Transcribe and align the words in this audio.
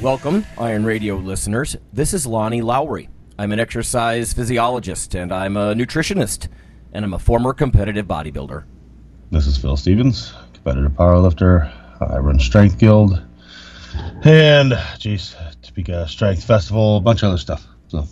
Welcome, 0.00 0.46
Iron 0.56 0.86
Radio 0.86 1.16
listeners. 1.16 1.76
This 1.92 2.14
is 2.14 2.26
Lonnie 2.26 2.62
Lowery. 2.62 3.10
I'm 3.38 3.52
an 3.52 3.60
exercise 3.60 4.32
physiologist 4.32 5.14
and 5.14 5.30
I'm 5.30 5.58
a 5.58 5.74
nutritionist, 5.74 6.48
and 6.94 7.04
I'm 7.04 7.12
a 7.12 7.18
former 7.18 7.52
competitive 7.52 8.06
bodybuilder. 8.06 8.64
This 9.30 9.46
is 9.46 9.58
Phil 9.58 9.76
Stevens, 9.76 10.32
competitive 10.54 10.92
powerlifter. 10.92 11.70
I 12.00 12.16
run 12.16 12.38
Strength 12.38 12.78
Guild 12.78 13.22
and, 14.24 14.72
geez, 14.98 15.36
Topeka 15.60 16.08
Strength 16.08 16.44
Festival, 16.44 16.96
a 16.96 17.00
bunch 17.00 17.22
of 17.22 17.28
other 17.28 17.38
stuff. 17.38 17.66
So 17.88 18.06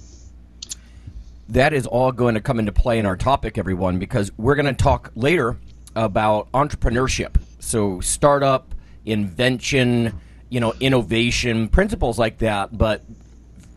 That 1.49 1.73
is 1.73 1.87
all 1.87 2.13
going 2.13 2.35
to 2.35 2.43
come 2.43 2.59
into 2.59 2.73
play 2.73 2.99
in 2.99 3.07
our 3.07 3.17
topic, 3.17 3.57
everyone, 3.57 3.99
because 3.99 4.31
we're 4.37 4.57
going 4.57 4.67
to 4.67 4.75
talk 4.75 5.11
later 5.15 5.57
about 5.97 6.53
entrepreneurship. 6.53 7.37
So, 7.61 8.01
startup, 8.01 8.75
invention, 9.07 10.21
you 10.51 10.61
know, 10.61 10.75
innovation, 10.81 11.69
principles 11.69 12.19
like 12.19 12.39
that. 12.39 12.77
But 12.77 13.05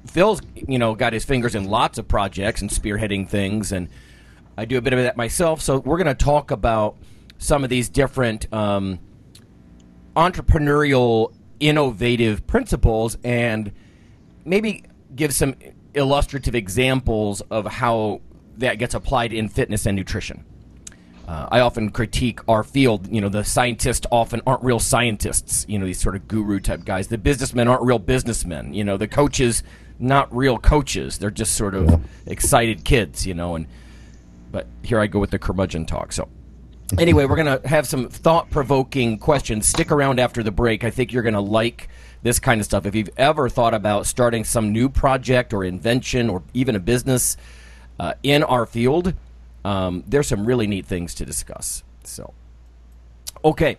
Phil's, 0.08 0.42
you 0.56 0.80
know, 0.80 0.96
got 0.96 1.14
his 1.14 1.26
fingers 1.26 1.56
in 1.56 1.66
lots 1.66 1.98
of 1.98 2.08
projects 2.08 2.62
and 2.62 2.70
spearheading 2.70 3.28
things, 3.28 3.72
and 3.72 3.90
I 4.58 4.66
do 4.66 4.78
a 4.78 4.82
bit 4.82 4.94
of 4.94 5.00
that 5.00 5.18
myself. 5.18 5.62
So 5.62 5.80
we're 5.80 5.98
going 5.98 6.08
to 6.08 6.14
talk 6.14 6.52
about 6.52 6.98
some 7.38 7.64
of 7.64 7.70
these 7.70 7.90
different 7.90 8.52
um, 8.54 9.00
entrepreneurial, 10.16 11.34
innovative 11.60 12.46
principles, 12.48 13.18
and 13.24 13.72
maybe 14.46 14.84
give 15.16 15.34
some 15.34 15.56
illustrative 15.94 16.56
examples 16.56 17.42
of 17.42 17.66
how 17.66 18.22
that 18.58 18.76
gets 18.80 18.94
applied 18.94 19.34
in 19.34 19.50
fitness 19.50 19.86
and 19.86 19.96
nutrition. 19.96 20.46
Uh, 21.32 21.48
I 21.50 21.62
often 21.62 21.92
critique 21.92 22.42
our 22.50 22.62
field. 22.62 23.08
You 23.10 23.22
know, 23.22 23.30
the 23.30 23.46
scientists 23.46 24.06
often 24.12 24.42
aren't 24.46 24.64
real 24.64 24.80
scientists. 24.80 25.66
You 25.70 25.80
know, 25.80 25.86
these 25.86 26.02
sort 26.02 26.18
of 26.18 26.28
guru 26.28 26.60
type 26.60 26.84
guys. 26.84 27.08
The 27.08 27.18
businessmen 27.18 27.70
aren't 27.70 27.84
real 27.84 28.00
businessmen. 28.00 28.74
You 28.74 28.84
know, 28.84 28.98
the 28.98 29.08
coaches 29.08 29.64
not 29.98 30.36
real 30.36 30.58
coaches. 30.58 31.20
They're 31.20 31.32
just 31.32 31.56
sort 31.56 31.74
of 31.74 32.06
excited 32.26 32.84
kids. 32.84 33.26
You 33.26 33.34
know, 33.34 33.56
and 33.56 33.66
but 34.52 34.68
here 34.84 35.00
I 35.00 35.08
go 35.08 35.20
with 35.20 35.32
the 35.32 35.40
curmudgeon 35.40 35.86
talk. 35.86 36.12
So. 36.12 36.28
Anyway, 37.00 37.24
we're 37.24 37.38
going 37.38 37.62
to 37.62 37.66
have 37.66 37.88
some 37.88 38.10
thought 38.10 38.50
provoking 38.50 39.18
questions. 39.18 39.66
Stick 39.66 39.94
around 39.94 40.20
after 40.20 40.44
the 40.44 40.52
break. 40.52 40.84
I 40.84 40.90
think 40.90 41.14
you're 41.14 41.24
going 41.24 41.36
to 41.36 41.40
like 41.40 41.88
this 42.22 42.38
kind 42.38 42.60
of 42.60 42.66
stuff. 42.66 42.86
If 42.86 42.96
you've 42.96 43.10
ever 43.16 43.48
thought 43.48 43.74
about 43.74 44.08
starting 44.08 44.44
some 44.44 44.74
new 44.74 44.90
project 44.90 45.54
or 45.54 45.64
invention 45.64 46.30
or 46.30 46.44
even 46.54 46.76
a 46.76 46.82
business 46.82 47.38
uh, 47.98 48.16
in 48.24 48.44
our 48.44 48.66
field, 48.66 49.14
um, 49.64 50.04
there's 50.08 50.28
some 50.28 50.46
really 50.46 50.68
neat 50.68 50.86
things 50.86 51.14
to 51.16 51.26
discuss. 51.26 51.84
So, 52.04 52.34
okay, 53.44 53.78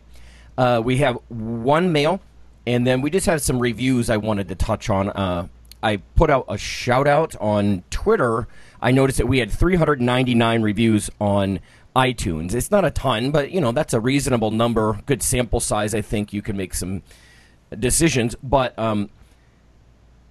uh, 0.57 0.81
we 0.85 0.99
have 0.99 1.19
one 1.29 1.93
mail, 1.93 2.21
and 2.67 2.87
then 2.87 3.01
we 3.01 3.11
just 3.11 3.27
have 3.27 3.43
some 3.43 3.59
reviews 3.59 4.11
I 4.11 4.17
wanted 4.17 4.49
to 4.49 4.55
touch 4.55 4.91
on. 4.91 5.11
Uh, 5.11 5.49
I 5.83 5.97
put 6.15 6.31
out 6.31 6.47
a 6.49 6.57
shout 6.57 7.09
out 7.09 7.35
on 7.41 7.83
Twitter. 7.91 8.47
I 8.81 8.93
noticed 8.93 9.19
that 9.19 9.27
we 9.27 9.39
had 9.39 9.51
399 9.51 10.63
reviews 10.63 11.11
on 11.21 11.61
iTunes. 11.97 12.55
It's 12.55 12.71
not 12.71 12.85
a 12.85 12.91
ton, 12.91 13.31
but 13.31 13.51
you 13.51 13.61
know 13.61 13.73
that's 13.73 13.93
a 13.93 14.01
reasonable 14.01 14.51
number, 14.51 15.01
good 15.07 15.23
sample 15.23 15.61
size. 15.61 15.95
I 15.95 16.01
think 16.01 16.33
you 16.33 16.41
can 16.41 16.57
make 16.57 16.75
some 16.75 17.03
decisions. 17.79 18.35
But 18.43 18.79
um, 18.79 19.11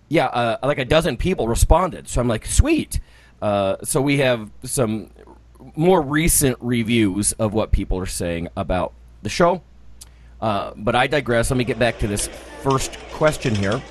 yeah, 0.09 0.28
uh, 0.28 0.57
like 0.63 0.79
a 0.79 0.85
dozen 0.85 1.18
people 1.18 1.47
responded, 1.47 2.07
so 2.07 2.22
I'm 2.22 2.28
like, 2.28 2.45
sweet. 2.45 3.00
Uh, 3.41 3.78
so 3.83 4.01
we 4.01 4.18
have 4.19 4.51
some 4.63 5.09
more 5.75 6.01
recent 6.01 6.57
reviews 6.59 7.31
of 7.33 7.53
what 7.53 7.71
people 7.71 7.97
are 7.97 8.05
saying 8.05 8.47
about 8.55 8.93
the 9.21 9.29
show. 9.29 9.61
Uh, 10.39 10.73
but 10.75 10.95
I 10.95 11.07
digress. 11.07 11.51
Let 11.51 11.57
me 11.57 11.63
get 11.63 11.77
back 11.77 11.99
to 11.99 12.07
this 12.07 12.27
first 12.61 12.97
question 13.11 13.53
here. 13.53 13.81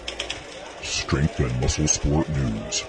Strength 0.82 1.40
and 1.40 1.60
Muscle 1.60 1.86
Sport 1.86 2.28
News. 2.30 2.84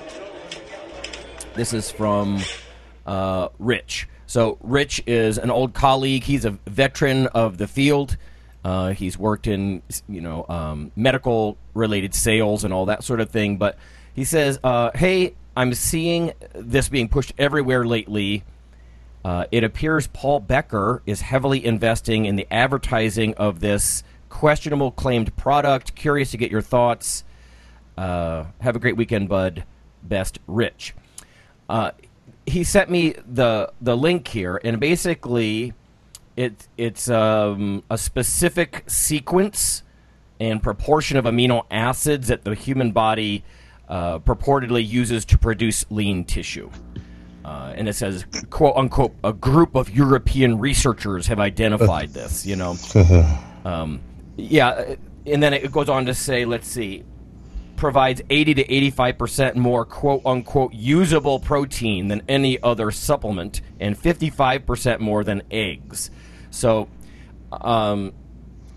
This 1.53 1.73
is 1.73 1.91
from 1.91 2.39
uh, 3.05 3.49
Rich. 3.59 4.07
So 4.25 4.57
Rich 4.61 5.03
is 5.05 5.37
an 5.37 5.51
old 5.51 5.73
colleague. 5.73 6.23
He's 6.23 6.45
a 6.45 6.51
veteran 6.65 7.27
of 7.27 7.57
the 7.57 7.67
field. 7.67 8.17
Uh, 8.63 8.91
he's 8.93 9.17
worked 9.17 9.47
in 9.47 9.81
you 10.07 10.21
know 10.21 10.45
um, 10.47 10.91
medical 10.95 11.57
related 11.73 12.13
sales 12.13 12.63
and 12.63 12.73
all 12.73 12.85
that 12.85 13.03
sort 13.03 13.19
of 13.19 13.29
thing. 13.29 13.57
But 13.57 13.77
he 14.13 14.23
says, 14.23 14.59
uh, 14.63 14.91
"Hey, 14.95 15.33
I'm 15.55 15.73
seeing 15.73 16.31
this 16.53 16.87
being 16.89 17.09
pushed 17.09 17.33
everywhere 17.37 17.85
lately. 17.85 18.43
Uh, 19.23 19.45
it 19.51 19.63
appears 19.63 20.07
Paul 20.07 20.39
Becker 20.39 21.03
is 21.05 21.21
heavily 21.21 21.63
investing 21.63 22.25
in 22.25 22.35
the 22.35 22.47
advertising 22.51 23.33
of 23.35 23.59
this 23.59 24.03
questionable 24.29 24.91
claimed 24.91 25.35
product. 25.35 25.95
Curious 25.95 26.31
to 26.31 26.37
get 26.37 26.49
your 26.49 26.61
thoughts. 26.61 27.23
Uh, 27.97 28.45
have 28.61 28.75
a 28.75 28.79
great 28.79 28.97
weekend, 28.97 29.29
bud. 29.29 29.63
Best, 30.03 30.39
Rich." 30.47 30.95
Uh, 31.69 31.91
he 32.45 32.63
sent 32.63 32.89
me 32.89 33.13
the 33.27 33.71
the 33.79 33.95
link 33.95 34.27
here, 34.27 34.59
and 34.63 34.79
basically, 34.79 35.73
it 36.35 36.67
it's 36.77 37.09
um, 37.09 37.83
a 37.89 37.97
specific 37.97 38.83
sequence 38.87 39.83
and 40.39 40.63
proportion 40.63 41.17
of 41.17 41.25
amino 41.25 41.63
acids 41.69 42.29
that 42.29 42.43
the 42.43 42.55
human 42.55 42.91
body 42.91 43.43
uh, 43.87 44.17
purportedly 44.19 44.87
uses 44.87 45.23
to 45.25 45.37
produce 45.37 45.85
lean 45.91 46.25
tissue. 46.25 46.71
Uh, 47.43 47.73
and 47.75 47.89
it 47.89 47.93
says, 47.93 48.25
"quote 48.49 48.75
unquote," 48.75 49.15
a 49.23 49.33
group 49.33 49.75
of 49.75 49.89
European 49.89 50.59
researchers 50.59 51.27
have 51.27 51.39
identified 51.39 52.09
this. 52.13 52.45
You 52.45 52.55
know, 52.55 52.75
um, 53.65 53.99
yeah, 54.37 54.95
and 55.25 55.41
then 55.41 55.53
it 55.53 55.71
goes 55.71 55.89
on 55.89 56.05
to 56.05 56.13
say, 56.13 56.45
let's 56.45 56.67
see, 56.67 57.03
provides 57.75 58.21
80 58.29 58.55
to 58.55 58.71
85 58.71 59.17
percent 59.17 59.55
more 59.55 59.85
quote 59.85 60.21
unquote 60.25 60.73
usable 60.73 61.39
protein 61.39 62.07
than 62.07 62.21
any 62.27 62.61
other 62.61 62.91
supplement 62.91 63.61
and 63.79 63.97
55 63.97 64.65
percent 64.65 65.01
more 65.01 65.23
than 65.23 65.41
eggs. 65.49 66.11
So, 66.51 66.89
um, 67.51 68.13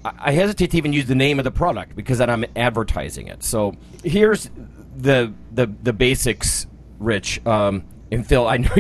I 0.04 0.12
I 0.18 0.32
hesitate 0.32 0.70
to 0.72 0.76
even 0.76 0.92
use 0.92 1.06
the 1.06 1.14
name 1.14 1.38
of 1.38 1.44
the 1.44 1.50
product 1.50 1.96
because 1.96 2.18
then 2.18 2.30
I'm 2.30 2.44
advertising 2.56 3.28
it. 3.28 3.42
So 3.42 3.74
here's 4.02 4.50
the 4.96 5.32
the 5.52 5.66
the 5.82 5.92
basics, 5.92 6.66
Rich 6.98 7.44
um, 7.46 7.84
and 8.14 8.26
Phil. 8.26 8.46
I 8.46 8.56
know 8.56 8.70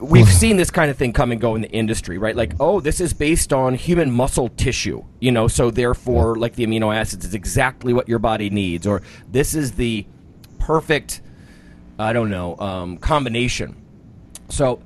we've 0.00 0.28
seen 0.28 0.56
this 0.56 0.70
kind 0.70 0.90
of 0.90 0.96
thing 0.96 1.12
come 1.12 1.32
and 1.32 1.40
go 1.40 1.54
in 1.54 1.62
the 1.62 1.70
industry, 1.70 2.18
right? 2.18 2.34
Like, 2.34 2.54
oh, 2.58 2.80
this 2.80 3.00
is 3.00 3.12
based 3.12 3.52
on 3.52 3.74
human 3.74 4.10
muscle 4.10 4.48
tissue, 4.48 5.04
you 5.20 5.30
know, 5.30 5.48
so 5.48 5.70
therefore, 5.70 6.36
like 6.36 6.54
the 6.54 6.66
amino 6.66 6.94
acids 6.94 7.24
is 7.24 7.34
exactly 7.34 7.92
what 7.92 8.08
your 8.08 8.18
body 8.18 8.50
needs, 8.50 8.86
or 8.86 9.02
this 9.30 9.54
is 9.54 9.72
the 9.72 10.06
perfect, 10.58 11.20
I 11.98 12.12
don't 12.12 12.30
know, 12.30 12.58
um, 12.58 12.98
combination. 12.98 13.76
So, 14.48 14.82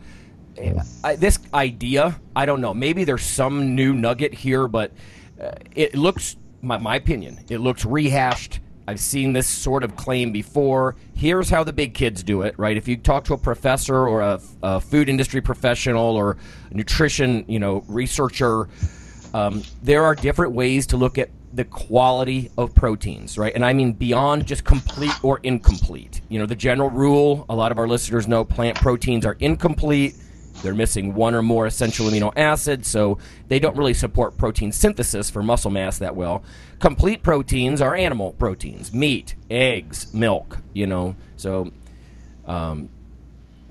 I, 1.02 1.16
this 1.16 1.38
idea, 1.54 2.20
I 2.36 2.44
don't 2.44 2.60
know, 2.60 2.74
maybe 2.74 3.04
there's 3.04 3.24
some 3.24 3.74
new 3.74 3.94
nugget 3.94 4.34
here, 4.34 4.68
but 4.68 4.92
uh, 5.40 5.52
it 5.74 5.94
looks, 5.94 6.36
my, 6.60 6.76
my 6.76 6.96
opinion, 6.96 7.40
it 7.48 7.58
looks 7.58 7.84
rehashed. 7.84 8.59
I've 8.86 9.00
seen 9.00 9.32
this 9.32 9.46
sort 9.46 9.84
of 9.84 9.96
claim 9.96 10.32
before. 10.32 10.96
Here's 11.14 11.48
how 11.50 11.64
the 11.64 11.72
big 11.72 11.94
kids 11.94 12.22
do 12.22 12.42
it, 12.42 12.58
right? 12.58 12.76
If 12.76 12.88
you 12.88 12.96
talk 12.96 13.24
to 13.24 13.34
a 13.34 13.38
professor 13.38 14.08
or 14.08 14.20
a, 14.20 14.40
a 14.62 14.80
food 14.80 15.08
industry 15.08 15.40
professional 15.40 16.16
or 16.16 16.36
a 16.70 16.74
nutrition, 16.74 17.44
you 17.46 17.58
know, 17.58 17.84
researcher, 17.88 18.68
um, 19.32 19.62
there 19.82 20.04
are 20.04 20.14
different 20.14 20.52
ways 20.54 20.86
to 20.88 20.96
look 20.96 21.18
at 21.18 21.30
the 21.52 21.64
quality 21.64 22.50
of 22.56 22.74
proteins, 22.74 23.36
right? 23.36 23.54
And 23.54 23.64
I 23.64 23.72
mean 23.72 23.92
beyond 23.92 24.46
just 24.46 24.64
complete 24.64 25.12
or 25.22 25.40
incomplete. 25.42 26.20
You 26.28 26.38
know, 26.38 26.46
the 26.46 26.54
general 26.54 26.90
rule, 26.90 27.44
a 27.48 27.54
lot 27.54 27.72
of 27.72 27.78
our 27.78 27.88
listeners 27.88 28.28
know 28.28 28.44
plant 28.44 28.76
proteins 28.76 29.26
are 29.26 29.36
incomplete. 29.40 30.14
They're 30.62 30.74
missing 30.74 31.14
one 31.14 31.34
or 31.34 31.42
more 31.42 31.66
essential 31.66 32.06
amino 32.06 32.32
acids, 32.36 32.88
so 32.88 33.18
they 33.48 33.58
don't 33.58 33.76
really 33.76 33.94
support 33.94 34.36
protein 34.36 34.72
synthesis 34.72 35.30
for 35.30 35.42
muscle 35.42 35.70
mass 35.70 35.98
that 35.98 36.16
well. 36.16 36.42
Complete 36.78 37.22
proteins 37.22 37.80
are 37.80 37.94
animal 37.94 38.32
proteins, 38.32 38.92
meat, 38.92 39.34
eggs, 39.50 40.12
milk, 40.14 40.58
you 40.72 40.86
know. 40.86 41.16
So, 41.36 41.72
um, 42.46 42.88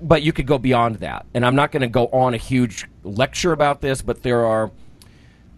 but 0.00 0.22
you 0.22 0.32
could 0.32 0.46
go 0.46 0.58
beyond 0.58 0.96
that. 0.96 1.26
And 1.34 1.44
I'm 1.44 1.56
not 1.56 1.72
going 1.72 1.82
to 1.82 1.88
go 1.88 2.06
on 2.08 2.34
a 2.34 2.38
huge 2.38 2.86
lecture 3.02 3.52
about 3.52 3.80
this, 3.80 4.02
but 4.02 4.22
there 4.22 4.44
are 4.44 4.70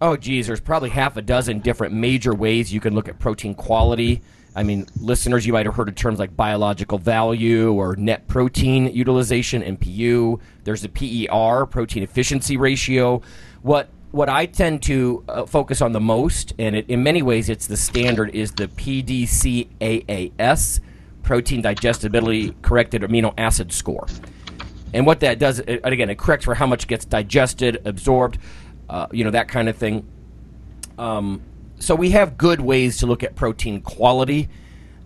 Oh, 0.03 0.17
geez, 0.17 0.47
there's 0.47 0.59
probably 0.59 0.89
half 0.89 1.15
a 1.15 1.21
dozen 1.21 1.59
different 1.59 1.93
major 1.93 2.33
ways 2.33 2.73
you 2.73 2.81
can 2.81 2.93
look 2.93 3.07
at 3.07 3.19
protein 3.19 3.55
quality. 3.55 4.21
I 4.55 4.63
mean, 4.63 4.87
listeners, 4.99 5.47
you 5.47 5.53
might 5.53 5.65
have 5.65 5.75
heard 5.75 5.89
of 5.89 5.95
terms 5.95 6.19
like 6.19 6.35
biological 6.35 6.99
value 6.99 7.73
or 7.73 7.95
net 7.95 8.27
protein 8.27 8.93
utilization, 8.93 9.63
NPU. 9.63 10.39
There's 10.63 10.83
the 10.83 10.89
PER, 10.89 11.65
protein 11.65 12.03
efficiency 12.03 12.57
ratio. 12.57 13.21
What 13.61 13.89
what 14.11 14.29
I 14.29 14.45
tend 14.45 14.83
to 14.83 15.23
uh, 15.27 15.45
focus 15.47 15.81
on 15.81 15.91
the 15.91 15.99
most, 15.99 16.53
and 16.59 16.75
it, 16.75 16.87
in 16.87 17.01
many 17.01 17.23
ways 17.23 17.49
it's 17.49 17.65
the 17.65 17.75
standard, 17.75 18.29
is 18.35 18.51
the 18.51 18.67
PDCAAS, 18.67 19.71
protein 21.23 21.63
digestibility 21.63 22.55
corrected 22.61 23.01
amino 23.01 23.33
acid 23.39 23.71
score. 23.71 24.05
And 24.93 25.07
what 25.07 25.21
that 25.21 25.39
does, 25.39 25.57
it, 25.59 25.81
again, 25.83 26.11
it 26.11 26.19
corrects 26.19 26.45
for 26.45 26.53
how 26.53 26.67
much 26.67 26.85
gets 26.85 27.05
digested, 27.05 27.81
absorbed, 27.85 28.37
uh, 28.87 29.07
you 29.11 29.23
know, 29.23 29.31
that 29.31 29.47
kind 29.47 29.67
of 29.67 29.77
thing. 29.77 30.05
Um, 30.99 31.41
so 31.83 31.95
we 31.95 32.11
have 32.11 32.37
good 32.37 32.61
ways 32.61 32.97
to 32.97 33.05
look 33.05 33.23
at 33.23 33.35
protein 33.35 33.81
quality. 33.81 34.47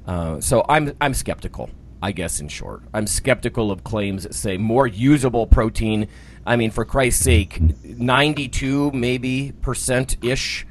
Uh, 0.06 0.40
so 0.40 0.64
I'm 0.70 0.96
I'm 1.02 1.14
skeptical, 1.14 1.70
I 2.02 2.12
guess. 2.12 2.40
In 2.40 2.48
short, 2.48 2.84
I'm 2.94 3.08
skeptical 3.08 3.72
of 3.72 3.84
claims 3.84 4.24
that 4.24 4.36
say 4.36 4.58
more 4.58 4.86
usable 4.86 5.48
protein. 5.48 6.08
I 6.46 6.56
mean, 6.56 6.70
for 6.72 6.86
Christ's 6.86 7.24
sake, 7.24 7.60
92 7.84 8.92
maybe 8.92 9.54
percent 9.62 10.18
ish 10.24 10.66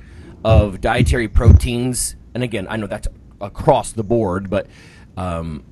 of 0.44 0.80
dietary 0.80 1.28
proteins, 1.28 2.14
and 2.34 2.42
again, 2.42 2.66
I 2.70 2.76
know 2.76 2.86
that's 2.86 3.08
across 3.40 3.90
the 3.92 4.04
board, 4.04 4.48
but 4.48 4.68
um, 5.16 5.64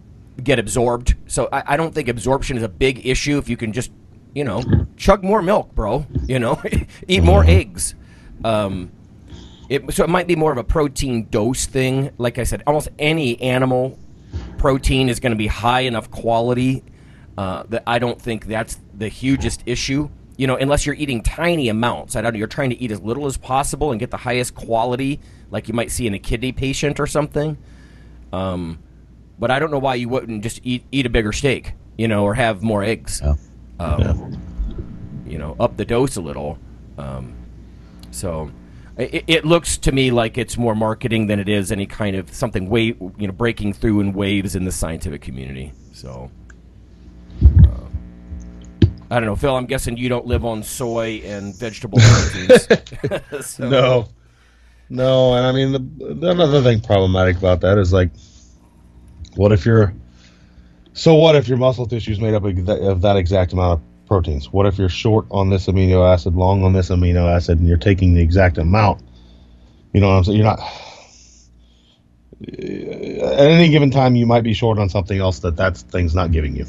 get 0.43 0.59
absorbed. 0.59 1.15
So 1.27 1.49
I, 1.53 1.75
I 1.75 1.77
don't 1.77 1.95
think 1.95 2.09
absorption 2.09 2.57
is 2.57 2.63
a 2.65 2.69
big 2.69 3.07
issue 3.07 3.39
if 3.39 3.49
you 3.49 3.57
can 3.57 3.73
just, 3.73 3.93
you 4.35 4.43
know, 4.43 4.63
chug 4.97 5.23
more 5.23 5.43
milk, 5.43 5.75
bro. 5.77 6.07
You 6.27 6.41
know, 6.41 6.61
eat 7.09 7.23
more 7.23 7.45
eggs. 7.45 7.95
Um, 8.43 8.91
it, 9.69 9.93
so 9.94 10.05
it 10.05 10.11
might 10.11 10.26
be 10.26 10.37
more 10.37 10.52
of 10.52 10.58
a 10.58 10.64
protein 10.64 11.26
dose 11.31 11.66
thing. 11.66 12.11
Like 12.19 12.38
I 12.38 12.44
said, 12.44 12.62
almost 12.66 12.88
any 12.99 13.40
animal 13.40 13.99
protein 14.58 15.08
is 15.08 15.20
going 15.20 15.32
to 15.32 15.37
be 15.37 15.46
high 15.46 15.81
enough 15.81 16.11
quality 16.11 16.82
uh, 17.37 17.64
that 17.69 17.82
I 17.87 17.99
don't 17.99 18.20
think 18.20 18.46
that's 18.46 18.78
the 18.96 19.08
hugest 19.08 19.62
issue. 19.66 20.08
You 20.37 20.46
know, 20.49 20.56
unless 20.56 20.84
you're 20.84 20.96
eating 20.96 21.22
tiny 21.22 21.69
amounts. 21.69 22.16
I 22.16 22.20
don't 22.20 22.32
know. 22.32 22.38
You're 22.38 22.49
trying 22.49 22.70
to 22.70 22.81
eat 22.81 22.90
as 22.90 23.00
little 23.00 23.26
as 23.26 23.37
possible 23.37 23.93
and 23.93 24.00
get 24.00 24.11
the 24.11 24.16
highest 24.16 24.55
quality, 24.55 25.20
like 25.50 25.69
you 25.69 25.75
might 25.75 25.93
see 25.93 26.06
in 26.06 26.14
a 26.14 26.19
kidney 26.19 26.50
patient 26.50 26.99
or 26.99 27.06
something. 27.06 27.56
Um, 28.32 28.81
but 29.38 29.50
I 29.50 29.61
don't 29.61 29.70
know 29.70 29.78
why 29.78 29.94
you 29.94 30.08
wouldn't 30.08 30.43
just 30.43 30.61
eat 30.64 30.84
eat 30.90 31.06
a 31.06 31.11
bigger 31.11 31.32
steak, 31.32 31.75
you 31.96 32.08
know, 32.08 32.25
or 32.25 32.34
have 32.34 32.62
more 32.62 32.82
eggs. 32.82 33.20
Yeah. 33.22 33.34
Um, 33.78 34.00
Yeah. 34.00 35.31
You 35.31 35.38
know, 35.38 35.56
up 35.58 35.76
the 35.76 35.84
dose 35.84 36.16
a 36.16 36.20
little. 36.20 36.58
Um, 36.99 37.34
so 38.11 38.50
it, 38.96 39.25
it 39.26 39.44
looks 39.44 39.76
to 39.79 39.93
me 39.93 40.11
like 40.11 40.38
it's 40.38 40.56
more 40.56 40.75
marketing 40.75 41.26
than 41.26 41.41
it 41.41 41.49
is 41.49 41.73
any 41.73 41.87
kind 41.87 42.17
of 42.17 42.32
something 42.32 42.69
way 42.69 42.82
you 43.19 43.26
know 43.26 43.32
breaking 43.32 43.73
through 43.73 44.00
in 44.00 44.12
waves 44.12 44.55
in 44.56 44.64
the 44.64 44.73
scientific 44.73 45.20
community. 45.23 45.73
So. 45.93 46.31
uh, 47.43 47.69
I 49.11 49.17
don't 49.20 49.26
know, 49.26 49.37
Phil. 49.37 49.55
I'm 49.56 49.67
guessing 49.67 49.96
you 49.96 50.08
don't 50.08 50.26
live 50.26 50.44
on 50.44 50.62
soy 50.62 51.20
and 51.25 51.55
vegetable 51.55 51.99
proteins. 52.00 52.69
So- 53.46 53.69
No, 53.69 54.08
no, 54.88 55.35
and 55.35 55.47
I 55.47 55.52
mean 55.52 55.73
the, 55.73 56.14
the 56.14 56.31
another 56.31 56.62
thing 56.62 56.81
problematic 56.81 57.37
about 57.37 57.61
that 57.62 57.79
is 57.79 57.93
like, 57.93 58.11
what 59.37 59.52
if 59.52 59.64
you're, 59.67 59.93
so 60.93 61.14
what 61.14 61.35
if 61.37 61.49
your 61.49 61.58
muscle 61.58 61.87
tissue 61.87 62.12
is 62.12 62.20
made 62.20 62.35
up 62.35 62.44
of 62.44 62.67
that, 62.67 62.81
of 62.81 63.00
that 63.02 63.17
exact 63.17 63.52
amount 63.52 63.81
of 63.81 63.87
proteins? 64.06 64.53
What 64.53 64.67
if 64.67 64.79
you're 64.79 64.89
short 64.89 65.27
on 65.31 65.51
this 65.51 65.67
amino 65.67 66.11
acid, 66.11 66.35
long 66.35 66.65
on 66.65 66.73
this 66.73 66.91
amino 66.91 67.35
acid, 67.35 67.59
and 67.59 67.69
you're 67.69 67.77
taking 67.77 68.15
the 68.15 68.23
exact 68.23 68.59
amount? 68.59 69.03
You 69.93 70.01
know 70.01 70.09
what 70.09 70.15
I'm 70.15 70.25
saying? 70.25 70.39
You're 70.39 70.47
not. 70.47 70.61
At 72.49 73.39
any 73.39 73.71
given 73.71 73.91
time, 73.91 74.17
you 74.17 74.27
might 74.27 74.43
be 74.43 74.53
short 74.53 74.79
on 74.79 74.89
something 74.89 75.19
else 75.19 75.39
that 75.41 75.56
that 75.56 75.77
thing's 75.77 76.15
not 76.15 76.33
giving 76.33 76.56
you. 76.56 76.67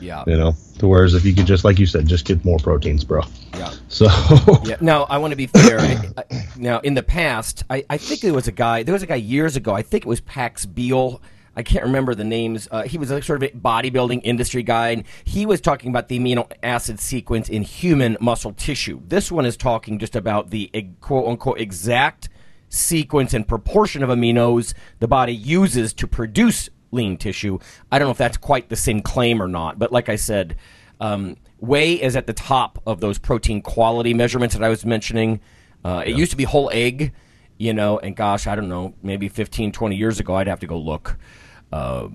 Yeah. 0.00 0.24
You 0.26 0.36
know, 0.36 0.56
to 0.78 0.88
whereas 0.88 1.14
if 1.14 1.24
you 1.24 1.32
could 1.32 1.46
just, 1.46 1.64
like 1.64 1.78
you 1.78 1.86
said, 1.86 2.06
just 2.08 2.24
get 2.24 2.44
more 2.44 2.58
proteins, 2.58 3.04
bro. 3.04 3.22
Yeah. 3.54 3.72
So 3.88 4.06
Yeah. 4.64 4.76
Now 4.80 5.04
I 5.04 5.18
want 5.18 5.30
to 5.30 5.36
be 5.36 5.46
fair. 5.46 5.80
I, 5.80 6.10
I, 6.18 6.48
now 6.56 6.80
in 6.80 6.94
the 6.94 7.04
past, 7.04 7.62
I, 7.70 7.84
I 7.88 7.98
think 7.98 8.20
there 8.20 8.34
was 8.34 8.48
a 8.48 8.52
guy. 8.52 8.82
There 8.82 8.92
was 8.92 9.04
a 9.04 9.06
guy 9.06 9.14
years 9.14 9.54
ago. 9.54 9.74
I 9.74 9.82
think 9.82 10.04
it 10.04 10.08
was 10.08 10.20
Pax 10.20 10.66
Beal. 10.66 11.22
I 11.54 11.62
can't 11.62 11.84
remember 11.84 12.14
the 12.14 12.24
names. 12.24 12.66
Uh, 12.70 12.82
he 12.82 12.96
was 12.98 13.10
a 13.10 13.20
sort 13.22 13.42
of 13.42 13.50
a 13.50 13.56
bodybuilding 13.56 14.22
industry 14.24 14.62
guy, 14.62 14.90
and 14.90 15.04
he 15.24 15.44
was 15.44 15.60
talking 15.60 15.90
about 15.90 16.08
the 16.08 16.18
amino 16.18 16.50
acid 16.62 16.98
sequence 16.98 17.48
in 17.48 17.62
human 17.62 18.16
muscle 18.20 18.52
tissue. 18.52 19.00
This 19.06 19.30
one 19.30 19.44
is 19.44 19.56
talking 19.56 19.98
just 19.98 20.16
about 20.16 20.50
the 20.50 20.70
quote 21.00 21.28
unquote 21.28 21.60
exact 21.60 22.28
sequence 22.68 23.34
and 23.34 23.46
proportion 23.46 24.02
of 24.02 24.08
aminos 24.08 24.72
the 24.98 25.06
body 25.06 25.34
uses 25.34 25.92
to 25.92 26.06
produce 26.06 26.70
lean 26.90 27.16
tissue. 27.18 27.58
I 27.90 27.98
don't 27.98 28.06
know 28.06 28.12
if 28.12 28.18
that's 28.18 28.38
quite 28.38 28.70
the 28.70 28.76
same 28.76 29.00
claim 29.02 29.42
or 29.42 29.48
not, 29.48 29.78
but 29.78 29.92
like 29.92 30.08
I 30.08 30.16
said, 30.16 30.56
um, 31.00 31.36
whey 31.58 31.94
is 31.94 32.16
at 32.16 32.26
the 32.26 32.32
top 32.32 32.80
of 32.86 33.00
those 33.00 33.18
protein 33.18 33.60
quality 33.60 34.14
measurements 34.14 34.54
that 34.54 34.64
I 34.64 34.68
was 34.70 34.86
mentioning. 34.86 35.40
Uh, 35.84 36.02
It 36.06 36.16
used 36.16 36.30
to 36.30 36.36
be 36.36 36.44
whole 36.44 36.70
egg, 36.72 37.12
you 37.58 37.74
know, 37.74 37.98
and 37.98 38.16
gosh, 38.16 38.46
I 38.46 38.54
don't 38.54 38.68
know, 38.68 38.94
maybe 39.02 39.28
15, 39.28 39.72
20 39.72 39.96
years 39.96 40.20
ago, 40.20 40.36
I'd 40.36 40.46
have 40.46 40.60
to 40.60 40.66
go 40.66 40.78
look. 40.78 41.18
Uh, 41.72 42.08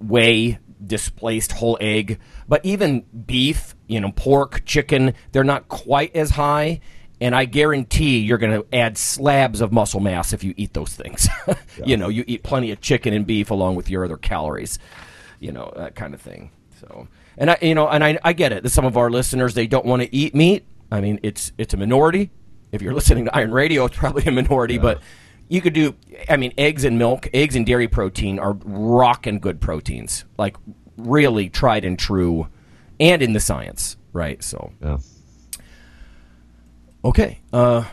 whey 0.00 0.58
displaced 0.86 1.52
whole 1.52 1.78
egg, 1.80 2.18
but 2.48 2.64
even 2.64 3.00
beef, 3.26 3.74
you 3.86 4.00
know, 4.00 4.12
pork, 4.12 4.64
chicken, 4.64 5.14
they're 5.32 5.44
not 5.44 5.68
quite 5.68 6.14
as 6.14 6.30
high. 6.30 6.80
And 7.20 7.34
I 7.34 7.44
guarantee 7.44 8.18
you're 8.18 8.38
going 8.38 8.60
to 8.60 8.66
add 8.76 8.98
slabs 8.98 9.60
of 9.60 9.72
muscle 9.72 10.00
mass 10.00 10.32
if 10.32 10.44
you 10.44 10.52
eat 10.56 10.74
those 10.74 10.94
things. 10.94 11.28
You 11.84 11.96
know, 11.96 12.08
you 12.08 12.22
eat 12.28 12.44
plenty 12.44 12.70
of 12.70 12.80
chicken 12.80 13.12
and 13.12 13.26
beef 13.26 13.50
along 13.50 13.74
with 13.74 13.90
your 13.90 14.04
other 14.04 14.16
calories, 14.16 14.78
you 15.40 15.50
know, 15.50 15.72
that 15.76 15.96
kind 15.96 16.14
of 16.14 16.20
thing. 16.20 16.52
So, 16.80 17.08
and 17.36 17.50
I, 17.50 17.58
you 17.62 17.74
know, 17.74 17.88
and 17.88 18.04
I, 18.04 18.16
I 18.22 18.32
get 18.32 18.52
it. 18.52 18.62
That 18.62 18.70
some 18.70 18.84
of 18.84 18.96
our 18.96 19.10
listeners 19.10 19.54
they 19.54 19.66
don't 19.66 19.84
want 19.84 20.00
to 20.02 20.14
eat 20.14 20.36
meat. 20.36 20.64
I 20.92 21.00
mean, 21.00 21.18
it's 21.24 21.50
it's 21.58 21.74
a 21.74 21.76
minority. 21.76 22.30
If 22.70 22.80
you're 22.80 22.94
listening 22.94 23.24
to 23.24 23.36
Iron 23.36 23.50
Radio, 23.50 23.84
it's 23.86 23.96
probably 23.96 24.22
a 24.24 24.30
minority, 24.30 24.78
but 24.78 25.00
you 25.48 25.60
could 25.60 25.72
do. 25.72 25.94
I 26.28 26.36
mean, 26.36 26.52
eggs 26.56 26.84
and 26.84 26.98
milk, 26.98 27.28
eggs 27.32 27.56
and 27.56 27.66
dairy 27.66 27.88
protein 27.88 28.38
are 28.38 28.56
rocking 28.64 29.38
good 29.38 29.60
proteins, 29.60 30.24
like 30.38 30.56
really 30.96 31.48
tried 31.48 31.84
and 31.84 31.98
true, 31.98 32.48
and 33.00 33.22
in 33.22 33.32
the 33.32 33.40
science, 33.40 33.96
right? 34.12 34.42
So, 34.42 34.72
yeah. 34.82 34.98
Okay. 37.04 37.40
Uh, 37.52 37.84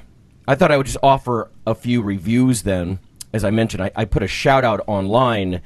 I 0.48 0.56
thought 0.56 0.72
I 0.72 0.78
would 0.78 0.86
just 0.86 0.98
offer 1.04 1.52
a 1.68 1.76
few 1.76 2.02
reviews 2.02 2.64
then. 2.64 3.00
As 3.34 3.44
I 3.44 3.52
mentioned, 3.52 3.84
I, 3.84 3.92
I 3.96 4.06
put 4.06 4.24
a 4.24 4.28
shout 4.28 4.64
out 4.64 4.82
online. 4.88 5.62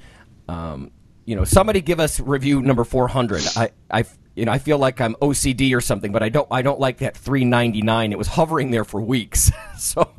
Um, 0.48 0.92
you 1.26 1.36
know, 1.36 1.44
somebody 1.44 1.82
give 1.82 2.00
us 2.00 2.20
review 2.20 2.62
number 2.62 2.84
400. 2.84 3.44
I, 3.56 3.72
I, 3.90 4.06
you 4.36 4.46
know, 4.46 4.52
I 4.52 4.60
feel 4.60 4.78
like 4.78 5.02
I'm 5.02 5.16
OCD 5.16 5.76
or 5.76 5.82
something, 5.82 6.12
but 6.12 6.22
I 6.22 6.30
don't, 6.30 6.48
I 6.52 6.62
don't 6.62 6.80
like 6.80 7.00
that 7.00 7.18
399. 7.18 8.12
It 8.12 8.18
was 8.18 8.28
hovering 8.28 8.72
there 8.72 8.84
for 8.84 9.02
weeks. 9.02 9.52
so, 9.78 10.12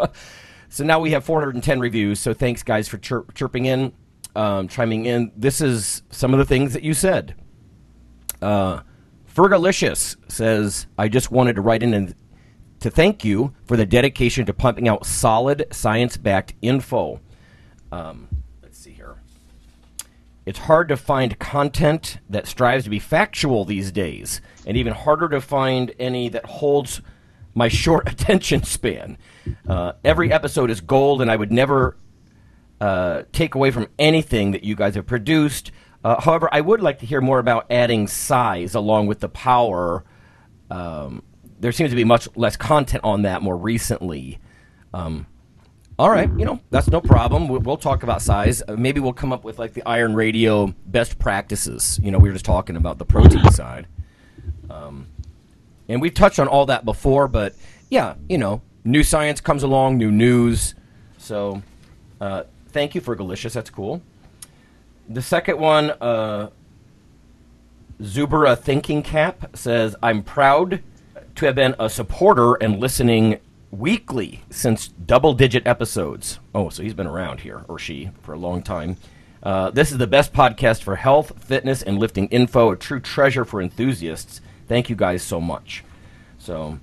so 0.76 0.84
now 0.84 1.00
we 1.00 1.12
have 1.12 1.24
410 1.24 1.80
reviews. 1.80 2.20
So 2.20 2.34
thanks 2.34 2.62
guys 2.62 2.86
for 2.86 2.98
chirp, 2.98 3.32
chirping 3.32 3.64
in, 3.64 3.94
um, 4.34 4.68
chiming 4.68 5.06
in. 5.06 5.32
This 5.34 5.62
is 5.62 6.02
some 6.10 6.34
of 6.34 6.38
the 6.38 6.44
things 6.44 6.74
that 6.74 6.82
you 6.82 6.92
said. 6.92 7.34
Uh, 8.42 8.80
Fergalicious 9.34 10.16
says, 10.30 10.86
I 10.98 11.08
just 11.08 11.30
wanted 11.30 11.56
to 11.56 11.62
write 11.62 11.82
in 11.82 11.94
and 11.94 12.14
to 12.80 12.90
thank 12.90 13.24
you 13.24 13.54
for 13.64 13.78
the 13.78 13.86
dedication 13.86 14.44
to 14.44 14.52
pumping 14.52 14.86
out 14.86 15.06
solid 15.06 15.66
science 15.72 16.18
backed 16.18 16.52
info. 16.60 17.22
Um, 17.90 18.28
let's 18.62 18.76
see 18.76 18.92
here. 18.92 19.16
It's 20.44 20.58
hard 20.58 20.88
to 20.88 20.96
find 20.98 21.38
content 21.38 22.18
that 22.28 22.46
strives 22.46 22.84
to 22.84 22.90
be 22.90 22.98
factual 22.98 23.64
these 23.64 23.90
days, 23.90 24.42
and 24.66 24.76
even 24.76 24.92
harder 24.92 25.30
to 25.30 25.40
find 25.40 25.94
any 25.98 26.28
that 26.28 26.44
holds 26.44 27.00
my 27.54 27.68
short 27.68 28.06
attention 28.12 28.62
span. 28.62 29.16
Uh, 29.68 29.92
every 30.04 30.32
episode 30.32 30.70
is 30.70 30.80
gold, 30.80 31.22
and 31.22 31.30
I 31.30 31.36
would 31.36 31.52
never 31.52 31.96
uh, 32.80 33.22
take 33.32 33.54
away 33.54 33.70
from 33.70 33.88
anything 33.98 34.52
that 34.52 34.64
you 34.64 34.76
guys 34.76 34.94
have 34.94 35.06
produced. 35.06 35.72
Uh, 36.04 36.20
however, 36.20 36.48
I 36.52 36.60
would 36.60 36.80
like 36.80 37.00
to 37.00 37.06
hear 37.06 37.20
more 37.20 37.38
about 37.38 37.66
adding 37.70 38.06
size 38.06 38.74
along 38.74 39.06
with 39.06 39.20
the 39.20 39.28
power. 39.28 40.04
Um, 40.70 41.22
there 41.58 41.72
seems 41.72 41.90
to 41.90 41.96
be 41.96 42.04
much 42.04 42.28
less 42.36 42.56
content 42.56 43.02
on 43.04 43.22
that 43.22 43.42
more 43.42 43.56
recently. 43.56 44.38
Um, 44.92 45.26
all 45.98 46.10
right, 46.10 46.30
you 46.36 46.44
know 46.44 46.60
that's 46.70 46.88
no 46.88 47.00
problem. 47.00 47.48
We'll, 47.48 47.60
we'll 47.60 47.76
talk 47.78 48.02
about 48.02 48.20
size. 48.20 48.62
Uh, 48.66 48.76
maybe 48.76 49.00
we'll 49.00 49.14
come 49.14 49.32
up 49.32 49.44
with 49.44 49.58
like 49.58 49.72
the 49.72 49.82
Iron 49.86 50.14
Radio 50.14 50.74
best 50.86 51.18
practices. 51.18 51.98
You 52.02 52.10
know, 52.10 52.18
we 52.18 52.28
were 52.28 52.34
just 52.34 52.44
talking 52.44 52.76
about 52.76 52.98
the 52.98 53.06
protein 53.06 53.50
side, 53.50 53.86
um, 54.68 55.08
and 55.88 56.02
we've 56.02 56.12
touched 56.12 56.38
on 56.38 56.48
all 56.48 56.66
that 56.66 56.84
before. 56.84 57.28
But 57.28 57.54
yeah, 57.88 58.14
you 58.28 58.36
know, 58.36 58.60
new 58.86 59.02
science 59.02 59.40
comes 59.40 59.62
along, 59.62 59.98
new 59.98 60.10
news. 60.10 60.74
So, 61.18 61.62
uh, 62.20 62.44
thank 62.68 62.94
you 62.94 63.00
Fergalicious. 63.00 63.52
That's 63.52 63.70
cool. 63.70 64.02
The 65.08 65.22
second 65.22 65.58
one, 65.58 65.90
uh, 66.00 66.50
Zubera 68.00 68.58
Thinking 68.58 69.02
Cap 69.02 69.56
says, 69.56 69.96
"I'm 70.02 70.22
proud 70.22 70.82
to 71.34 71.46
have 71.46 71.54
been 71.54 71.74
a 71.78 71.90
supporter 71.90 72.54
and 72.54 72.80
listening 72.80 73.38
weekly 73.70 74.42
since 74.50 74.88
double 74.88 75.34
digit 75.34 75.66
episodes. 75.66 76.38
Oh, 76.54 76.68
so 76.68 76.82
he's 76.82 76.94
been 76.94 77.06
around 77.06 77.40
here, 77.40 77.64
or 77.68 77.78
she, 77.78 78.10
for 78.22 78.32
a 78.32 78.38
long 78.38 78.62
time. 78.62 78.96
Uh, 79.42 79.70
this 79.70 79.92
is 79.92 79.98
the 79.98 80.06
best 80.06 80.32
podcast 80.32 80.82
for 80.82 80.96
health, 80.96 81.32
fitness, 81.42 81.82
and 81.82 81.98
lifting 81.98 82.26
info, 82.28 82.70
a 82.70 82.76
true 82.76 83.00
treasure 83.00 83.44
for 83.44 83.60
enthusiasts. 83.60 84.40
Thank 84.66 84.90
you 84.90 84.96
guys 84.96 85.22
so 85.22 85.40
much. 85.40 85.84
So 86.38 86.78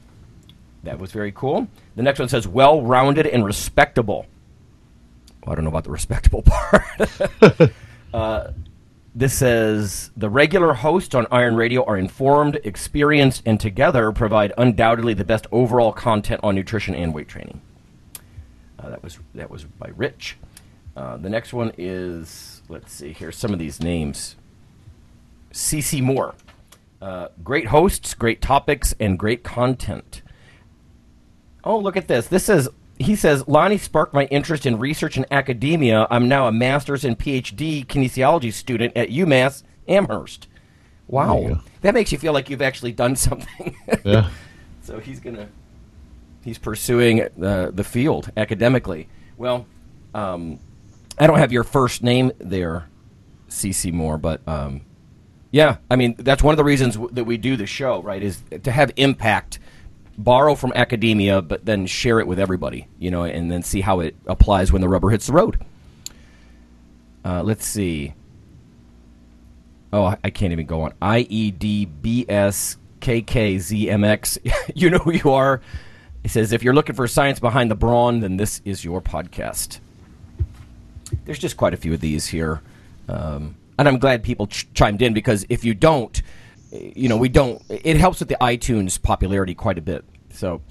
that 0.83 0.99
was 0.99 1.11
very 1.11 1.31
cool. 1.31 1.67
The 1.95 2.03
next 2.03 2.19
one 2.19 2.29
says 2.29 2.47
well 2.47 2.81
rounded 2.81 3.27
and 3.27 3.45
respectable. 3.45 4.25
Well, 5.45 5.53
I 5.53 5.55
don't 5.55 5.63
know 5.63 5.69
about 5.69 5.83
the 5.85 5.91
respectable 5.91 6.41
part. 6.45 7.71
uh, 8.13 8.51
this 9.15 9.33
says 9.33 10.11
the 10.17 10.29
regular 10.29 10.73
hosts 10.73 11.13
on 11.13 11.27
Iron 11.31 11.55
Radio 11.55 11.85
are 11.85 11.97
informed, 11.97 12.59
experienced, 12.63 13.43
and 13.45 13.59
together 13.59 14.11
provide 14.11 14.53
undoubtedly 14.57 15.13
the 15.13 15.25
best 15.25 15.47
overall 15.51 15.91
content 15.91 16.41
on 16.43 16.55
nutrition 16.55 16.95
and 16.95 17.13
weight 17.13 17.27
training. 17.27 17.61
Uh, 18.79 18.89
that 18.89 19.03
was 19.03 19.19
that 19.35 19.49
was 19.49 19.65
by 19.65 19.91
Rich. 19.95 20.37
Uh, 20.95 21.17
the 21.17 21.29
next 21.29 21.53
one 21.53 21.71
is 21.77 22.61
let's 22.69 22.91
see 22.91 23.13
here 23.13 23.31
some 23.31 23.53
of 23.53 23.59
these 23.59 23.79
names. 23.79 24.35
CC 25.51 26.01
Moore, 26.01 26.33
uh, 27.01 27.27
great 27.43 27.67
hosts, 27.67 28.15
great 28.15 28.41
topics, 28.41 28.95
and 28.99 29.19
great 29.19 29.43
content. 29.43 30.23
Oh, 31.63 31.77
look 31.77 31.97
at 31.97 32.07
this. 32.07 32.27
This 32.27 32.45
says 32.45 32.69
he 32.99 33.15
says 33.15 33.47
Lonnie 33.47 33.77
sparked 33.77 34.13
my 34.13 34.25
interest 34.25 34.65
in 34.65 34.77
research 34.77 35.17
and 35.17 35.25
academia. 35.31 36.07
I'm 36.11 36.27
now 36.27 36.47
a 36.47 36.51
master's 36.51 37.03
and 37.03 37.17
PhD 37.17 37.85
kinesiology 37.85 38.53
student 38.53 38.95
at 38.95 39.09
UMass 39.09 39.63
Amherst. 39.87 40.47
Wow, 41.07 41.61
that 41.81 41.93
makes 41.93 42.11
you 42.11 42.17
feel 42.17 42.33
like 42.33 42.49
you've 42.49 42.61
actually 42.61 42.93
done 42.93 43.15
something. 43.15 43.75
Yeah. 44.03 44.29
so 44.81 44.99
he's 44.99 45.19
gonna 45.19 45.49
he's 46.43 46.57
pursuing 46.57 47.21
uh, 47.21 47.71
the 47.73 47.83
field 47.83 48.31
academically. 48.37 49.09
Well, 49.37 49.65
um, 50.13 50.59
I 51.17 51.27
don't 51.27 51.39
have 51.39 51.51
your 51.51 51.63
first 51.63 52.03
name 52.03 52.31
there, 52.39 52.87
CC 53.49 53.91
Moore, 53.91 54.17
but 54.17 54.41
um, 54.47 54.81
yeah, 55.51 55.77
I 55.91 55.95
mean 55.95 56.15
that's 56.17 56.41
one 56.41 56.53
of 56.53 56.57
the 56.57 56.63
reasons 56.63 56.95
w- 56.95 57.13
that 57.13 57.25
we 57.25 57.37
do 57.37 57.55
the 57.55 57.65
show, 57.67 58.01
right? 58.01 58.23
Is 58.23 58.41
to 58.63 58.71
have 58.71 58.91
impact, 58.95 59.59
borrow 60.17 60.55
from 60.55 60.71
academia, 60.75 61.41
but 61.41 61.65
then 61.65 61.85
share 61.85 62.19
it 62.19 62.27
with 62.27 62.39
everybody, 62.39 62.87
you 62.99 63.09
know, 63.11 63.23
and 63.23 63.51
then 63.51 63.63
see 63.63 63.81
how 63.81 63.99
it 63.99 64.15
applies 64.27 64.71
when 64.71 64.81
the 64.81 64.89
rubber 64.89 65.09
hits 65.09 65.27
the 65.27 65.33
road. 65.33 65.63
Uh, 67.25 67.41
let's 67.43 67.65
see. 67.65 68.13
Oh, 69.91 70.05
I- 70.05 70.17
I 70.23 70.29
can't 70.29 70.51
even 70.51 70.65
go 70.65 70.81
on. 70.81 70.93
I 71.01 71.19
E 71.29 71.51
D 71.51 71.85
B 71.85 72.25
S 72.27 72.77
K 72.99 73.21
K 73.21 73.57
Z 73.59 73.89
M 73.89 74.03
X. 74.03 74.37
You 74.75 74.89
know 74.89 74.97
who 74.97 75.11
you 75.13 75.31
are. 75.31 75.61
It 76.23 76.31
says 76.31 76.51
if 76.51 76.63
you're 76.63 76.73
looking 76.73 76.95
for 76.95 77.07
science 77.07 77.39
behind 77.39 77.69
the 77.69 77.75
brawn, 77.75 78.21
then 78.21 78.37
this 78.37 78.61
is 78.65 78.83
your 78.83 79.01
podcast. 79.01 79.79
There's 81.25 81.37
just 81.39 81.57
quite 81.57 81.73
a 81.73 81.77
few 81.77 81.93
of 81.93 81.99
these 81.99 82.25
here, 82.27 82.61
um, 83.07 83.55
and 83.77 83.87
I'm 83.87 83.99
glad 83.99 84.23
people 84.23 84.47
ch- 84.47 84.67
chimed 84.73 85.01
in 85.01 85.13
because 85.13 85.45
if 85.49 85.63
you 85.63 85.73
don't, 85.75 86.21
you 86.73 87.07
know, 87.07 87.17
we 87.17 87.29
don't. 87.29 87.61
It 87.69 87.97
helps 87.97 88.19
with 88.19 88.29
the 88.29 88.37
iTunes 88.41 89.01
popularity 89.01 89.55
quite 89.55 89.77
a 89.77 89.81
bit. 89.81 90.03
So. 90.31 90.61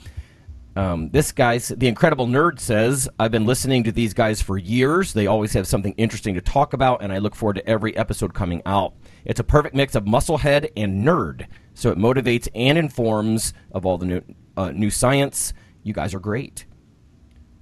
Um, 0.75 1.11
this 1.11 1.33
guy's 1.33 1.69
the 1.69 1.87
incredible 1.87 2.27
nerd 2.27 2.59
says 2.59 3.07
I've 3.19 3.31
been 3.31 3.45
listening 3.45 3.85
to 3.85 3.93
these 3.93 4.15
guys 4.15 4.41
for 4.41 4.57
years. 4.57 5.13
They 5.13 5.27
always 5.27 5.53
have 5.53 5.67
something 5.67 5.93
interesting 5.99 6.35
to 6.35 6.41
talk 6.41 6.73
about, 6.73 7.03
and 7.03 7.13
I 7.13 7.19
look 7.19 7.35
forward 7.35 7.57
to 7.57 7.69
every 7.69 7.95
episode 7.95 8.33
coming 8.33 8.63
out. 8.65 8.95
It's 9.27 9.39
a 9.39 9.45
perfect 9.45 9.75
mix 9.75 9.95
of 9.95 10.05
musclehead 10.05 10.71
and 10.75 11.05
nerd, 11.05 11.47
so 11.75 11.91
it 11.91 11.99
motivates 11.99 12.49
and 12.55 12.79
informs 12.79 13.53
of 13.73 13.85
all 13.85 13.99
the 13.99 14.07
new 14.07 14.23
uh, 14.57 14.71
new 14.71 14.89
science. 14.89 15.53
You 15.83 15.93
guys 15.93 16.15
are 16.15 16.21
great. 16.21 16.65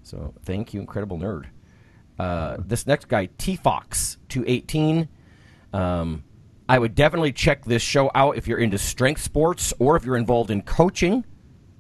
So 0.05 0.33
thank 0.45 0.73
you, 0.73 0.79
incredible 0.79 1.19
nerd. 1.19 1.47
Uh, 2.17 2.59
this 2.65 2.87
next 2.87 3.09
guy, 3.09 3.27
T 3.39 3.57
Fox 3.57 4.19
two 4.29 4.45
eighteen. 4.47 5.09
Um, 5.73 6.23
I 6.71 6.79
would 6.79 6.95
definitely 6.95 7.33
check 7.33 7.65
this 7.65 7.83
show 7.83 8.13
out 8.15 8.37
if 8.37 8.47
you're 8.47 8.61
into 8.61 8.79
strength 8.79 9.23
sports 9.23 9.75
or 9.81 9.97
if 9.97 10.05
you're 10.05 10.17
involved 10.17 10.53
in 10.53 10.63
coaching, 10.63 11.25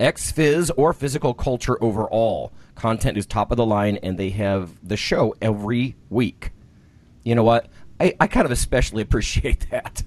ex 0.00 0.32
phys, 0.32 0.68
or 0.76 0.92
physical 0.92 1.32
culture 1.32 1.80
overall. 1.80 2.52
Content 2.74 3.16
is 3.16 3.24
top 3.24 3.52
of 3.52 3.56
the 3.56 3.64
line, 3.64 3.98
and 4.02 4.18
they 4.18 4.30
have 4.30 4.72
the 4.82 4.96
show 4.96 5.32
every 5.40 5.94
week. 6.08 6.50
You 7.22 7.36
know 7.36 7.44
what? 7.44 7.68
I, 8.00 8.16
I 8.18 8.26
kind 8.26 8.44
of 8.44 8.50
especially 8.50 9.00
appreciate 9.06 9.70
that. 9.70 10.02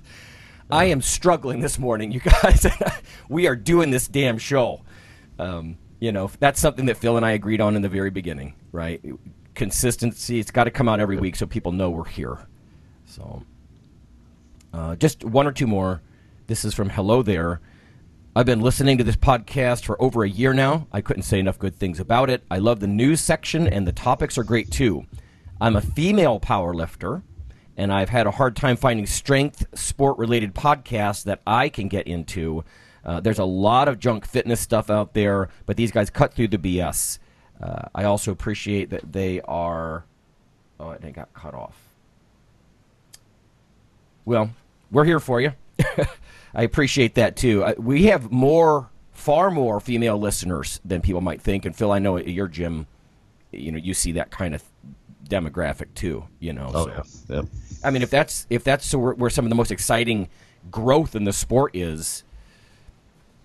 I 0.69 0.83
am 0.83 1.01
struggling 1.01 1.61
this 1.61 1.79
morning, 1.79 2.11
you 2.11 2.19
guys. 2.19 2.67
we 3.29 3.47
are 3.47 3.55
doing 3.55 3.89
this 3.89 4.09
damn 4.09 4.37
show. 4.37 4.81
Um, 5.39 5.77
you 6.01 6.11
know, 6.11 6.29
that's 6.41 6.59
something 6.59 6.87
that 6.87 6.97
Phil 6.97 7.15
and 7.15 7.25
I 7.25 7.31
agreed 7.31 7.61
on 7.61 7.77
in 7.77 7.83
the 7.83 7.87
very 7.87 8.09
beginning, 8.09 8.55
right? 8.73 9.01
Consistency. 9.55 10.39
It's 10.39 10.51
got 10.51 10.65
to 10.65 10.71
come 10.71 10.89
out 10.89 10.99
every 10.99 11.15
week 11.15 11.37
so 11.37 11.45
people 11.45 11.71
know 11.71 11.89
we're 11.89 12.03
here. 12.03 12.37
So, 13.05 13.43
uh, 14.73 14.95
just 14.95 15.23
one 15.23 15.47
or 15.47 15.51
two 15.51 15.67
more. 15.67 16.01
This 16.47 16.65
is 16.65 16.73
from 16.73 16.89
Hello 16.89 17.21
There. 17.21 17.61
I've 18.35 18.47
been 18.47 18.61
listening 18.61 18.97
to 18.97 19.03
this 19.03 19.15
podcast 19.15 19.83
for 19.85 20.01
over 20.01 20.23
a 20.23 20.29
year 20.29 20.53
now. 20.53 20.87
I 20.91 21.01
couldn't 21.01 21.23
say 21.23 21.39
enough 21.39 21.59
good 21.59 21.75
things 21.75 21.99
about 21.99 22.31
it. 22.31 22.43
I 22.49 22.57
love 22.57 22.79
the 22.79 22.87
news 22.87 23.21
section, 23.21 23.67
and 23.67 23.87
the 23.87 23.91
topics 23.91 24.37
are 24.39 24.43
great 24.43 24.71
too. 24.71 25.05
I'm 25.61 25.75
a 25.75 25.81
female 25.81 26.39
power 26.39 26.73
lifter, 26.73 27.21
and 27.77 27.93
I've 27.93 28.09
had 28.09 28.25
a 28.25 28.31
hard 28.31 28.55
time 28.55 28.75
finding 28.75 29.05
strength 29.05 29.63
sport 29.77 30.17
related 30.17 30.55
podcasts 30.55 31.23
that 31.25 31.41
I 31.45 31.69
can 31.69 31.87
get 31.87 32.07
into. 32.07 32.63
Uh, 33.05 33.19
there's 33.19 33.39
a 33.39 33.45
lot 33.45 33.87
of 33.87 33.99
junk 33.99 34.25
fitness 34.25 34.59
stuff 34.59 34.89
out 34.89 35.13
there, 35.13 35.49
but 35.67 35.77
these 35.77 35.91
guys 35.91 36.09
cut 36.09 36.33
through 36.33 36.47
the 36.47 36.57
BS. 36.57 37.19
Uh, 37.61 37.83
I 37.93 38.05
also 38.05 38.31
appreciate 38.31 38.89
that 38.89 39.13
they 39.13 39.39
are. 39.41 40.05
Oh, 40.79 40.89
it 40.91 41.13
got 41.13 41.31
cut 41.33 41.53
off. 41.53 41.77
Well, 44.25 44.51
we're 44.93 45.03
here 45.05 45.19
for 45.19 45.41
you. 45.41 45.51
I 46.53 46.63
appreciate 46.63 47.15
that 47.15 47.35
too. 47.35 47.63
I, 47.63 47.73
we 47.73 48.05
have 48.05 48.31
more, 48.31 48.89
far 49.11 49.49
more 49.51 49.79
female 49.79 50.17
listeners 50.17 50.79
than 50.85 51.01
people 51.01 51.19
might 51.21 51.41
think. 51.41 51.65
And 51.65 51.75
Phil, 51.75 51.91
I 51.91 51.99
know 51.99 52.17
at 52.17 52.27
your 52.27 52.47
gym, 52.47 52.87
you 53.51 53.71
know, 53.71 53.79
you 53.79 53.93
see 53.93 54.13
that 54.13 54.29
kind 54.31 54.53
of 54.55 54.63
demographic 55.27 55.93
too. 55.95 56.25
You 56.39 56.53
know, 56.53 56.71
Oh 56.73 56.85
so. 56.85 56.91
yeah. 57.29 57.35
Yeah. 57.35 57.41
I 57.83 57.89
mean, 57.89 58.01
if 58.03 58.09
that's 58.09 58.45
if 58.49 58.63
that's 58.63 58.93
where, 58.93 59.13
where 59.13 59.29
some 59.29 59.45
of 59.45 59.49
the 59.49 59.55
most 59.55 59.71
exciting 59.71 60.29
growth 60.71 61.15
in 61.15 61.23
the 61.23 61.33
sport 61.33 61.75
is, 61.75 62.23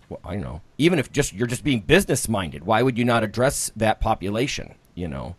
well, 0.09 0.21
I 0.25 0.35
don't 0.35 0.43
know. 0.43 0.61
Even 0.76 0.99
if 0.99 1.11
just 1.11 1.33
you're 1.33 1.47
just 1.47 1.64
being 1.64 1.81
business 1.81 2.28
minded, 2.28 2.64
why 2.64 2.83
would 2.83 2.99
you 2.99 3.05
not 3.05 3.25
address 3.25 3.73
that 3.76 4.00
population? 4.00 4.75
You 4.95 5.09
know, 5.09 5.37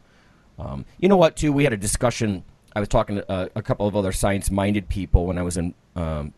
um, 0.58 0.86
you 0.98 1.08
know 1.08 1.18
what? 1.18 1.36
Too, 1.36 1.54
we 1.54 1.64
had 1.66 1.74
a 1.74 1.78
discussion. 1.78 2.44
I 2.76 2.80
was 2.80 2.90
talking 2.90 3.18
to 3.18 3.32
a, 3.32 3.50
a 3.56 3.62
couple 3.62 3.88
of 3.88 3.96
other 3.96 4.12
science 4.12 4.52
minded 4.52 4.90
people 4.90 5.26
when 5.26 5.38
I 5.38 5.42
was 5.42 5.58
in 5.58 5.74
um, 5.96 6.34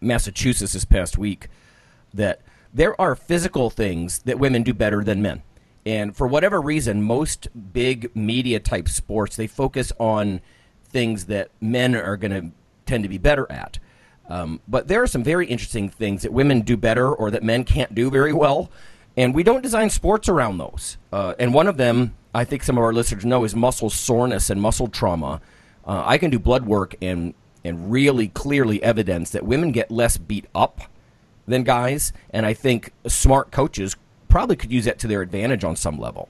Massachusetts 0.00 0.72
this 0.72 0.84
past 0.84 1.16
week. 1.18 1.48
That 2.14 2.40
there 2.72 3.00
are 3.00 3.14
physical 3.14 3.70
things 3.70 4.20
that 4.20 4.38
women 4.38 4.62
do 4.62 4.74
better 4.74 5.02
than 5.04 5.22
men. 5.22 5.42
And 5.84 6.16
for 6.16 6.26
whatever 6.26 6.60
reason, 6.60 7.02
most 7.02 7.48
big 7.72 8.14
media 8.14 8.60
type 8.60 8.88
sports, 8.88 9.36
they 9.36 9.46
focus 9.46 9.92
on 9.98 10.40
things 10.84 11.26
that 11.26 11.50
men 11.60 11.94
are 11.94 12.16
going 12.16 12.30
to 12.30 12.50
tend 12.86 13.02
to 13.02 13.08
be 13.08 13.18
better 13.18 13.50
at. 13.50 13.78
Um, 14.28 14.60
but 14.68 14.88
there 14.88 15.02
are 15.02 15.06
some 15.06 15.24
very 15.24 15.46
interesting 15.46 15.88
things 15.88 16.22
that 16.22 16.32
women 16.32 16.60
do 16.60 16.76
better 16.76 17.12
or 17.12 17.30
that 17.30 17.42
men 17.42 17.64
can't 17.64 17.94
do 17.94 18.10
very 18.10 18.32
well. 18.32 18.70
And 19.16 19.34
we 19.34 19.42
don't 19.42 19.62
design 19.62 19.90
sports 19.90 20.28
around 20.28 20.58
those. 20.58 20.96
Uh, 21.12 21.34
and 21.38 21.52
one 21.52 21.66
of 21.66 21.76
them, 21.76 22.14
I 22.34 22.44
think 22.44 22.62
some 22.62 22.78
of 22.78 22.84
our 22.84 22.92
listeners 22.92 23.24
know, 23.24 23.44
is 23.44 23.54
muscle 23.54 23.90
soreness 23.90 24.50
and 24.50 24.60
muscle 24.60 24.88
trauma. 24.88 25.40
Uh, 25.86 26.02
I 26.04 26.18
can 26.18 26.30
do 26.30 26.38
blood 26.38 26.64
work 26.66 26.94
and, 27.02 27.34
and 27.64 27.90
really 27.92 28.28
clearly 28.28 28.82
evidence 28.82 29.30
that 29.30 29.44
women 29.44 29.72
get 29.72 29.90
less 29.90 30.16
beat 30.16 30.46
up 30.54 30.82
than 31.46 31.62
guys. 31.62 32.12
And 32.30 32.46
I 32.46 32.54
think 32.54 32.92
smart 33.06 33.50
coaches 33.50 33.96
probably 34.28 34.56
could 34.56 34.72
use 34.72 34.86
that 34.86 34.98
to 35.00 35.06
their 35.06 35.22
advantage 35.22 35.64
on 35.64 35.76
some 35.76 35.98
level. 35.98 36.28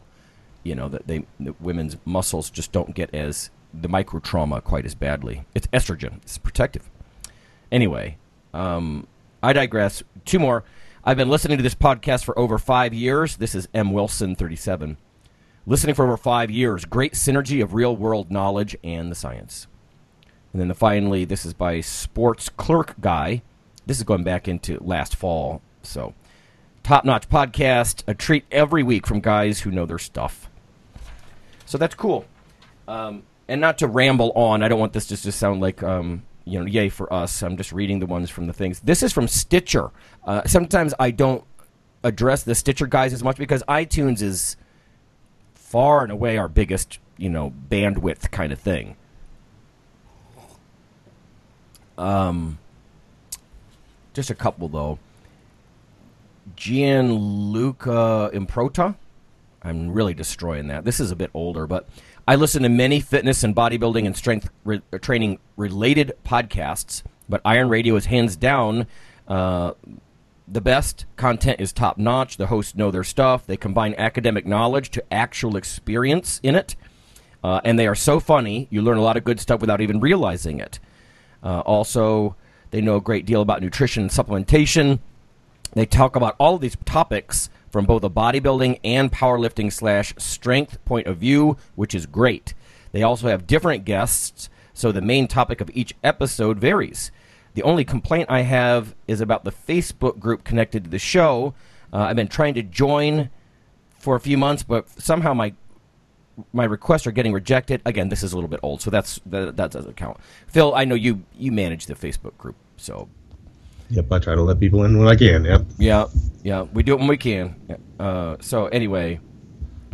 You 0.64 0.74
know, 0.74 0.88
that 0.88 1.06
they 1.08 1.24
women's 1.60 1.96
muscles 2.04 2.48
just 2.48 2.70
don't 2.70 2.94
get 2.94 3.12
as 3.12 3.50
the 3.74 3.88
micro 3.88 4.20
trauma 4.20 4.60
quite 4.60 4.84
as 4.84 4.94
badly. 4.94 5.44
It's 5.54 5.66
estrogen, 5.68 6.18
it's 6.22 6.38
protective. 6.38 6.88
Anyway, 7.72 8.16
um, 8.54 9.06
I 9.42 9.52
digress. 9.52 10.02
Two 10.24 10.38
more. 10.38 10.62
I've 11.04 11.16
been 11.16 11.30
listening 11.30 11.56
to 11.56 11.64
this 11.64 11.74
podcast 11.74 12.24
for 12.24 12.38
over 12.38 12.58
five 12.58 12.94
years. 12.94 13.36
This 13.36 13.56
is 13.56 13.66
M. 13.74 13.92
Wilson, 13.92 14.36
37. 14.36 14.96
Listening 15.64 15.94
for 15.94 16.04
over 16.04 16.16
five 16.16 16.50
years. 16.50 16.84
Great 16.84 17.14
synergy 17.14 17.62
of 17.62 17.72
real 17.74 17.96
world 17.96 18.30
knowledge 18.30 18.76
and 18.82 19.10
the 19.10 19.14
science. 19.14 19.68
And 20.52 20.60
then 20.60 20.68
the, 20.68 20.74
finally, 20.74 21.24
this 21.24 21.46
is 21.46 21.54
by 21.54 21.80
Sports 21.80 22.48
Clerk 22.48 22.94
Guy. 23.00 23.42
This 23.86 23.98
is 23.98 24.02
going 24.02 24.24
back 24.24 24.48
into 24.48 24.78
last 24.82 25.14
fall. 25.14 25.62
So, 25.82 26.14
top 26.82 27.04
notch 27.04 27.28
podcast. 27.28 28.02
A 28.08 28.14
treat 28.14 28.44
every 28.50 28.82
week 28.82 29.06
from 29.06 29.20
guys 29.20 29.60
who 29.60 29.70
know 29.70 29.86
their 29.86 29.98
stuff. 29.98 30.50
So 31.64 31.78
that's 31.78 31.94
cool. 31.94 32.24
Um, 32.88 33.22
and 33.48 33.60
not 33.60 33.78
to 33.78 33.86
ramble 33.86 34.32
on, 34.34 34.62
I 34.62 34.68
don't 34.68 34.80
want 34.80 34.92
this 34.92 35.06
just 35.06 35.22
to 35.24 35.32
sound 35.32 35.60
like, 35.60 35.82
um, 35.82 36.24
you 36.44 36.58
know, 36.58 36.66
yay 36.66 36.88
for 36.88 37.10
us. 37.12 37.42
I'm 37.42 37.56
just 37.56 37.72
reading 37.72 38.00
the 38.00 38.06
ones 38.06 38.30
from 38.30 38.46
the 38.46 38.52
things. 38.52 38.80
This 38.80 39.02
is 39.02 39.12
from 39.12 39.28
Stitcher. 39.28 39.90
Uh, 40.24 40.42
sometimes 40.44 40.92
I 40.98 41.12
don't 41.12 41.44
address 42.02 42.42
the 42.42 42.54
Stitcher 42.54 42.86
guys 42.86 43.12
as 43.12 43.22
much 43.22 43.36
because 43.36 43.62
iTunes 43.68 44.22
is 44.22 44.56
far 45.72 46.02
and 46.02 46.12
away 46.12 46.36
our 46.36 46.48
biggest, 46.48 46.98
you 47.16 47.30
know, 47.30 47.50
bandwidth 47.70 48.30
kind 48.30 48.52
of 48.52 48.60
thing. 48.60 48.94
Um, 51.96 52.58
just 54.12 54.28
a 54.28 54.34
couple 54.34 54.68
though. 54.68 54.98
Gianluca 56.56 58.30
Improta. 58.34 58.96
I'm 59.62 59.92
really 59.92 60.12
destroying 60.12 60.66
that. 60.66 60.84
This 60.84 61.00
is 61.00 61.10
a 61.10 61.16
bit 61.16 61.30
older, 61.32 61.66
but 61.66 61.88
I 62.28 62.34
listen 62.34 62.64
to 62.64 62.68
many 62.68 63.00
fitness 63.00 63.42
and 63.42 63.56
bodybuilding 63.56 64.04
and 64.04 64.14
strength 64.14 64.50
re- 64.64 64.82
training 65.00 65.38
related 65.56 66.12
podcasts. 66.22 67.02
But 67.30 67.40
Iron 67.46 67.70
Radio 67.70 67.96
is 67.96 68.04
hands 68.04 68.36
down 68.36 68.86
uh, 69.26 69.72
the 70.52 70.60
best. 70.60 71.06
Content 71.16 71.60
is 71.60 71.72
top 71.72 71.98
notch. 71.98 72.36
The 72.36 72.46
hosts 72.46 72.74
know 72.74 72.90
their 72.90 73.04
stuff. 73.04 73.46
They 73.46 73.56
combine 73.56 73.94
academic 73.96 74.46
knowledge 74.46 74.90
to 74.90 75.12
actual 75.12 75.56
experience 75.56 76.40
in 76.42 76.54
it. 76.54 76.76
Uh, 77.42 77.60
and 77.64 77.78
they 77.78 77.86
are 77.86 77.94
so 77.94 78.20
funny, 78.20 78.68
you 78.70 78.82
learn 78.82 78.98
a 78.98 79.02
lot 79.02 79.16
of 79.16 79.24
good 79.24 79.40
stuff 79.40 79.60
without 79.60 79.80
even 79.80 79.98
realizing 79.98 80.60
it. 80.60 80.78
Uh, 81.42 81.60
also, 81.60 82.36
they 82.70 82.80
know 82.80 82.96
a 82.96 83.00
great 83.00 83.26
deal 83.26 83.42
about 83.42 83.60
nutrition 83.60 84.04
and 84.04 84.10
supplementation. 84.10 85.00
They 85.72 85.86
talk 85.86 86.14
about 86.14 86.36
all 86.38 86.54
of 86.54 86.60
these 86.60 86.76
topics 86.84 87.50
from 87.70 87.84
both 87.84 88.04
a 88.04 88.10
bodybuilding 88.10 88.78
and 88.84 89.10
powerlifting 89.10 89.72
slash 89.72 90.14
strength 90.18 90.84
point 90.84 91.06
of 91.08 91.16
view, 91.16 91.56
which 91.74 91.94
is 91.94 92.06
great. 92.06 92.54
They 92.92 93.02
also 93.02 93.28
have 93.28 93.46
different 93.46 93.84
guests, 93.84 94.48
so 94.74 94.92
the 94.92 95.00
main 95.00 95.26
topic 95.26 95.60
of 95.60 95.70
each 95.74 95.94
episode 96.04 96.58
varies. 96.58 97.10
The 97.54 97.62
only 97.62 97.84
complaint 97.84 98.30
I 98.30 98.40
have 98.40 98.94
is 99.06 99.20
about 99.20 99.44
the 99.44 99.52
Facebook 99.52 100.18
group 100.18 100.44
connected 100.44 100.84
to 100.84 100.90
the 100.90 100.98
show. 100.98 101.54
Uh, 101.92 101.98
I've 101.98 102.16
been 102.16 102.28
trying 102.28 102.54
to 102.54 102.62
join 102.62 103.30
for 103.98 104.16
a 104.16 104.20
few 104.20 104.38
months, 104.38 104.62
but 104.62 104.88
somehow 105.00 105.34
my 105.34 105.52
my 106.54 106.64
requests 106.64 107.06
are 107.06 107.12
getting 107.12 107.32
rejected. 107.32 107.82
Again, 107.84 108.08
this 108.08 108.22
is 108.22 108.32
a 108.32 108.36
little 108.36 108.48
bit 108.48 108.60
old, 108.62 108.80
so 108.80 108.90
that's 108.90 109.20
that, 109.26 109.56
that 109.56 109.70
doesn't 109.70 109.96
count. 109.96 110.16
Phil, 110.46 110.74
I 110.74 110.84
know 110.84 110.94
you 110.94 111.22
you 111.38 111.52
manage 111.52 111.86
the 111.86 111.94
Facebook 111.94 112.36
group, 112.38 112.56
so 112.76 113.08
Yep, 113.90 114.10
I 114.10 114.18
try 114.20 114.34
to 114.34 114.40
let 114.40 114.58
people 114.58 114.84
in 114.84 114.98
when 114.98 115.06
I 115.06 115.14
can. 115.14 115.44
Yep. 115.44 115.66
yeah, 115.76 116.06
yeah, 116.42 116.62
we 116.62 116.82
do 116.82 116.94
it 116.94 116.98
when 116.98 117.08
we 117.08 117.18
can. 117.18 117.54
Uh, 118.00 118.36
so 118.40 118.66
anyway, 118.68 119.20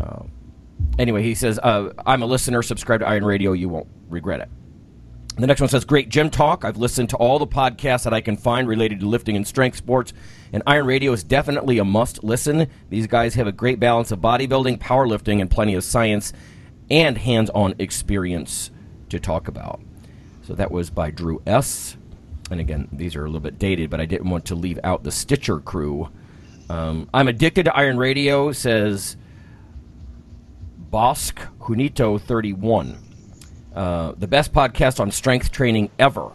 uh, 0.01 0.23
anyway, 1.01 1.25
he 1.25 1.35
says, 1.35 1.59
uh, 1.59 1.93
"I'm 2.07 2.23
a 2.23 2.27
listener. 2.27 2.63
Subscribe 2.63 3.01
to 3.01 3.09
Iron 3.09 3.25
Radio. 3.25 3.53
You 3.53 3.69
won't 3.69 3.89
regret 4.09 4.41
it." 4.41 4.49
The 5.39 5.47
next 5.47 5.61
one 5.61 5.71
says, 5.71 5.85
Great 5.85 6.09
gym 6.09 6.31
talk. 6.31 6.65
I've 6.65 6.79
listened 6.79 7.11
to 7.11 7.17
all 7.17 7.39
the 7.39 7.47
podcasts 7.47 8.03
that 8.03 8.13
I 8.13 8.21
can 8.21 8.37
find 8.37 8.67
related 8.67 8.99
to 9.01 9.07
lifting 9.07 9.37
and 9.37 9.47
strength 9.47 9.77
sports, 9.77 10.13
and 10.53 10.65
Iron 10.67 10.87
Radio 10.87 11.13
is 11.13 11.23
definitely 11.23 11.79
a 11.79 11.85
must 11.85 12.25
listen. 12.25 12.69
These 12.91 13.07
guys 13.07 13.35
have 13.37 13.47
a 13.47 13.53
great 13.53 13.79
balance 13.79 14.11
of 14.11 14.19
bodybuilding, 14.19 14.79
powerlifting, 14.81 15.41
and 15.41 15.49
plenty 15.49 15.75
of 15.75 15.85
science 15.85 16.33
and 16.91 17.17
hands 17.17 17.51
on 17.51 17.77
experience 17.79 18.73
to 19.11 19.21
talk 19.21 19.47
about. 19.47 19.81
So 20.43 20.55
that 20.55 20.73
was 20.73 20.91
by 20.91 21.13
Drew 21.13 21.41
S. 21.47 21.97
And 22.51 22.59
again, 22.59 22.89
these 22.91 23.15
are 23.15 23.23
a 23.23 23.29
little 23.29 23.41
bit 23.41 23.61
dated, 23.61 23.91
but 23.91 24.01
I 24.01 24.07
didn't 24.07 24.31
want 24.31 24.47
to 24.47 24.57
leave 24.57 24.81
out 24.83 25.05
the 25.05 25.13
Stitcher 25.13 25.61
crew. 25.61 26.09
Um, 26.69 27.09
I'm 27.15 27.29
addicted 27.29 27.67
to 27.67 27.77
Iron 27.77 27.97
Radio, 27.97 28.51
says 28.51 29.17
Bosk 30.91 31.35
Junito 31.61 32.21
31. 32.21 33.08
Uh, 33.79 34.13
the 34.19 34.27
best 34.27 34.53
podcast 34.53 34.99
on 34.99 35.11
strength 35.13 35.53
training 35.53 35.89
ever. 36.01 36.33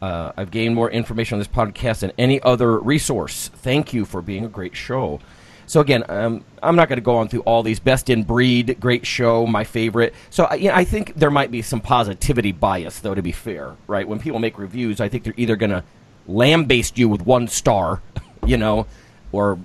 Uh, 0.00 0.30
I've 0.36 0.52
gained 0.52 0.76
more 0.76 0.88
information 0.90 1.34
on 1.34 1.38
this 1.40 1.48
podcast 1.48 2.00
than 2.00 2.12
any 2.16 2.40
other 2.42 2.78
resource. 2.78 3.48
Thank 3.52 3.92
you 3.92 4.04
for 4.04 4.22
being 4.22 4.44
a 4.44 4.48
great 4.48 4.76
show. 4.76 5.18
So 5.66 5.80
again, 5.80 6.04
um, 6.08 6.44
I'm 6.62 6.76
not 6.76 6.88
going 6.88 6.98
to 6.98 7.02
go 7.04 7.16
on 7.16 7.26
through 7.26 7.40
all 7.40 7.64
these 7.64 7.80
best 7.80 8.10
in 8.10 8.22
breed, 8.22 8.76
great 8.78 9.04
show, 9.06 9.44
my 9.44 9.64
favorite. 9.64 10.14
So 10.30 10.44
I- 10.44 10.54
you 10.54 10.68
know, 10.68 10.74
I 10.76 10.84
think 10.84 11.14
there 11.16 11.30
might 11.32 11.50
be 11.50 11.62
some 11.62 11.80
positivity 11.80 12.52
bias, 12.52 13.00
though. 13.00 13.14
To 13.14 13.22
be 13.22 13.32
fair, 13.32 13.74
right? 13.88 14.06
When 14.06 14.20
people 14.20 14.38
make 14.38 14.56
reviews, 14.56 15.00
I 15.00 15.08
think 15.08 15.24
they're 15.24 15.34
either 15.36 15.56
going 15.56 15.70
to 15.72 15.82
lambaste 16.28 16.96
you 16.96 17.08
with 17.08 17.22
one 17.22 17.48
star, 17.48 18.02
you 18.46 18.56
know, 18.56 18.86
or 19.32 19.58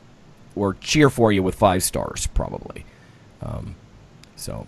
or 0.55 0.73
cheer 0.75 1.11
for 1.11 1.31
you 1.31 1.43
with 1.43 1.53
five 1.55 1.83
stars, 1.83 2.25
probably. 2.27 2.85
Um, 3.43 3.75
so 4.35 4.65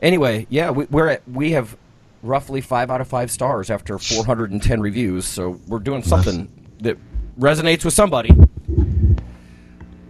anyway, 0.00 0.46
yeah, 0.48 0.70
we, 0.70 0.84
we're 0.86 1.08
at, 1.08 1.28
we 1.28 1.50
have 1.52 1.76
roughly 2.22 2.60
five 2.60 2.90
out 2.90 3.00
of 3.00 3.08
five 3.08 3.30
stars 3.30 3.70
after 3.70 3.98
410 3.98 4.80
reviews. 4.80 5.26
So 5.26 5.60
we're 5.66 5.78
doing 5.78 6.02
something 6.02 6.50
that 6.80 6.96
resonates 7.38 7.84
with 7.84 7.94
somebody. 7.94 8.30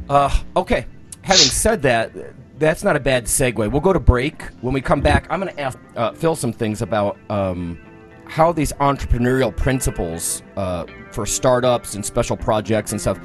Uh, 0.09 0.37
okay. 0.57 0.87
Having 1.23 1.47
said 1.47 1.83
that, 1.83 2.13
that's 2.59 2.83
not 2.83 2.97
a 2.97 3.01
bad 3.01 3.25
segue. 3.25 3.71
We'll 3.71 3.81
go 3.81 3.93
to 3.93 4.01
break. 4.01 4.43
When 4.61 4.75
we 4.75 4.81
come 4.81 5.01
back, 5.01 5.27
I'm 5.31 5.41
going 5.41 5.55
to 5.55 5.61
ask 5.61 5.79
uh, 5.97 6.13
Phil 6.13 6.35
some 6.35 6.53
things 6.53 6.83
about 6.83 7.17
um, 7.31 7.79
how 8.27 8.53
these 8.53 8.73
entrepreneurial 8.75 9.57
principles 9.57 10.43
uh, 10.57 10.85
for 11.11 11.27
startups 11.27 11.95
and 11.95 12.05
special 12.05 12.37
projects 12.37 12.93
and 12.93 13.01
stuff, 13.01 13.19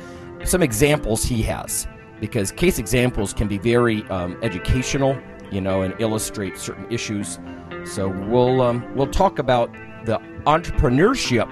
some 0.44 0.64
examples 0.64 1.24
he 1.24 1.42
has. 1.44 1.88
Because 2.20 2.52
case 2.52 2.80
examples 2.80 3.34
can 3.34 3.48
be 3.48 3.58
very 3.58 4.04
um, 4.10 4.38
educational, 4.42 5.18
you 5.52 5.62
know, 5.62 5.82
and 5.82 5.94
illustrate 6.00 6.58
certain 6.58 6.90
issues. 6.92 7.40
So 7.86 8.10
we'll 8.10 8.62
um, 8.62 8.96
we'll 8.96 9.08
talk 9.08 9.38
about 9.38 9.72
the 10.06 10.20
entrepreneurship 10.46 11.50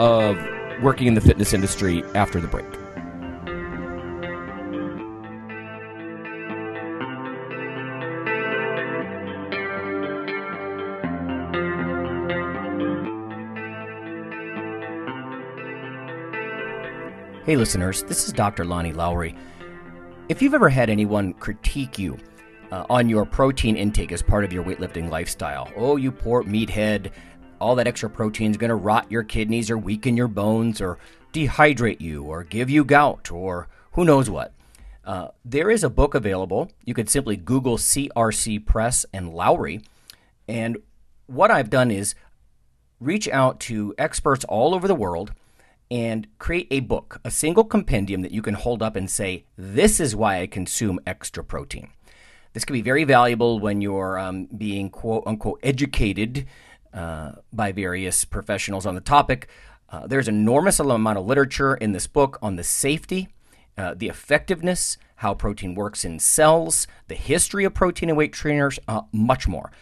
of 0.00 0.36
working 0.82 1.06
in 1.06 1.14
the 1.14 1.20
fitness 1.20 1.52
industry 1.52 2.02
after 2.14 2.40
the 2.40 2.48
break. 2.48 2.66
Hey, 17.44 17.56
listeners, 17.56 18.02
this 18.04 18.26
is 18.26 18.32
Dr. 18.32 18.64
Lonnie 18.64 18.94
Lowery. 18.94 19.36
If 20.28 20.40
you've 20.40 20.54
ever 20.54 20.70
had 20.70 20.88
anyone 20.90 21.34
critique 21.34 21.98
you 21.98 22.18
uh, 22.74 22.84
on 22.90 23.08
your 23.08 23.24
protein 23.24 23.76
intake 23.76 24.10
as 24.10 24.20
part 24.20 24.42
of 24.42 24.52
your 24.52 24.64
weightlifting 24.64 25.08
lifestyle, 25.08 25.70
oh, 25.76 25.94
you 25.94 26.10
poor 26.10 26.42
meathead, 26.42 27.12
all 27.60 27.76
that 27.76 27.86
extra 27.86 28.10
protein 28.10 28.50
is 28.50 28.56
going 28.56 28.68
to 28.68 28.74
rot 28.74 29.08
your 29.12 29.22
kidneys 29.22 29.70
or 29.70 29.78
weaken 29.78 30.16
your 30.16 30.26
bones 30.26 30.80
or 30.80 30.98
dehydrate 31.32 32.00
you 32.00 32.24
or 32.24 32.42
give 32.42 32.68
you 32.68 32.84
gout 32.84 33.30
or 33.30 33.68
who 33.92 34.04
knows 34.04 34.28
what. 34.28 34.52
Uh, 35.04 35.28
there 35.44 35.70
is 35.70 35.84
a 35.84 35.88
book 35.90 36.16
available. 36.16 36.68
You 36.84 36.94
could 36.94 37.08
simply 37.08 37.36
Google 37.36 37.76
CRC 37.76 38.66
Press 38.66 39.06
and 39.12 39.32
Lowery. 39.32 39.80
And 40.48 40.78
what 41.26 41.52
I've 41.52 41.70
done 41.70 41.92
is 41.92 42.16
reach 42.98 43.28
out 43.28 43.60
to 43.60 43.94
experts 43.98 44.44
all 44.46 44.74
over 44.74 44.88
the 44.88 44.96
world 44.96 45.32
and 45.92 46.26
create 46.38 46.66
a 46.72 46.80
book, 46.80 47.20
a 47.24 47.30
single 47.30 47.64
compendium 47.64 48.22
that 48.22 48.32
you 48.32 48.42
can 48.42 48.54
hold 48.54 48.82
up 48.82 48.96
and 48.96 49.08
say, 49.08 49.44
This 49.56 50.00
is 50.00 50.16
why 50.16 50.40
I 50.40 50.48
consume 50.48 50.98
extra 51.06 51.44
protein. 51.44 51.90
This 52.54 52.64
can 52.64 52.74
be 52.74 52.82
very 52.82 53.02
valuable 53.02 53.58
when 53.58 53.80
you're 53.80 54.18
um, 54.18 54.46
being 54.46 54.88
quote 54.88 55.24
unquote 55.26 55.58
educated 55.62 56.46
uh, 56.94 57.32
by 57.52 57.72
various 57.72 58.24
professionals 58.24 58.86
on 58.86 58.94
the 58.94 59.00
topic. 59.00 59.48
Uh, 59.90 60.06
there's 60.06 60.28
enormous 60.28 60.78
amount 60.78 61.18
of 61.18 61.26
literature 61.26 61.74
in 61.74 61.92
this 61.92 62.06
book 62.06 62.38
on 62.40 62.54
the 62.54 62.64
safety, 62.64 63.28
uh, 63.76 63.94
the 63.94 64.08
effectiveness, 64.08 64.96
how 65.16 65.34
protein 65.34 65.74
works 65.74 66.04
in 66.04 66.18
cells, 66.20 66.86
the 67.08 67.16
history 67.16 67.64
of 67.64 67.74
protein 67.74 68.08
and 68.08 68.16
weight 68.16 68.32
trainers, 68.32 68.78
uh, 68.86 69.02
much 69.12 69.48
more. 69.48 69.72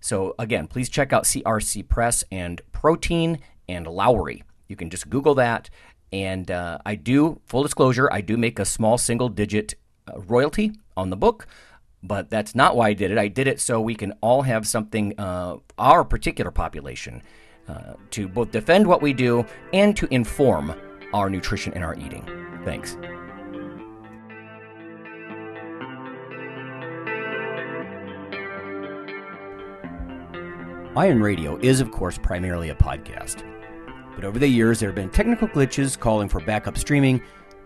So, 0.00 0.34
again, 0.38 0.66
please 0.66 0.88
check 0.88 1.12
out 1.12 1.24
CRC 1.24 1.86
Press 1.86 2.24
and 2.32 2.60
Protein 2.72 3.38
and 3.68 3.86
Lowery. 3.86 4.42
You 4.68 4.76
can 4.76 4.90
just 4.90 5.08
Google 5.10 5.34
that. 5.36 5.70
And 6.12 6.50
uh, 6.50 6.78
I 6.84 6.94
do, 6.94 7.40
full 7.46 7.62
disclosure, 7.62 8.08
I 8.10 8.20
do 8.20 8.36
make 8.36 8.58
a 8.58 8.64
small 8.64 8.98
single 8.98 9.28
digit 9.28 9.74
uh, 10.08 10.20
royalty 10.20 10.72
on 10.96 11.10
the 11.10 11.16
book, 11.16 11.46
but 12.02 12.30
that's 12.30 12.54
not 12.54 12.76
why 12.76 12.88
I 12.88 12.92
did 12.92 13.10
it. 13.10 13.18
I 13.18 13.28
did 13.28 13.46
it 13.46 13.60
so 13.60 13.80
we 13.80 13.94
can 13.94 14.12
all 14.20 14.42
have 14.42 14.66
something, 14.66 15.14
uh, 15.18 15.56
our 15.78 16.04
particular 16.04 16.50
population, 16.50 17.22
uh, 17.68 17.94
to 18.10 18.28
both 18.28 18.50
defend 18.50 18.86
what 18.86 19.02
we 19.02 19.12
do 19.12 19.46
and 19.72 19.96
to 19.96 20.12
inform 20.12 20.74
our 21.14 21.30
nutrition 21.30 21.72
and 21.74 21.84
our 21.84 21.94
eating. 21.94 22.26
Thanks. 22.64 22.96
Iron 30.94 31.22
Radio 31.22 31.56
is, 31.58 31.80
of 31.80 31.90
course, 31.90 32.18
primarily 32.18 32.68
a 32.68 32.74
podcast. 32.74 33.48
But 34.14 34.24
over 34.24 34.38
the 34.38 34.46
years, 34.46 34.78
there 34.78 34.90
have 34.90 34.96
been 34.96 35.08
technical 35.08 35.48
glitches 35.48 35.98
calling 35.98 36.28
for 36.28 36.40
backup 36.40 36.76
streaming 36.76 37.22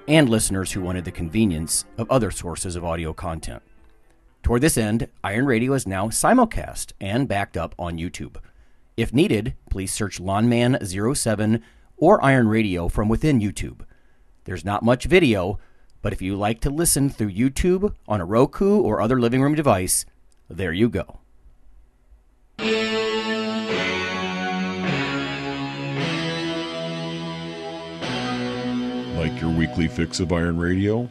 and 0.06 0.28
listeners 0.28 0.70
who 0.70 0.80
wanted 0.80 1.04
the 1.04 1.10
convenience 1.10 1.86
of 1.98 2.08
other 2.08 2.30
sources 2.30 2.76
of 2.76 2.84
audio 2.84 3.12
content. 3.12 3.62
Toward 4.46 4.60
this 4.62 4.78
end, 4.78 5.08
Iron 5.24 5.44
Radio 5.44 5.72
is 5.72 5.88
now 5.88 6.06
simulcast 6.06 6.92
and 7.00 7.26
backed 7.26 7.56
up 7.56 7.74
on 7.80 7.98
YouTube. 7.98 8.36
If 8.96 9.12
needed, 9.12 9.56
please 9.70 9.92
search 9.92 10.20
Lawnman07 10.20 11.60
or 11.96 12.24
Iron 12.24 12.46
Radio 12.46 12.86
from 12.86 13.08
within 13.08 13.40
YouTube. 13.40 13.80
There's 14.44 14.64
not 14.64 14.84
much 14.84 15.06
video, 15.06 15.58
But 16.00 16.12
if 16.12 16.22
you 16.22 16.36
like 16.36 16.60
to 16.60 16.70
listen 16.70 17.10
through 17.10 17.32
YouTube 17.32 17.92
on 18.06 18.20
a 18.20 18.24
Roku 18.24 18.80
or 18.80 19.00
other 19.00 19.18
living 19.20 19.42
room 19.42 19.56
device, 19.56 20.06
there 20.48 20.72
you 20.72 20.88
go. 20.88 21.18
Like 29.18 29.40
your 29.40 29.50
weekly 29.50 29.88
fix 29.88 30.20
of 30.20 30.30
Iron 30.30 30.56
Radio? 30.56 31.10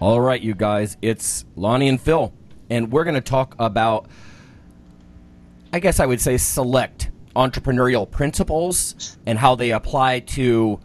All 0.00 0.18
right, 0.18 0.40
you 0.40 0.54
guys, 0.54 0.96
it's 1.02 1.44
Lonnie 1.56 1.86
and 1.86 2.00
Phil, 2.00 2.32
and 2.70 2.90
we're 2.90 3.04
going 3.04 3.16
to 3.16 3.20
talk 3.20 3.54
about, 3.58 4.06
I 5.74 5.78
guess 5.78 6.00
I 6.00 6.06
would 6.06 6.22
say, 6.22 6.38
select 6.38 7.10
entrepreneurial 7.36 8.10
principles 8.10 9.18
and 9.26 9.38
how 9.38 9.56
they 9.56 9.72
apply 9.72 10.20
to 10.20 10.80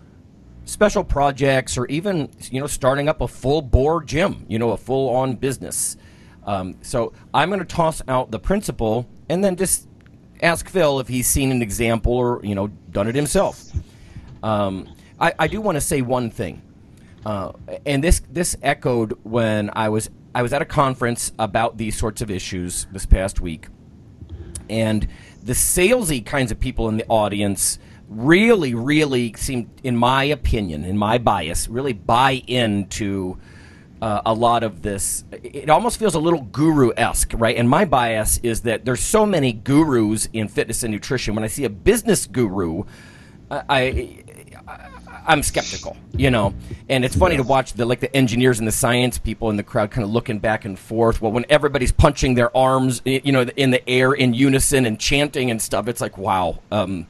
special 0.65 1.01
projects 1.01 1.77
or 1.77 1.85
even, 1.85 2.29
you 2.51 2.59
know, 2.59 2.67
starting 2.67 3.07
up 3.07 3.21
a 3.21 3.27
full 3.29 3.61
bore 3.61 4.03
gym, 4.03 4.45
you 4.49 4.59
know, 4.59 4.71
a 4.71 4.77
full 4.77 5.15
on 5.15 5.37
business. 5.37 5.95
Um, 6.43 6.75
so 6.81 7.13
I'm 7.33 7.47
going 7.47 7.59
to 7.59 7.65
toss 7.65 8.01
out 8.09 8.31
the 8.31 8.39
principle 8.39 9.07
and 9.29 9.41
then 9.41 9.55
just 9.55 9.87
ask 10.41 10.67
Phil 10.67 10.99
if 10.99 11.07
he's 11.07 11.27
seen 11.27 11.51
an 11.51 11.61
example 11.61 12.11
or, 12.11 12.41
you 12.43 12.53
know, 12.53 12.67
done 12.91 13.07
it 13.07 13.15
himself. 13.15 13.71
Um, 14.43 14.93
I, 15.21 15.33
I 15.39 15.47
do 15.47 15.61
want 15.61 15.77
to 15.77 15.81
say 15.81 16.01
one 16.01 16.29
thing. 16.29 16.61
Uh, 17.25 17.51
and 17.85 18.03
this 18.03 18.21
this 18.29 18.55
echoed 18.61 19.17
when 19.23 19.71
I 19.73 19.89
was 19.89 20.09
I 20.35 20.41
was 20.41 20.53
at 20.53 20.61
a 20.61 20.65
conference 20.65 21.31
about 21.39 21.77
these 21.77 21.97
sorts 21.97 22.21
of 22.21 22.29
issues 22.29 22.87
this 22.91 23.05
past 23.05 23.41
week, 23.41 23.67
and 24.69 25.07
the 25.43 25.53
salesy 25.53 26.25
kinds 26.25 26.51
of 26.51 26.59
people 26.59 26.87
in 26.89 26.97
the 26.97 27.05
audience 27.07 27.79
really, 28.07 28.75
really 28.75 29.33
seemed, 29.37 29.69
in 29.83 29.97
my 29.97 30.23
opinion, 30.25 30.83
in 30.83 30.97
my 30.97 31.17
bias, 31.17 31.67
really 31.67 31.93
buy 31.93 32.43
into 32.47 33.37
uh, 34.01 34.21
a 34.25 34.33
lot 34.33 34.63
of 34.63 34.81
this. 34.81 35.23
It 35.31 35.69
almost 35.69 35.97
feels 35.97 36.15
a 36.15 36.19
little 36.19 36.41
guru 36.41 36.91
esque, 36.95 37.31
right? 37.35 37.55
And 37.57 37.69
my 37.69 37.85
bias 37.85 38.39
is 38.43 38.61
that 38.61 38.85
there's 38.85 38.99
so 38.99 39.25
many 39.25 39.53
gurus 39.53 40.27
in 40.33 40.47
fitness 40.47 40.83
and 40.83 40.91
nutrition. 40.91 41.33
When 41.33 41.43
I 41.43 41.47
see 41.47 41.63
a 41.63 41.69
business 41.69 42.27
guru, 42.27 42.83
I, 43.49 43.63
I 43.69 44.23
I'm 45.27 45.43
skeptical, 45.43 45.97
you 46.15 46.29
know. 46.29 46.53
And 46.89 47.03
it's 47.03 47.15
funny 47.15 47.37
to 47.37 47.43
watch 47.43 47.73
the 47.73 47.85
like 47.85 47.99
the 47.99 48.15
engineers 48.15 48.59
and 48.59 48.67
the 48.67 48.71
science 48.71 49.17
people 49.17 49.49
in 49.49 49.57
the 49.57 49.63
crowd 49.63 49.91
kind 49.91 50.03
of 50.03 50.11
looking 50.11 50.39
back 50.39 50.65
and 50.65 50.77
forth. 50.77 51.21
Well, 51.21 51.31
when 51.31 51.45
everybody's 51.49 51.91
punching 51.91 52.35
their 52.35 52.55
arms, 52.55 53.01
you 53.05 53.31
know, 53.31 53.41
in 53.41 53.71
the 53.71 53.87
air 53.89 54.13
in 54.13 54.33
unison 54.33 54.85
and 54.85 54.99
chanting 54.99 55.51
and 55.51 55.61
stuff, 55.61 55.87
it's 55.87 56.01
like 56.01 56.17
wow. 56.17 56.59
Um, 56.71 57.07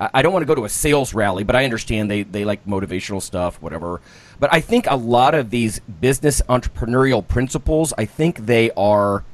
I 0.00 0.22
don't 0.22 0.32
want 0.32 0.42
to 0.42 0.46
go 0.46 0.54
to 0.54 0.64
a 0.64 0.68
sales 0.68 1.12
rally, 1.12 1.44
but 1.44 1.54
I 1.54 1.64
understand 1.64 2.10
they, 2.10 2.22
they 2.22 2.46
like 2.46 2.64
motivational 2.64 3.20
stuff, 3.20 3.60
whatever. 3.60 4.00
But 4.38 4.50
I 4.50 4.62
think 4.62 4.86
a 4.88 4.96
lot 4.96 5.34
of 5.34 5.50
these 5.50 5.80
business 5.80 6.40
entrepreneurial 6.48 7.26
principles, 7.26 7.92
I 7.98 8.06
think 8.06 8.46
they 8.46 8.70
are, 8.78 9.24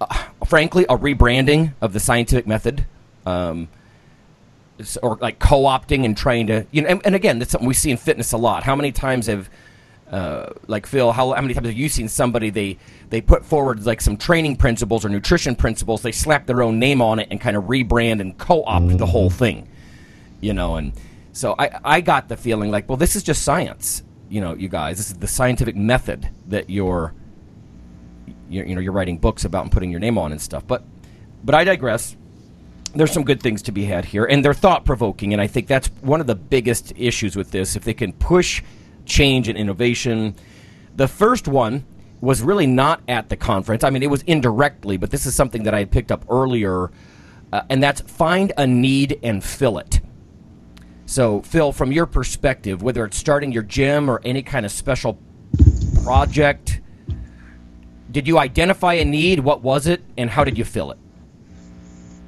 uh, 0.00 0.24
frankly, 0.46 0.86
a 0.88 0.96
rebranding 0.96 1.74
of 1.82 1.92
the 1.92 2.00
scientific 2.00 2.46
method. 2.46 2.86
Um, 3.26 3.68
or 5.02 5.16
like 5.20 5.38
co-opting 5.38 6.04
and 6.04 6.16
trying 6.16 6.46
to 6.48 6.66
you 6.70 6.82
know 6.82 6.88
and, 6.88 7.06
and, 7.06 7.14
again 7.14 7.38
that's 7.38 7.52
something 7.52 7.68
we 7.68 7.74
see 7.74 7.90
in 7.90 7.96
fitness 7.96 8.32
a 8.32 8.36
lot. 8.36 8.64
How 8.64 8.74
many 8.74 8.92
times 8.92 9.26
have 9.26 9.48
uh, 10.10 10.52
like 10.66 10.86
phil 10.86 11.12
how, 11.12 11.32
how 11.32 11.40
many 11.40 11.54
times 11.54 11.66
have 11.66 11.76
you 11.76 11.88
seen 11.88 12.08
somebody 12.08 12.50
they 12.50 12.78
they 13.10 13.20
put 13.20 13.44
forward 13.44 13.84
like 13.86 14.00
some 14.00 14.16
training 14.16 14.56
principles 14.56 15.04
or 15.04 15.08
nutrition 15.08 15.56
principles 15.56 16.02
they 16.02 16.12
slap 16.12 16.46
their 16.46 16.62
own 16.62 16.78
name 16.78 17.00
on 17.00 17.18
it 17.18 17.28
and 17.30 17.40
kind 17.40 17.56
of 17.56 17.64
rebrand 17.64 18.20
and 18.20 18.36
co-opt 18.36 18.84
mm-hmm. 18.84 18.96
the 18.98 19.06
whole 19.06 19.30
thing 19.30 19.66
you 20.40 20.52
know 20.52 20.76
and 20.76 20.92
so 21.32 21.54
I, 21.58 21.80
I 21.82 22.00
got 22.00 22.28
the 22.28 22.36
feeling 22.36 22.70
like 22.70 22.88
well 22.88 22.98
this 22.98 23.16
is 23.16 23.22
just 23.22 23.42
science 23.42 24.04
you 24.28 24.40
know 24.40 24.54
you 24.54 24.68
guys. 24.68 24.96
This 24.96 25.10
is 25.10 25.14
the 25.14 25.28
scientific 25.28 25.76
method 25.76 26.28
that 26.48 26.68
you're 26.68 27.14
you, 28.48 28.64
you 28.64 28.74
know 28.74 28.80
you're 28.80 28.92
writing 28.92 29.18
books 29.18 29.44
about 29.44 29.62
and 29.62 29.72
putting 29.72 29.90
your 29.90 30.00
name 30.00 30.18
on 30.18 30.32
and 30.32 30.40
stuff. 30.40 30.66
But 30.66 30.84
but 31.44 31.54
i 31.54 31.62
digress 31.62 32.16
there's 32.94 33.12
some 33.12 33.24
good 33.24 33.42
things 33.42 33.62
to 33.62 33.72
be 33.72 33.84
had 33.84 34.04
here, 34.04 34.24
and 34.24 34.44
they're 34.44 34.54
thought 34.54 34.84
provoking. 34.84 35.32
And 35.32 35.42
I 35.42 35.46
think 35.46 35.66
that's 35.66 35.88
one 36.00 36.20
of 36.20 36.26
the 36.26 36.34
biggest 36.34 36.92
issues 36.96 37.36
with 37.36 37.50
this. 37.50 37.76
If 37.76 37.84
they 37.84 37.94
can 37.94 38.12
push 38.12 38.62
change 39.04 39.48
and 39.48 39.58
innovation, 39.58 40.34
the 40.94 41.08
first 41.08 41.48
one 41.48 41.84
was 42.20 42.40
really 42.40 42.66
not 42.66 43.02
at 43.08 43.28
the 43.28 43.36
conference. 43.36 43.84
I 43.84 43.90
mean, 43.90 44.02
it 44.02 44.10
was 44.10 44.22
indirectly, 44.22 44.96
but 44.96 45.10
this 45.10 45.26
is 45.26 45.34
something 45.34 45.64
that 45.64 45.74
I 45.74 45.80
had 45.80 45.90
picked 45.90 46.10
up 46.10 46.24
earlier, 46.30 46.90
uh, 47.52 47.62
and 47.68 47.82
that's 47.82 48.00
find 48.00 48.52
a 48.56 48.66
need 48.66 49.18
and 49.22 49.42
fill 49.44 49.78
it. 49.78 50.00
So, 51.06 51.42
Phil, 51.42 51.72
from 51.72 51.92
your 51.92 52.06
perspective, 52.06 52.82
whether 52.82 53.04
it's 53.04 53.18
starting 53.18 53.52
your 53.52 53.62
gym 53.62 54.08
or 54.08 54.22
any 54.24 54.42
kind 54.42 54.64
of 54.64 54.72
special 54.72 55.20
project, 56.02 56.80
did 58.10 58.26
you 58.26 58.38
identify 58.38 58.94
a 58.94 59.04
need? 59.04 59.40
What 59.40 59.62
was 59.62 59.86
it, 59.86 60.02
and 60.16 60.30
how 60.30 60.44
did 60.44 60.56
you 60.56 60.64
fill 60.64 60.92
it? 60.92 60.98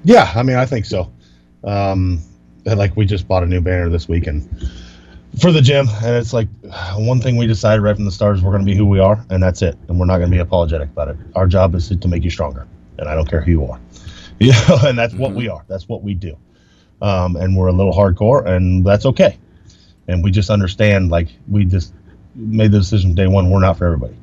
Yeah, 0.07 0.31
I 0.37 0.45
mean, 0.45 0.55
I 0.55 0.67
think 0.67 0.85
so. 0.85 1.13
Um, 1.65 2.23
like 2.65 2.97
we 2.97 3.07
just 3.07 3.27
bought 3.27 3.43
a 3.43 3.47
new 3.47 3.61
banner 3.61 3.89
this 3.89 4.09
weekend 4.09 4.49
for 5.41 5.51
the 5.51 5.61
gym, 5.61 5.89
and 5.89 6.15
it's 6.15 6.33
like 6.33 6.47
one 6.95 7.21
thing 7.21 7.37
we 7.37 7.49
decided 7.49 7.83
right 7.83 7.97
from 7.97 8.05
the 8.05 8.13
start 8.13 8.37
is 8.37 8.43
we're 8.43 8.53
going 8.53 8.65
to 8.65 8.71
be 8.71 8.77
who 8.77 8.87
we 8.87 9.01
are, 9.01 9.27
and 9.31 9.43
that's 9.43 9.63
it, 9.63 9.77
and 9.89 9.99
we're 9.99 10.07
not 10.07 10.19
going 10.19 10.31
to 10.31 10.35
be 10.35 10.41
apologetic 10.41 10.91
about 10.91 11.09
it. 11.09 11.17
Our 11.35 11.49
job 11.49 11.75
is 11.75 11.89
to, 11.89 12.09
make 12.09 12.23
you 12.23 12.31
stronger, 12.31 12.69
and 12.99 13.09
I 13.09 13.17
don't 13.17 13.29
care 13.29 13.41
who 13.41 13.51
you 13.51 13.67
are, 13.67 13.81
you 14.39 14.53
know, 14.53 14.79
and 14.85 14.97
that's 14.97 15.13
mm-hmm. 15.13 15.23
what 15.23 15.33
we 15.33 15.49
are. 15.49 15.65
That's 15.67 15.89
what 15.89 16.05
we 16.05 16.15
do, 16.15 16.37
um, 17.03 17.35
and 17.35 17.57
we're 17.57 17.67
a 17.67 17.73
little 17.73 17.93
hardcore, 17.93 18.47
and 18.47 18.87
that's 18.87 19.07
okay. 19.07 19.37
And 20.07 20.23
we 20.23 20.31
just 20.31 20.51
understand, 20.51 21.11
like 21.11 21.31
we 21.49 21.65
just 21.65 21.93
made 22.37 22.71
the 22.71 22.79
decision 22.79 23.17
day 23.17 23.27
one, 23.27 23.51
we're 23.51 23.59
not 23.59 23.77
for 23.77 23.87
everybody. 23.87 24.15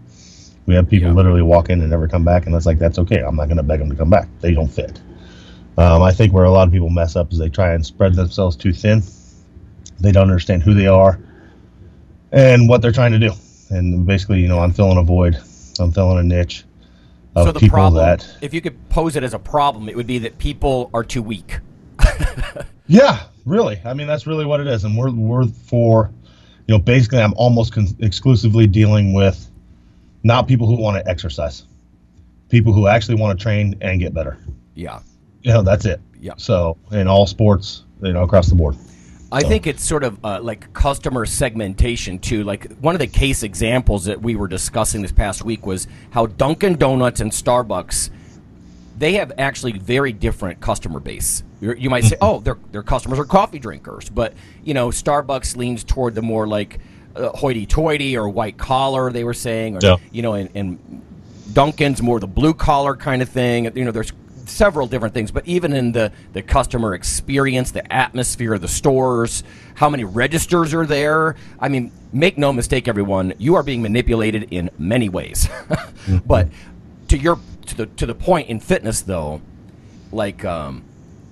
We 0.66 0.76
have 0.76 0.88
people 0.88 1.10
yeah. 1.10 1.16
literally 1.16 1.42
walk 1.42 1.70
in 1.70 1.82
and 1.82 1.90
never 1.90 2.08
come 2.08 2.24
back, 2.24 2.46
and 2.46 2.56
it's 2.56 2.66
like 2.66 2.80
that's 2.80 3.00
okay. 3.00 3.20
I'm 3.20 3.36
not 3.36 3.48
going 3.48 3.58
to 3.58 3.64
beg 3.64 3.80
them 3.80 3.90
to 3.90 3.98
come 3.98 4.10
back. 4.10 4.30
They 4.40 4.54
don't 4.54 4.70
fit. 4.70 5.02
Um, 5.78 6.04
I 6.04 6.12
think 6.12 6.34
where 6.34 6.44
a 6.44 6.52
lot 6.52 6.68
of 6.68 6.74
people 6.74 6.90
mess 6.90 7.16
up 7.16 7.32
is 7.32 7.40
they 7.40 7.50
try 7.50 7.74
and 7.74 7.86
spread 7.86 8.14
themselves 8.14 8.56
too 8.56 8.74
thin. 8.74 9.02
They 10.00 10.12
don't 10.12 10.24
understand 10.30 10.62
who 10.62 10.74
they 10.74 10.88
are 10.88 11.20
and 12.32 12.70
what 12.70 12.82
they're 12.82 12.92
trying 12.92 13.14
to 13.14 13.20
do. 13.20 13.32
And 13.70 14.06
basically, 14.06 14.42
you 14.42 14.48
know, 14.48 14.60
I'm 14.60 14.72
filling 14.72 14.98
a 14.98 15.04
void. 15.04 15.38
I'm 15.80 15.92
filling 15.92 16.20
a 16.20 16.24
niche 16.24 16.64
of 17.36 17.48
so 17.48 17.52
the 17.52 17.60
people 17.60 17.76
problem, 17.76 18.06
that. 18.06 18.28
If 18.42 18.54
you 18.54 18.62
could 18.62 18.90
pose 18.90 19.16
it 19.16 19.24
as 19.24 19.34
a 19.34 19.40
problem, 19.40 19.90
it 19.90 19.96
would 19.96 20.06
be 20.06 20.20
that 20.20 20.38
people 20.38 20.92
are 20.94 21.04
too 21.04 21.24
weak. 21.24 21.60
yeah, 22.88 23.24
really. 23.46 23.80
I 23.84 23.96
mean, 23.96 24.06
that's 24.06 24.28
really 24.28 24.46
what 24.46 24.60
it 24.60 24.68
is. 24.68 24.84
And 24.84 24.96
we're 24.96 25.12
we're 25.12 25.48
for, 25.48 26.12
you 26.68 26.76
know, 26.76 26.80
basically, 26.80 27.20
I'm 27.20 27.34
almost 27.34 27.74
con- 27.74 27.96
exclusively 28.00 28.68
dealing 28.68 29.14
with 29.14 29.50
not 30.22 30.48
people 30.48 30.68
who 30.68 30.76
want 30.76 31.04
to 31.04 31.10
exercise, 31.10 31.64
people 32.50 32.74
who 32.74 32.88
actually 32.88 33.16
want 33.16 33.40
to 33.40 33.42
train 33.42 33.76
and 33.82 34.00
get 34.00 34.14
better. 34.14 34.38
Yeah 34.76 35.00
you 35.44 35.54
know, 35.54 35.62
that's 35.62 35.86
it. 35.86 36.02
Yeah. 36.20 36.34
So 36.38 36.78
in 36.92 37.08
all 37.08 37.28
sports, 37.28 37.84
you 38.02 38.14
know, 38.14 38.24
across 38.24 38.50
the 38.50 38.56
board. 38.56 38.76
I 39.32 39.42
so. 39.42 39.50
think 39.50 39.68
it's 39.68 39.84
sort 39.84 40.04
of 40.04 40.24
uh, 40.24 40.40
like 40.42 40.72
customer 40.74 41.26
segmentation 41.26 42.20
too. 42.20 42.44
Like 42.44 42.72
one 42.78 42.96
of 42.96 43.00
the 43.00 43.08
case 43.08 43.44
examples 43.44 44.06
that 44.06 44.22
we 44.22 44.36
were 44.36 44.48
discussing 44.48 45.02
this 45.02 45.12
past 45.12 45.44
week 45.44 45.66
was 45.66 45.88
how 46.12 46.28
Dunkin' 46.28 46.76
Donuts 46.78 47.20
and 47.20 47.32
Starbucks 47.32 48.10
they 48.98 49.14
have 49.14 49.34
actually 49.38 49.74
very 49.74 50.14
different 50.14 50.62
customer 50.62 51.00
base. 51.00 51.44
You're, 51.60 51.76
you 51.76 51.90
might 51.90 52.04
say, 52.04 52.16
oh, 52.22 52.40
their 52.40 52.58
their 52.72 52.84
customers 52.84 53.20
are 53.20 53.26
coffee 53.26 53.60
drinkers, 53.60 54.10
but 54.10 54.34
you 54.64 54.74
know, 54.74 54.90
Starbucks 54.90 55.58
leans 55.58 55.84
toward 55.84 56.16
the 56.16 56.22
more 56.22 56.48
like 56.48 56.80
uh, 57.16 57.30
hoity-toity 57.30 58.16
or 58.18 58.30
white 58.30 58.58
collar. 58.58 59.12
They 59.12 59.24
were 59.24 59.34
saying, 59.34 59.78
or 59.78 59.80
yeah. 59.82 59.96
you 60.12 60.22
know, 60.22 60.34
and, 60.34 60.50
and 60.54 61.02
Dunkin's 61.54 62.02
more 62.02 62.20
the 62.20 62.28
blue 62.28 62.54
collar 62.54 62.96
kind 62.96 63.22
of 63.22 63.30
thing. 63.30 63.76
You 63.76 63.86
know, 63.86 63.92
there's 63.92 64.14
several 64.46 64.88
different 64.88 65.14
things, 65.14 65.32
but 65.32 65.48
even 65.48 65.74
in 65.74 65.92
the, 65.92 66.12
the 66.34 66.42
customer 66.42 66.94
experience, 66.94 67.72
the 67.72 67.92
atmosphere 67.92 68.54
of 68.54 68.62
the 68.62 68.68
stores, 68.68 69.44
how 69.76 69.90
many 69.90 70.04
registers 70.04 70.74
are 70.74 70.86
there. 70.86 71.36
I 71.60 71.70
mean, 71.70 71.92
make 72.12 72.38
no 72.38 72.54
mistake, 72.54 72.88
everyone, 72.88 73.34
you 73.38 73.56
are 73.56 73.64
being 73.64 73.82
manipulated 73.82 74.48
in 74.52 74.70
many 74.78 75.10
ways. 75.10 75.48
but 76.26 76.50
to 77.10 77.18
your 77.18 77.40
to 77.66 77.78
the 77.78 77.86
to 77.86 78.06
the 78.06 78.16
point 78.16 78.50
in 78.50 78.60
fitness, 78.60 79.02
though, 79.02 79.42
like 80.12 80.44
um, 80.46 80.84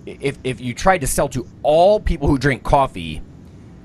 if 0.06 0.38
if 0.44 0.62
you 0.62 0.74
tried 0.74 1.00
to 1.00 1.08
sell 1.08 1.30
to 1.30 1.48
all 1.64 2.00
people 2.00 2.28
who 2.28 2.38
drink 2.38 2.64
coffee, 2.64 3.22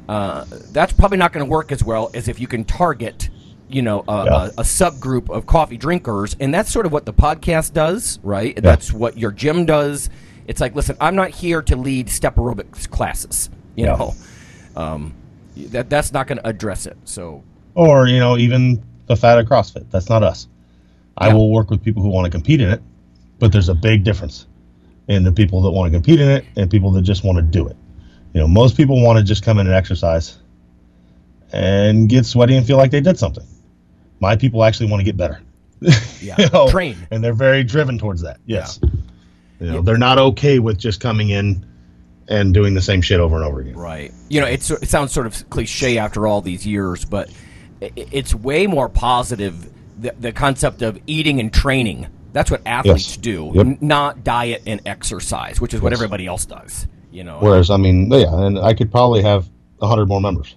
uh, 0.08 0.44
that's 0.72 0.92
probably 0.92 1.18
not 1.18 1.32
going 1.32 1.44
to 1.44 1.50
work 1.50 1.72
as 1.72 1.82
well 1.82 2.10
as 2.14 2.28
if 2.28 2.40
you 2.40 2.46
can 2.46 2.64
target 2.64 3.28
you 3.68 3.82
know 3.82 4.04
a, 4.08 4.24
Yeah. 4.24 4.34
a, 4.44 4.46
a 4.58 4.62
subgroup 4.62 5.28
of 5.30 5.46
coffee 5.46 5.76
drinkers, 5.76 6.36
and 6.40 6.52
that's 6.54 6.70
sort 6.70 6.86
of 6.86 6.92
what 6.92 7.04
the 7.06 7.12
podcast 7.12 7.72
does, 7.72 8.18
right? 8.22 8.54
That's 8.60 8.92
what 8.92 9.18
your 9.18 9.32
gym 9.32 9.66
does. 9.66 10.08
It's 10.46 10.60
like, 10.60 10.74
listen, 10.74 10.96
I'm 11.00 11.16
not 11.16 11.30
here 11.30 11.60
to 11.62 11.76
lead 11.76 12.08
step 12.08 12.36
aerobics 12.36 12.88
classes, 12.88 13.50
you 13.74 13.86
Yeah. 13.86 13.96
know. 13.96 14.14
Um, 14.76 15.14
that 15.56 15.88
that's 15.90 16.12
not 16.12 16.26
going 16.26 16.38
to 16.38 16.46
address 16.46 16.86
it. 16.86 16.96
So 17.04 17.42
or 17.74 18.06
you 18.06 18.18
know 18.18 18.36
even 18.36 18.82
the 19.06 19.16
fat 19.16 19.38
at 19.38 19.46
CrossFit. 19.46 19.86
That's 19.90 20.08
not 20.08 20.22
us. 20.22 20.48
I 21.18 21.32
will 21.32 21.50
work 21.50 21.70
with 21.70 21.82
people 21.82 22.02
who 22.02 22.10
want 22.10 22.26
to 22.26 22.30
compete 22.30 22.60
in 22.60 22.68
it, 22.68 22.82
but 23.38 23.52
there's 23.52 23.68
a 23.70 23.74
big 23.74 24.04
difference 24.04 24.46
in 25.08 25.22
the 25.24 25.32
people 25.32 25.62
that 25.62 25.70
want 25.70 25.90
to 25.90 25.96
compete 25.96 26.20
in 26.20 26.28
it 26.28 26.44
and 26.56 26.70
people 26.70 26.90
that 26.90 27.02
just 27.02 27.24
want 27.24 27.36
to 27.36 27.42
do 27.42 27.66
it. 27.68 27.76
You 28.34 28.40
know, 28.40 28.48
most 28.48 28.76
people 28.76 29.02
want 29.02 29.18
to 29.18 29.24
just 29.24 29.42
come 29.42 29.58
in 29.58 29.66
and 29.66 29.74
exercise 29.74 30.36
and 31.52 32.08
get 32.08 32.26
sweaty 32.26 32.56
and 32.56 32.66
feel 32.66 32.76
like 32.76 32.90
they 32.90 33.00
did 33.00 33.18
something. 33.18 33.46
My 34.20 34.36
people 34.36 34.64
actually 34.64 34.90
want 34.90 35.00
to 35.00 35.04
get 35.04 35.16
better. 35.16 35.40
yeah, 36.20 36.36
You 36.38 36.48
know, 36.52 36.68
train. 36.70 36.96
and 37.10 37.22
they're 37.22 37.32
very 37.34 37.62
driven 37.64 37.98
towards 37.98 38.22
that. 38.22 38.38
Yes. 38.46 38.80
You 39.60 39.72
know, 39.72 39.82
they're 39.82 39.98
not 39.98 40.18
okay 40.18 40.58
with 40.58 40.78
just 40.78 41.00
coming 41.00 41.30
in 41.30 41.64
and 42.28 42.52
doing 42.52 42.74
the 42.74 42.82
same 42.82 43.00
shit 43.02 43.20
over 43.20 43.36
and 43.36 43.44
over 43.44 43.60
again. 43.60 43.76
Right. 43.76 44.12
You 44.28 44.40
know, 44.40 44.46
it's, 44.46 44.70
it 44.70 44.88
sounds 44.88 45.12
sort 45.12 45.26
of 45.26 45.48
cliche 45.50 45.96
after 45.98 46.26
all 46.26 46.40
these 46.42 46.66
years, 46.66 47.04
but 47.04 47.30
it's 47.80 48.34
way 48.34 48.66
more 48.66 48.88
positive. 48.88 49.70
The, 50.00 50.14
the 50.18 50.32
concept 50.32 50.82
of 50.82 50.98
eating 51.06 51.40
and 51.40 51.52
training. 51.52 52.06
That's 52.34 52.50
what 52.50 52.60
athletes 52.66 53.08
Yes. 53.12 53.16
do, 53.16 53.52
Yep. 53.54 53.80
not 53.80 54.24
diet 54.24 54.62
and 54.66 54.82
exercise, 54.84 55.58
which 55.58 55.72
is 55.72 55.80
what 55.80 55.94
everybody 55.94 56.26
else 56.26 56.44
does. 56.44 56.86
You 57.10 57.24
know. 57.24 57.38
Whereas, 57.40 57.70
I 57.70 57.78
mean, 57.78 58.10
yeah, 58.10 58.26
and 58.30 58.58
I 58.58 58.74
could 58.74 58.90
probably 58.90 59.22
have 59.22 59.48
a 59.80 59.86
hundred 59.86 60.06
more 60.08 60.20
members 60.20 60.54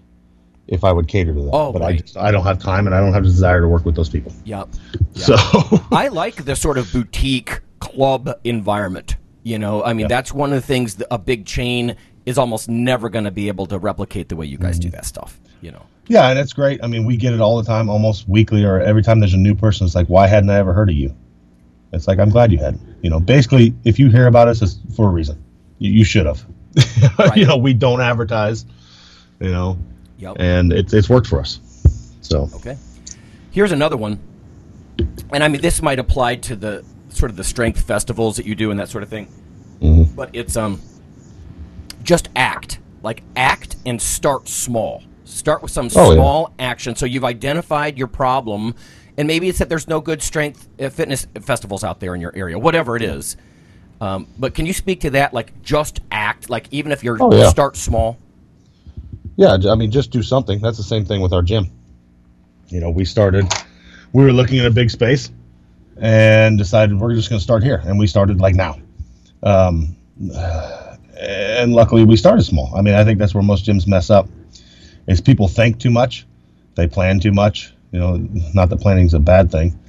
if 0.72 0.84
I 0.84 0.92
would 0.94 1.08
cater 1.08 1.34
to 1.34 1.42
that. 1.42 1.50
Oh, 1.52 1.74
but 1.74 1.82
I 1.82 1.98
just 1.98 2.16
I 2.16 2.32
don't 2.32 2.44
have 2.44 2.60
time 2.60 2.86
and 2.88 2.96
I 2.96 3.00
don't 3.00 3.12
have 3.14 3.24
the 3.24 3.30
desire 3.30 3.60
to 3.62 3.68
work 3.68 3.86
with 3.86 3.96
those 3.96 4.10
people. 4.10 4.32
Yep. 4.46 4.70
So 5.16 5.36
I 5.92 6.08
like 6.10 6.46
the 6.46 6.56
sort 6.56 6.78
of 6.78 6.92
boutique 6.94 7.60
club 7.80 8.30
environment. 8.44 9.16
You 9.44 9.58
know, 9.58 9.84
I 9.84 9.94
mean, 9.94 10.08
that's 10.08 10.32
one 10.34 10.52
of 10.54 10.56
the 10.62 10.66
things 10.68 10.96
that 10.96 11.08
a 11.12 11.18
big 11.18 11.46
chain 11.46 11.96
is 12.26 12.38
almost 12.38 12.70
never 12.70 13.10
going 13.10 13.24
to 13.26 13.32
be 13.32 13.48
able 13.48 13.66
to 13.68 13.80
replicate 13.80 14.30
the 14.30 14.36
way 14.36 14.46
you 14.46 14.58
guys 14.58 14.78
Mm-hmm. 14.80 14.90
do 14.90 14.96
that 14.98 15.06
stuff. 15.06 15.40
You 15.62 15.72
know. 15.72 15.86
yeah, 16.08 16.30
and 16.30 16.38
it's 16.40 16.54
great. 16.54 16.80
I 16.84 16.88
mean, 16.88 17.06
we 17.06 17.18
get 17.18 17.34
it 17.34 17.42
all 17.42 17.58
the 17.58 17.64
time, 17.64 17.90
almost 17.90 18.30
weekly, 18.30 18.64
or 18.64 18.80
every 18.80 19.02
time 19.04 19.20
there's 19.20 19.34
a 19.34 19.38
new 19.38 19.56
person. 19.56 19.86
It's 19.86 19.96
like, 19.96 20.08
why 20.08 20.28
hadn't 20.28 20.50
I 20.50 20.58
ever 20.60 20.72
heard 20.74 20.90
of 20.90 20.96
you? 20.96 21.14
It's 21.92 22.08
like 22.08 22.20
I'm 22.20 22.30
glad 22.30 22.52
you 22.52 22.60
had. 22.60 22.80
You 23.02 23.10
know, 23.10 23.20
basically, 23.20 23.74
if 23.84 23.98
you 23.98 24.10
hear 24.12 24.28
about 24.28 24.48
us, 24.48 24.62
it's 24.62 24.80
for 24.96 25.08
a 25.10 25.12
reason. 25.12 25.44
You, 25.80 25.92
you 25.92 26.04
should 26.06 26.28
have. 26.28 26.46
you 27.36 27.46
know, 27.46 27.58
we 27.58 27.74
don't 27.74 28.00
advertise. 28.02 28.66
You 29.40 29.52
know, 29.52 29.78
Yep. 30.20 30.36
and 30.40 30.72
it's 30.74 30.94
it's 30.94 31.10
worked 31.10 31.28
for 31.28 31.40
us. 31.40 31.60
So 32.22 32.50
Okay. 32.56 32.78
Here's 33.52 33.72
another 33.72 33.98
one. 33.98 34.20
And 35.32 35.44
I 35.44 35.48
mean, 35.48 35.62
this 35.62 35.82
might 35.82 35.98
apply 35.98 36.36
to 36.36 36.56
the 36.56 36.84
sort 37.10 37.32
of 37.32 37.38
the 37.38 37.44
strength 37.44 37.82
festivals 37.82 38.36
that 38.38 38.46
you 38.46 38.54
do 38.54 38.70
and 38.70 38.80
that 38.80 38.90
sort 38.90 39.02
of 39.04 39.10
thing. 39.10 39.28
Mm-hmm. 39.82 40.14
But 40.16 40.30
it's 40.34 40.56
um, 40.58 40.80
just 42.04 42.30
act. 42.36 42.80
Like 43.02 43.24
act 43.36 43.78
and 43.86 44.02
start 44.02 44.48
small. 44.50 45.04
Start 45.24 45.62
with 45.62 45.72
some 45.72 45.90
Oh, 45.96 46.10
yeah. 46.10 46.16
small 46.16 46.54
action. 46.60 46.96
So 46.96 47.06
you've 47.06 47.24
identified 47.24 47.98
your 47.98 48.08
problem, 48.08 48.76
and 49.18 49.26
maybe 49.28 49.48
it's 49.48 49.60
that 49.60 49.70
there's 49.70 49.88
no 49.88 50.02
good 50.02 50.22
strength 50.22 50.68
uh, 50.82 50.90
fitness 50.90 51.26
festivals 51.42 51.84
out 51.84 52.00
there 52.02 52.14
in 52.14 52.20
your 52.22 52.36
area, 52.36 52.60
whatever 52.60 52.96
it 52.98 53.02
is. 53.02 53.38
Um, 54.02 54.28
but 54.38 54.54
can 54.54 54.66
you 54.66 54.74
speak 54.74 55.02
to 55.02 55.12
that? 55.12 55.34
Like 55.34 55.62
just 55.62 56.02
act. 56.12 56.50
Like 56.50 56.68
even 56.72 56.92
if 56.92 57.04
you're 57.04 57.18
Oh, 57.22 57.34
yeah. 57.34 57.50
start 57.50 57.78
small. 57.78 58.18
Yeah, 59.40 59.56
I 59.72 59.76
mean, 59.76 59.90
just 59.90 60.12
do 60.12 60.22
something. 60.22 60.60
That's 60.60 60.76
the 60.76 60.84
same 60.84 61.06
thing 61.06 61.22
with 61.22 61.32
our 61.32 61.42
gym. 61.42 61.72
You 62.68 62.82
know, 62.82 62.90
we 62.90 63.06
started, 63.06 63.46
we 64.12 64.26
were 64.26 64.34
looking 64.34 64.60
at 64.60 64.66
a 64.66 64.70
big 64.70 64.90
space 64.90 65.32
and 65.96 66.58
decided 66.58 67.00
we're 67.00 67.16
just 67.16 67.30
going 67.30 67.40
to 67.40 67.44
start 67.44 67.64
here. 67.64 67.82
And 67.86 67.98
we 67.98 68.06
started 68.06 68.42
like 68.42 68.54
now. 68.56 68.78
Um, 69.42 69.96
and 71.18 71.72
luckily 71.74 72.04
we 72.04 72.18
started 72.18 72.44
small. 72.44 72.76
I 72.76 72.82
mean, 72.82 72.96
I 72.96 73.06
think 73.06 73.18
that's 73.18 73.34
where 73.34 73.42
most 73.42 73.66
gyms 73.66 73.88
mess 73.88 74.10
up 74.10 74.28
is 75.08 75.22
people 75.22 75.48
think 75.48 75.80
too 75.80 75.90
much. 75.90 76.28
They 76.76 76.86
plan 76.88 77.22
too 77.22 77.32
much. 77.32 77.74
You 77.94 78.00
know, 78.00 78.18
not 78.54 78.68
that 78.70 78.82
planning's 78.82 79.14
a 79.14 79.20
bad 79.22 79.50
thing, 79.50 79.80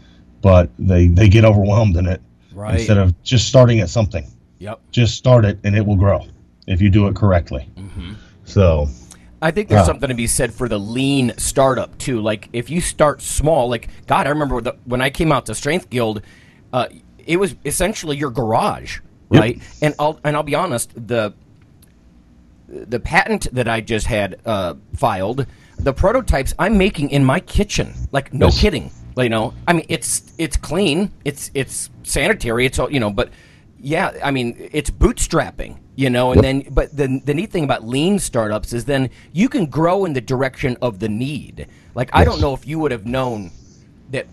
but 0.42 0.70
they, 0.78 1.08
they 1.08 1.28
get 1.28 1.44
overwhelmed 1.44 1.96
in 1.96 2.06
it 2.06 2.22
Right. 2.52 2.78
instead 2.78 2.98
of 2.98 3.20
just 3.24 3.48
starting 3.48 3.80
at 3.80 3.90
something. 3.90 4.24
Yep. 4.60 4.80
Just 4.92 5.16
start 5.16 5.44
it 5.44 5.58
and 5.64 5.74
it 5.74 5.84
will 5.84 5.96
grow 5.96 6.24
if 6.68 6.80
you 6.80 6.88
do 6.88 7.08
it 7.08 7.16
correctly. 7.16 7.68
So, 8.44 8.88
I 9.42 9.50
think 9.50 9.68
there's 9.68 9.80
Yeah. 9.80 9.86
something 9.86 10.08
to 10.08 10.14
be 10.14 10.26
said 10.26 10.52
for 10.52 10.68
the 10.68 10.78
lean 10.78 11.32
startup 11.38 11.96
too. 11.98 12.20
Like 12.20 12.48
if 12.52 12.68
you 12.70 12.80
start 12.80 13.22
small, 13.22 13.68
like 13.70 13.88
God, 14.06 14.26
I 14.26 14.30
remember 14.30 14.60
the, 14.60 14.76
when 14.84 15.00
I 15.00 15.10
came 15.10 15.32
out 15.32 15.46
to 15.46 15.54
Strength 15.54 15.88
Guild, 15.90 16.22
uh, 16.72 16.86
it 17.26 17.38
was 17.38 17.54
essentially 17.64 18.16
your 18.16 18.30
garage, 18.30 18.98
Yep. 19.30 19.40
right? 19.40 19.62
And 19.80 19.94
I'll 19.98 20.18
and 20.24 20.36
I'll 20.36 20.42
be 20.42 20.54
honest, 20.54 20.92
the 20.94 21.32
the 22.68 23.00
patent 23.00 23.48
that 23.52 23.66
I 23.68 23.80
just 23.80 24.06
had 24.06 24.38
uh, 24.46 24.74
filed, 24.94 25.46
the 25.78 25.92
prototypes 25.92 26.54
I'm 26.58 26.78
making 26.78 27.10
in 27.10 27.24
my 27.24 27.40
kitchen. 27.40 27.94
Like 28.12 28.32
no 28.32 28.46
Yes. 28.46 28.60
kidding. 28.60 28.90
Like, 29.16 29.24
you 29.24 29.30
know, 29.30 29.54
I 29.66 29.72
mean, 29.72 29.86
it's 29.88 30.32
it's 30.38 30.56
clean, 30.56 31.10
it's 31.24 31.50
it's 31.54 31.90
sanitary, 32.04 32.66
it's 32.66 32.78
all 32.78 32.90
you 32.92 33.00
know, 33.00 33.10
but 33.10 33.30
yeah, 33.82 34.12
I 34.22 34.30
mean, 34.30 34.68
it's 34.72 34.90
bootstrapping, 34.90 35.78
you 35.96 36.10
know, 36.10 36.32
and 36.32 36.42
then 36.42 36.64
but 36.70 36.94
the 36.96 37.20
the 37.24 37.34
neat 37.34 37.50
thing 37.50 37.64
about 37.64 37.86
lean 37.86 38.18
startups 38.18 38.72
is 38.72 38.84
then 38.84 39.10
you 39.32 39.48
can 39.48 39.66
grow 39.66 40.04
in 40.04 40.12
the 40.12 40.20
direction 40.20 40.76
of 40.82 40.98
the 40.98 41.08
need. 41.08 41.66
Like 41.94 42.10
I 42.12 42.24
don't 42.24 42.40
know 42.40 42.52
if 42.54 42.66
you 42.66 42.78
would 42.78 42.92
have 42.92 43.06
known 43.06 43.50
that 44.10 44.26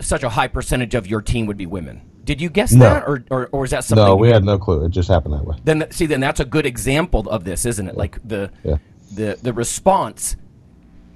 such 0.00 0.22
a 0.22 0.28
high 0.28 0.48
percentage 0.48 0.94
of 0.94 1.06
your 1.06 1.22
team 1.22 1.46
would 1.46 1.56
be 1.56 1.66
women. 1.66 2.02
Did 2.24 2.40
you 2.40 2.48
guess 2.50 2.72
No. 2.72 2.80
that, 2.84 3.04
or, 3.06 3.24
or 3.30 3.48
or 3.52 3.64
is 3.64 3.70
that 3.70 3.84
something? 3.84 4.04
no, 4.04 4.16
we 4.16 4.28
had 4.30 4.44
no 4.44 4.58
clue. 4.58 4.84
It 4.84 4.90
just 4.90 5.08
happened 5.08 5.34
that 5.34 5.44
way. 5.44 5.56
then 5.64 5.86
see 5.90 6.06
then 6.06 6.20
that's 6.20 6.40
a 6.40 6.44
good 6.44 6.66
example 6.66 7.20
of 7.30 7.44
this 7.44 7.64
isn't 7.64 7.88
it 7.88 7.96
like 7.96 8.18
the 8.26 8.50
Yeah. 8.64 8.78
the 9.14 9.38
the 9.40 9.52
response 9.52 10.36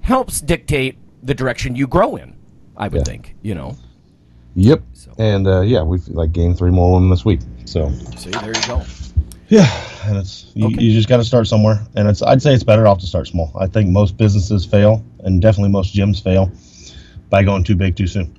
helps 0.02 0.40
dictate 0.40 0.96
the 1.22 1.34
direction 1.34 1.76
you 1.76 1.86
grow 1.86 2.16
in 2.16 2.34
i 2.76 2.86
would 2.88 2.98
Yeah. 2.98 3.04
think 3.04 3.34
you 3.42 3.54
know 3.54 3.76
Yep. 4.56 4.82
So- 4.94 5.12
And 5.18 5.46
uh, 5.46 5.60
yeah, 5.60 5.82
we've 5.82 6.06
like 6.08 6.32
gained 6.32 6.58
three 6.58 6.70
more 6.70 6.92
women 6.94 7.10
this 7.10 7.24
week. 7.24 7.40
So 7.64 7.90
see 8.16 8.30
there 8.30 8.46
you 8.48 8.66
go 8.66 8.82
yeah, 9.48 9.68
and 10.06 10.16
it's 10.16 10.46
you, 10.54 10.66
Okay. 10.68 10.80
you 10.80 10.92
just 10.92 11.08
got 11.08 11.16
to 11.16 11.24
start 11.24 11.48
somewhere. 11.48 11.80
And 11.96 12.08
it's 12.08 12.22
I'd 12.22 12.40
say 12.40 12.54
it's 12.54 12.62
better 12.62 12.86
off 12.86 12.98
to 13.00 13.06
start 13.06 13.26
small. 13.26 13.50
I 13.58 13.66
think 13.66 13.90
most 13.90 14.16
businesses 14.16 14.64
fail, 14.64 15.04
and 15.24 15.42
definitely 15.42 15.70
most 15.70 15.92
gyms 15.92 16.22
fail 16.22 16.52
by 17.30 17.42
going 17.42 17.64
too 17.64 17.74
big 17.74 17.96
too 17.96 18.06
soon. 18.06 18.36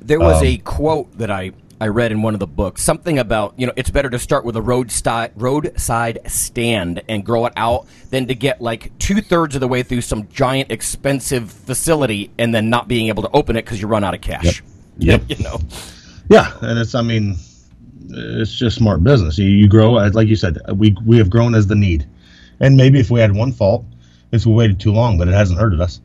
there 0.00 0.20
was 0.20 0.38
Um, 0.38 0.46
a 0.46 0.58
quote 0.58 1.18
that 1.18 1.30
i 1.32 1.50
i 1.80 1.88
read 1.88 2.12
in 2.12 2.22
one 2.22 2.32
of 2.32 2.38
the 2.40 2.46
books 2.46 2.80
something 2.82 3.18
about 3.18 3.54
you 3.56 3.66
know 3.66 3.72
it's 3.76 3.90
better 3.90 4.08
to 4.08 4.18
start 4.20 4.44
with 4.44 4.54
a 4.56 4.62
road 4.62 4.90
sti- 4.90 5.30
roadside 5.34 6.18
stand 6.26 7.02
and 7.08 7.24
grow 7.24 7.44
it 7.46 7.52
out 7.56 7.86
than 8.10 8.26
to 8.28 8.34
get 8.34 8.60
like 8.62 8.96
two-thirds 9.00 9.56
of 9.56 9.60
the 9.60 9.68
way 9.68 9.82
through 9.82 10.00
some 10.00 10.28
giant 10.28 10.70
expensive 10.70 11.50
facility 11.50 12.30
and 12.38 12.54
then 12.54 12.70
not 12.70 12.86
being 12.88 13.08
able 13.08 13.22
to 13.24 13.30
open 13.32 13.56
it 13.56 13.64
because 13.64 13.80
you 13.80 13.88
run 13.88 14.04
out 14.04 14.14
of 14.14 14.20
cash 14.20 14.44
Yep. 14.44 14.54
you 15.28 15.36
know 15.42 15.60
Yeah, 16.28 16.52
and 16.62 16.78
it's 16.78 16.94
I 16.94 17.02
mean, 17.02 17.36
it's 18.08 18.52
just 18.54 18.76
smart 18.76 19.04
business. 19.04 19.38
You, 19.38 19.48
you 19.48 19.68
grow 19.68 19.98
as 19.98 20.14
like 20.14 20.28
you 20.28 20.36
said. 20.36 20.58
We 20.74 20.96
we 21.04 21.18
have 21.18 21.30
grown 21.30 21.54
as 21.54 21.66
the 21.66 21.74
need, 21.76 22.06
and 22.60 22.76
maybe 22.76 22.98
if 23.00 23.10
we 23.10 23.20
had 23.20 23.32
one 23.34 23.52
fault, 23.52 23.84
it's 24.32 24.46
we 24.46 24.52
waited 24.52 24.80
too 24.80 24.92
long, 24.92 25.18
but 25.18 25.28
it 25.28 25.34
hasn't 25.34 25.58
hurted 25.58 25.80
us. 25.80 26.00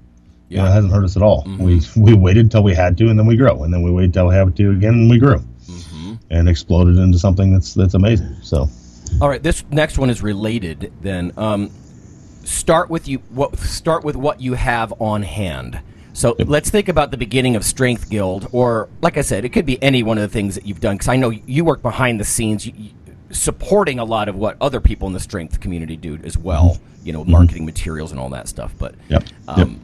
You 0.49 0.57
know, 0.57 0.63
Yeah. 0.63 0.69
it 0.69 0.73
hasn't 0.73 0.93
hurt 0.93 1.03
us 1.05 1.15
at 1.15 1.23
all. 1.23 1.47
We 1.59 1.81
we 1.95 2.13
waited 2.13 2.45
until 2.45 2.63
we 2.63 2.73
had 2.75 2.97
to, 2.99 3.07
and 3.09 3.17
then 3.17 3.25
we 3.25 3.35
grow, 3.37 3.63
and 3.63 3.73
then 3.73 3.81
we 3.81 3.91
waited 3.91 4.09
until 4.09 4.27
we 4.27 4.35
have 4.35 4.53
to 4.55 4.71
again, 4.71 4.93
and 4.93 5.09
we 5.09 5.17
grew, 5.17 5.43
and 6.29 6.47
exploded 6.49 6.97
into 6.97 7.17
something 7.17 7.53
that's 7.53 7.73
that's 7.73 7.93
amazing. 7.93 8.35
So 8.41 8.69
All 9.21 9.29
right, 9.29 9.41
this 9.41 9.63
next 9.71 9.97
one 9.97 10.09
is 10.09 10.21
related. 10.21 10.91
Then 11.01 11.31
um, 11.37 11.69
start 12.43 12.89
with 12.89 13.07
you. 13.07 13.19
What 13.29 13.57
start 13.57 14.03
with 14.03 14.15
what 14.15 14.41
you 14.41 14.53
have 14.53 14.93
on 14.99 15.23
hand. 15.23 15.79
So 16.13 16.35
let's 16.39 16.69
think 16.69 16.89
about 16.89 17.11
the 17.11 17.17
beginning 17.17 17.55
of 17.55 17.63
Strength 17.63 18.09
Guild, 18.09 18.47
or 18.51 18.89
like 19.01 19.17
I 19.17 19.21
said, 19.21 19.45
it 19.45 19.49
could 19.49 19.65
be 19.65 19.81
any 19.81 20.03
one 20.03 20.17
of 20.17 20.21
the 20.23 20.27
things 20.27 20.55
that 20.55 20.65
you've 20.65 20.81
done. 20.81 20.95
Because 20.95 21.07
I 21.07 21.15
know 21.15 21.29
you 21.29 21.63
work 21.63 21.81
behind 21.81 22.19
the 22.19 22.25
scenes, 22.25 22.65
you, 22.65 22.73
you- 22.75 22.91
supporting 23.31 23.97
a 23.97 24.03
lot 24.03 24.27
of 24.27 24.35
what 24.35 24.57
other 24.59 24.81
people 24.81 25.07
in 25.07 25.13
the 25.13 25.19
strength 25.19 25.61
community 25.61 25.95
do 25.95 26.19
as 26.25 26.37
well. 26.37 26.77
You 27.03 27.13
know, 27.13 27.23
marketing 27.23 27.65
materials 27.65 28.11
and 28.11 28.19
all 28.19 28.29
that 28.29 28.47
stuff. 28.49 28.75
But 28.77 28.93
yep, 29.07 29.23
um, 29.47 29.79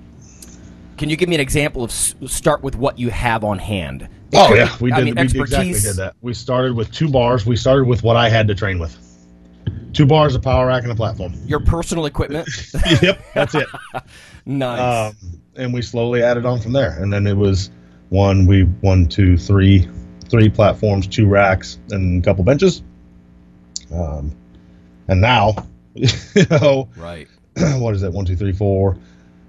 can 0.98 1.10
you 1.10 1.16
give 1.16 1.30
me 1.30 1.36
an 1.36 1.42
example 1.42 1.84
of 1.84 1.92
s- 1.92 2.14
start 2.26 2.62
with 2.62 2.76
what 2.76 3.00
you 3.00 3.10
have 3.10 3.44
on 3.46 3.58
hand? 3.58 4.04
It 4.04 4.10
Oh 4.36 4.54
yeah, 4.54 4.66
be- 4.78 4.82
we 4.84 4.92
I 4.92 4.98
did. 5.02 5.06
mean, 5.06 5.16
we 5.16 5.22
exactly 5.22 5.70
expertise. 5.70 5.84
did 5.84 5.96
that. 5.96 6.16
We 6.22 6.34
started 6.34 6.76
with 6.76 6.92
two 6.92 7.08
bars. 7.10 7.46
We 7.46 7.56
started 7.56 7.86
with 7.88 8.04
what 8.04 8.18
I 8.18 8.28
had 8.30 8.48
to 8.50 8.54
train 8.56 8.78
with. 8.80 8.96
Two 9.94 10.06
bars, 10.06 10.36
a 10.36 10.40
power 10.40 10.68
rack, 10.68 10.84
and 10.84 10.92
a 10.92 10.96
platform. 10.96 11.34
Your 11.48 11.60
personal 11.62 12.06
equipment. 12.06 12.48
yep, 13.02 13.20
that's 13.34 13.56
it. 13.56 13.68
nice. 14.46 15.12
um, 15.14 15.16
and 15.58 15.74
we 15.74 15.82
slowly 15.82 16.22
added 16.24 16.46
on 16.46 16.60
from 16.62 16.72
there. 16.74 16.92
And 17.02 17.12
then 17.12 17.28
it 17.28 17.36
was 17.36 17.70
one, 18.10 18.46
we 18.46 18.64
one, 18.64 19.08
two, 19.08 19.38
three, 19.38 19.88
three 20.30 20.50
platforms, 20.50 21.08
two 21.08 21.28
racks, 21.28 21.80
and 21.92 22.22
a 22.22 22.26
couple 22.26 22.44
benches. 22.44 22.84
Um, 23.94 24.36
and 25.08 25.22
now, 25.22 25.56
you 25.94 26.08
know, 26.52 26.90
right. 26.98 27.28
what 27.78 27.96
is 27.96 28.04
it? 28.04 28.12
One, 28.14 28.26
two, 28.26 28.36
three, 28.36 28.54
four, 28.54 28.98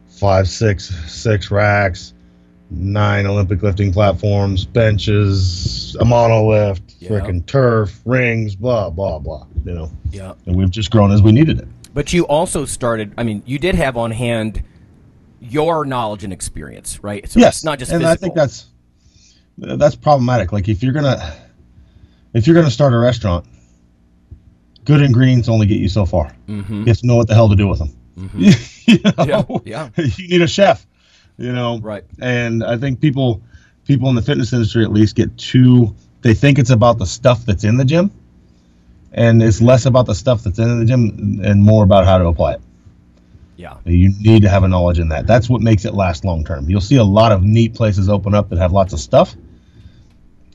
five, 0.09 0.49
six, 0.49 0.89
six 1.11 1.51
racks, 1.51 2.15
nine 2.71 3.27
Olympic 3.27 3.63
lifting 3.63 3.93
platforms, 3.93 4.65
benches, 4.65 5.97
a 6.01 6.05
monolift, 6.05 6.81
Yeah. 7.01 7.11
frickin' 7.11 7.47
turf, 7.47 8.01
rings, 8.05 8.57
blah 8.57 8.91
blah 8.91 9.19
blah. 9.19 9.47
You 9.65 9.75
know, 9.75 9.91
Yeah. 10.11 10.35
and 10.47 10.57
we've 10.57 10.71
just 10.71 10.91
grown 10.91 11.13
as 11.13 11.23
we 11.23 11.33
needed 11.33 11.59
it. 11.59 11.69
But 11.95 12.13
you 12.13 12.25
also 12.27 12.65
started. 12.65 13.13
I 13.19 13.23
mean, 13.25 13.43
you 13.47 13.59
did 13.59 13.75
have 13.75 13.97
on 13.97 14.11
hand 14.11 14.63
your 15.41 15.85
knowledge 15.85 16.25
and 16.25 16.33
experience, 16.33 17.03
right? 17.03 17.29
So 17.29 17.41
yes, 17.41 17.57
it's 17.59 17.65
not 17.65 17.79
just 17.79 17.93
and 17.93 18.03
physical. 18.03 18.13
I 18.13 18.17
think 18.17 18.35
that's 18.35 18.67
that's 19.57 19.97
problematic. 19.97 20.53
Like 20.53 20.69
if 20.69 20.83
you're 20.83 20.93
gonna 20.93 21.35
if 22.35 22.47
you're 22.47 22.55
gonna 22.55 22.71
start 22.71 22.93
a 22.93 22.99
restaurant, 22.99 23.47
good 24.85 25.03
ingredients 25.03 25.49
only 25.49 25.67
get 25.67 25.79
you 25.79 25.89
so 25.89 26.07
far. 26.07 26.35
Mhm. 26.49 26.81
You 26.81 26.85
have 26.87 26.99
to 26.99 27.07
know 27.07 27.17
what 27.17 27.29
the 27.29 27.35
hell 27.35 27.49
to 27.49 27.57
do 27.57 27.69
with 27.69 27.79
them. 27.79 27.95
you 28.35 28.99
know? 29.05 29.63
Yeah, 29.65 29.91
you 29.97 30.29
need 30.29 30.43
a 30.43 30.49
chef. 30.49 30.87
You 31.37 31.53
know, 31.53 31.79
Right. 31.79 32.05
And 32.21 32.65
I 32.65 32.77
think 32.77 33.01
people 33.01 33.43
people 33.85 34.09
in 34.09 34.17
the 34.17 34.23
fitness 34.23 34.53
industry 34.53 34.85
at 34.85 34.93
least 34.93 35.15
get 35.15 35.37
too. 35.39 35.95
They 36.23 36.35
think 36.35 36.59
it's 36.59 36.71
about 36.71 36.99
the 36.99 37.07
stuff 37.07 37.47
that's 37.47 37.63
in 37.63 37.77
the 37.77 37.85
gym, 37.85 38.11
and 39.13 39.41
it's 39.41 39.63
less 39.63 39.87
about 39.87 40.07
the 40.07 40.17
stuff 40.17 40.43
that's 40.43 40.59
in 40.59 40.81
the 40.81 40.85
gym 40.85 41.41
and 41.45 41.63
more 41.63 41.85
about 41.85 42.07
how 42.07 42.19
to 42.19 42.27
apply 42.27 42.55
it. 42.55 42.61
Yeah, 43.59 43.77
You 43.85 44.13
need 44.21 44.43
to 44.43 44.49
have 44.49 44.63
a 44.63 44.69
knowledge 44.69 45.01
in 45.01 45.09
that. 45.09 45.27
That's 45.27 45.49
what 45.49 45.61
makes 45.61 45.85
it 45.85 45.93
last 45.93 46.25
long 46.25 46.45
term. 46.45 46.71
You'll 46.71 46.81
see 46.81 46.95
a 46.95 47.03
lot 47.03 47.33
of 47.33 47.43
neat 47.43 47.75
places 47.75 48.09
open 48.09 48.33
up 48.33 48.49
that 48.51 48.59
have 48.59 48.73
lots 48.73 48.93
of 48.93 49.01
stuff, 49.01 49.35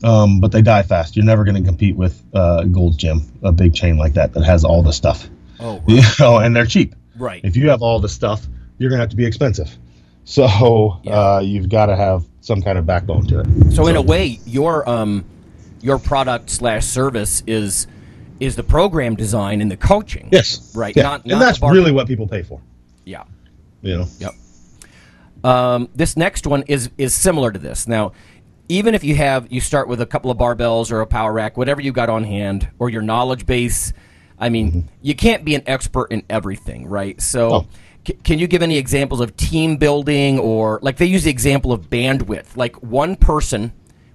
um, 0.04 0.40
but 0.40 0.54
they 0.54 0.62
die 0.62 0.84
fast. 0.84 1.18
You're 1.18 1.26
never 1.26 1.44
going 1.44 1.62
to 1.62 1.68
compete 1.68 1.98
with 1.98 2.24
uh, 2.34 2.64
Gold's 2.64 2.96
Gym, 2.96 3.22
a 3.44 3.52
big 3.52 3.74
chain 3.74 3.98
like 3.98 4.14
that 4.14 4.34
that 4.34 4.46
has 4.46 4.64
all 4.64 4.82
the 4.82 4.94
stuff. 4.94 5.30
Oh, 5.60 5.84
You 5.88 6.02
know, 6.18 6.38
and 6.38 6.56
they're 6.56 6.66
cheap. 6.66 6.96
right. 7.18 7.42
If 7.44 7.58
you 7.58 7.70
have 7.70 7.82
all 7.82 8.00
the 8.00 8.08
stuff, 8.10 8.48
you're 8.78 8.90
going 8.90 9.00
to 9.00 9.04
have 9.04 9.10
to 9.10 9.18
be 9.18 9.26
expensive. 9.26 9.78
So 10.24 11.02
uh, 11.08 11.42
you've 11.44 11.68
got 11.68 11.88
to 11.88 11.98
have 11.98 12.24
some 12.40 12.62
kind 12.62 12.78
of 12.78 12.86
backbone 12.86 13.28
to 13.28 13.42
it. 13.42 13.72
So 13.74 13.88
in 13.88 13.98
a 13.98 14.02
way, 14.02 14.40
your 14.46 14.88
um, 14.90 15.26
your 15.82 16.00
product 16.00 16.50
slash 16.50 16.86
service 16.86 17.44
is 17.48 17.88
is 18.40 18.56
the 18.56 18.64
program 18.64 19.16
design 19.16 19.62
and 19.62 19.70
the 19.70 19.78
coaching. 19.78 20.30
Yes, 20.32 20.74
Right. 20.74 20.96
Yeah. 20.96 21.04
Not, 21.04 21.22
and 21.24 21.32
not 21.32 21.40
that's 21.40 21.62
really 21.62 21.92
what 21.92 22.08
people 22.08 22.28
pay 22.28 22.44
for. 22.44 22.62
Yeah. 23.06 23.24
You 23.82 23.98
know. 24.00 24.06
Yep. 24.20 24.32
Um, 25.44 25.90
this 25.94 26.16
next 26.16 26.48
one 26.48 26.64
is 26.68 26.90
is 26.98 27.14
similar 27.14 27.52
to 27.52 27.60
this. 27.60 27.88
Now, 27.88 28.14
even 28.70 28.96
if 28.96 29.04
you 29.04 29.16
have 29.16 29.52
you 29.52 29.60
start 29.60 29.88
with 29.88 30.00
a 30.02 30.06
couple 30.06 30.32
of 30.32 30.38
barbells 30.38 30.92
or 30.92 31.02
a 31.02 31.08
power 31.08 31.34
rack, 31.34 31.58
whatever 31.58 31.82
you 31.82 31.92
got 31.92 32.10
on 32.10 32.24
hand, 32.24 32.70
or 32.80 32.90
your 32.90 33.02
knowledge 33.02 33.46
base. 33.46 33.92
I 34.40 34.50
mean, 34.50 34.72
Mm-hmm. 34.72 34.88
you 35.02 35.16
can't 35.16 35.46
be 35.46 35.56
an 35.56 35.62
expert 35.68 36.12
in 36.12 36.24
everything, 36.30 36.88
right? 36.88 37.22
So, 37.22 37.52
Oh. 37.54 37.68
c- 38.06 38.14
can 38.24 38.40
you 38.40 38.48
give 38.48 38.62
any 38.62 38.78
examples 38.78 39.22
of 39.22 39.38
team 39.38 39.78
building 39.78 40.40
or 40.40 40.80
like 40.82 40.98
they 40.98 41.06
use 41.06 41.24
the 41.24 41.30
example 41.30 41.72
of 41.72 41.90
bandwidth, 41.90 42.58
like 42.58 42.76
one 42.82 43.16
person, 43.16 43.72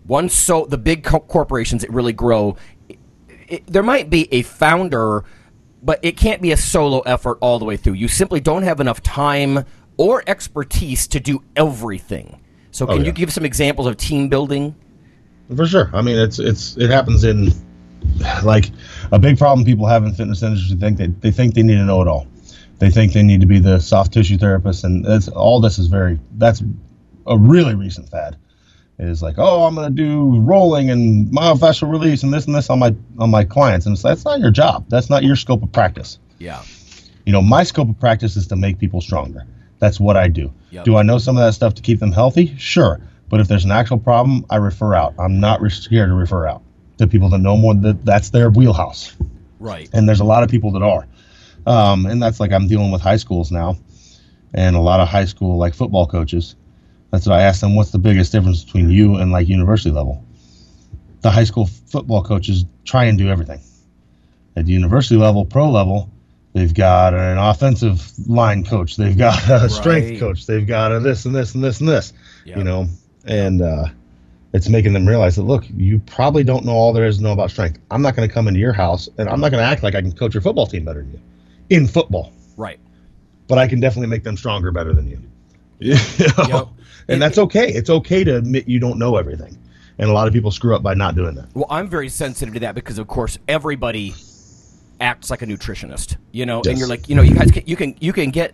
one 0.07 0.29
so 0.29 0.67
the 0.67 0.77
big 0.77 1.05
co- 1.05 1.21
corporations 1.21 1.83
that 1.83 1.91
really 1.91 2.13
grow. 2.13 2.57
It, 3.49 3.67
there 3.67 3.83
might 3.83 4.11
be 4.11 4.31
a 4.35 4.43
founder, 4.43 5.25
but 5.83 6.01
it 6.03 6.17
can't 6.17 6.43
be 6.43 6.53
a 6.53 6.57
solo 6.57 7.01
effort 7.01 7.39
all 7.41 7.59
the 7.59 7.65
way 7.65 7.77
through. 7.77 7.95
You 7.95 8.09
simply 8.09 8.41
don't 8.41 8.63
have 8.63 8.81
enough 8.81 9.03
time 9.03 9.65
or 9.97 10.23
expertise 10.27 11.07
to 11.09 11.21
do 11.21 11.43
everything. 11.57 12.41
So, 12.71 12.85
oh, 12.87 12.93
can 12.95 13.03
Oh, 13.03 13.05
you 13.05 13.13
give 13.13 13.33
some 13.33 13.45
examples 13.45 13.87
of 13.87 13.97
team 13.97 14.29
building? 14.29 14.75
For 15.55 15.67
sure. 15.67 15.91
I 15.93 16.03
mean, 16.03 16.19
it's 16.19 16.39
it's 16.39 16.77
it 16.77 16.91
happens 16.91 17.25
in 17.25 17.51
like 18.45 18.71
a 19.13 19.19
big 19.19 19.39
problem 19.39 19.65
people 19.65 19.87
have 19.87 20.05
in 20.05 20.13
fitness 20.13 20.43
industry. 20.43 20.77
Think 20.77 20.99
they 20.99 21.07
they 21.07 21.31
think 21.31 21.55
they 21.55 21.63
need 21.63 21.77
to 21.77 21.85
know 21.85 22.03
it 22.03 22.09
all. 22.09 22.27
They 22.79 22.91
think 22.91 23.13
they 23.13 23.23
need 23.23 23.41
to 23.41 23.47
be 23.47 23.59
the 23.59 23.81
soft 23.81 24.13
tissue 24.13 24.39
therapist, 24.39 24.85
and 24.85 25.05
it's, 25.07 25.27
all 25.29 25.61
this 25.61 25.79
is 25.79 25.89
very 25.89 26.21
that's 26.37 26.63
a 27.27 27.37
really 27.37 27.75
recent 27.75 28.09
fad. 28.09 28.37
Is 28.99 29.23
like, 29.23 29.37
oh, 29.39 29.65
I'm 29.65 29.77
gonna 29.77 29.91
do 29.91 30.41
rolling 30.41 30.91
and 30.91 31.31
myofascial 31.33 31.89
release 31.89 32.25
and 32.25 32.35
this 32.35 32.47
and 32.47 32.55
this 32.55 32.69
on 32.69 32.81
my 32.81 32.95
on 33.19 33.31
my 33.31 33.45
clients, 33.45 33.87
and 33.87 33.95
it's 33.95 34.03
that's 34.03 34.25
not 34.25 34.41
your 34.41 34.51
job. 34.51 34.87
That's 34.89 35.09
not 35.09 35.23
your 35.23 35.37
scope 35.37 35.63
of 35.63 35.71
practice. 35.71 36.19
Yeah. 36.39 36.63
You 37.25 37.33
know, 37.33 37.41
my 37.41 37.63
scope 37.63 37.89
of 37.89 38.01
practice 38.01 38.37
is 38.37 38.49
to 38.49 38.57
make 38.57 38.79
people 38.79 39.01
stronger. 39.01 39.47
That's 39.79 40.01
what 40.01 40.17
I 40.17 40.27
do. 40.27 40.53
Yep. 40.71 40.85
Do 40.85 40.97
I 40.97 41.03
know 41.03 41.19
some 41.19 41.37
of 41.37 41.45
that 41.45 41.53
stuff 41.53 41.75
to 41.75 41.83
keep 41.83 42.01
them 42.01 42.11
healthy? 42.11 42.57
Sure. 42.57 43.01
But 43.29 43.41
if 43.41 43.47
there's 43.47 43.65
an 43.65 43.71
actual 43.71 43.99
problem, 43.99 44.45
I 44.51 44.57
refer 44.57 44.95
out. 44.95 45.15
I'm 45.19 45.39
not 45.39 45.61
re- 45.61 45.71
scared 45.71 46.09
to 46.09 46.15
refer 46.15 46.47
out 46.47 46.63
to 46.97 47.07
people 47.07 47.29
that 47.31 47.39
know 47.39 47.57
more 47.57 47.75
that 47.75 48.05
that's 48.05 48.31
their 48.31 48.51
wheelhouse. 48.51 49.15
Right. 49.61 49.89
And 49.93 50.09
there's 50.09 50.21
a 50.21 50.25
lot 50.25 50.43
of 50.43 50.51
people 50.51 50.73
that 50.73 50.83
are. 50.83 51.07
Um, 51.67 52.07
and 52.07 52.23
that's 52.23 52.41
like 52.41 52.53
I'm 52.53 52.67
dealing 52.67 52.91
with 52.91 53.03
high 53.03 53.17
schools 53.17 53.53
now 53.53 53.77
and 54.55 54.75
a 54.77 54.81
lot 54.81 55.01
of 55.01 55.09
high 55.09 55.27
school 55.27 55.59
like 55.59 55.75
football 55.75 56.07
coaches. 56.07 56.57
That's 57.11 57.27
what 57.27 57.39
I 57.39 57.43
asked 57.43 57.61
them, 57.63 57.75
what's 57.75 57.91
the 57.91 57.99
biggest 57.99 58.33
difference 58.33 58.65
between 58.65 58.91
you 58.91 59.17
and 59.17 59.33
like 59.33 59.49
university 59.49 59.91
level? 59.91 60.23
The 61.23 61.31
high 61.31 61.45
school 61.45 61.67
football 61.67 62.23
coaches 62.23 62.65
try 62.85 63.05
and 63.05 63.17
do 63.19 63.29
everything. 63.29 63.61
At 64.57 64.67
the 64.67 64.73
university 64.73 65.17
level, 65.17 65.45
pro 65.45 65.71
level, 65.71 66.11
they've 66.53 66.73
got 66.75 67.15
an 67.15 67.39
offensive 67.39 68.13
line 68.29 68.65
coach, 68.65 68.97
they've 68.97 69.17
got 69.17 69.49
a 69.51 69.69
strength 69.71 70.21
coach, 70.21 70.47
they've 70.47 70.67
got 70.67 70.93
a 70.93 71.01
this 71.01 71.25
and 71.25 71.35
this 71.35 71.55
and 71.55 71.65
this 71.65 71.81
and 71.81 71.89
this, 71.89 72.13
Yeah. 72.45 72.59
you 72.59 72.65
know, 72.65 72.89
and 73.25 73.63
uh, 73.63 73.87
it's 74.53 74.69
making 74.69 74.93
them 74.93 75.07
realize 75.07 75.37
that 75.37 75.43
look, 75.43 75.65
you 75.77 75.99
probably 76.01 76.45
don't 76.45 76.65
know 76.65 76.73
all 76.73 76.93
there 76.93 77.07
is 77.07 77.19
to 77.19 77.23
know 77.23 77.33
about 77.33 77.51
strength. 77.51 77.79
I'm 77.91 78.03
not 78.03 78.17
going 78.17 78.29
to 78.29 78.33
come 78.33 78.49
into 78.49 78.61
your 78.61 78.73
house 78.73 79.09
and 79.19 79.29
I'm 79.29 79.41
not 79.41 79.51
going 79.51 79.63
to 79.63 79.69
act 79.69 79.83
like 79.83 79.95
I 79.95 80.01
can 80.03 80.13
coach 80.13 80.35
your 80.35 80.41
football 80.43 80.67
team 80.67 80.85
better 80.85 81.03
than 81.03 81.13
you 81.13 81.21
in 81.71 81.87
football, 81.87 82.33
Right. 82.57 82.79
but 83.47 83.59
I 83.59 83.67
can 83.69 83.81
definitely 83.81 84.09
make 84.09 84.25
them 84.25 84.37
stronger 84.37 84.71
better 84.73 84.93
than 84.93 85.09
you. 85.09 85.21
You 85.81 85.95
know? 86.39 86.45
Yep. 86.49 86.69
And 87.09 87.21
that's 87.23 87.39
okay. 87.39 87.69
It's 87.73 87.91
okay 87.91 88.25
to 88.25 88.37
admit 88.37 88.69
you 88.69 88.79
don't 88.79 88.99
know 88.99 89.17
everything. 89.17 89.59
And 89.99 90.09
a 90.11 90.13
lot 90.13 90.29
of 90.29 90.35
people 90.35 90.51
screw 90.51 90.77
up 90.77 90.83
by 90.83 90.95
not 90.95 91.17
doing 91.17 91.35
that. 91.35 91.49
Well, 91.55 91.67
I'm 91.71 91.89
very 91.89 92.09
sensitive 92.09 92.55
to 92.55 92.61
that 92.61 92.75
because, 92.75 92.99
of 92.99 93.09
course, 93.09 93.39
everybody 93.49 94.15
acts 95.01 95.31
like 95.31 95.43
a 95.43 95.47
nutritionist, 95.47 96.17
you 96.33 96.47
know, 96.47 96.63
and 96.69 96.79
you're 96.79 96.89
like, 96.89 97.09
you 97.09 97.15
know, 97.15 97.23
you 97.23 97.35
guys, 97.35 97.51
can, 97.51 97.63
you 97.67 97.77
can, 97.77 97.97
you 98.01 98.13
can 98.13 98.31
get, 98.31 98.53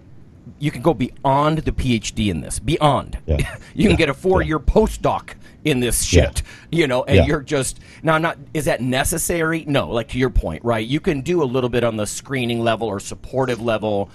you 0.59 0.71
can 0.71 0.83
go 0.83 0.95
beyond 0.95 1.59
the 1.59 1.73
PhD 1.73 2.29
in 2.31 2.41
this, 2.41 2.59
beyond. 2.59 3.19
Yeah. 3.27 3.57
you 3.75 3.89
can 3.89 3.97
get 3.97 4.09
a 4.09 4.15
four-year 4.15 4.59
postdoc 4.59 5.35
in 5.65 5.81
this 5.81 6.03
shit, 6.03 6.43
you 6.71 6.87
know, 6.87 7.05
and 7.05 7.17
Yeah. 7.17 7.27
you're 7.27 7.41
just 7.41 7.81
now. 8.03 8.19
Not 8.19 8.37
is 8.53 8.67
that 8.67 8.83
necessary? 8.83 9.65
No, 9.67 9.89
like 9.91 10.09
to 10.09 10.19
your 10.19 10.29
point, 10.29 10.63
right? 10.63 10.87
You 10.87 11.01
can 11.01 11.23
do 11.23 11.43
a 11.43 11.45
little 11.45 11.71
bit 11.71 11.83
on 11.85 11.97
the 11.97 12.07
screening 12.07 12.61
level 12.61 12.87
or 12.87 13.01
supportive 13.01 13.63
level. 13.63 14.11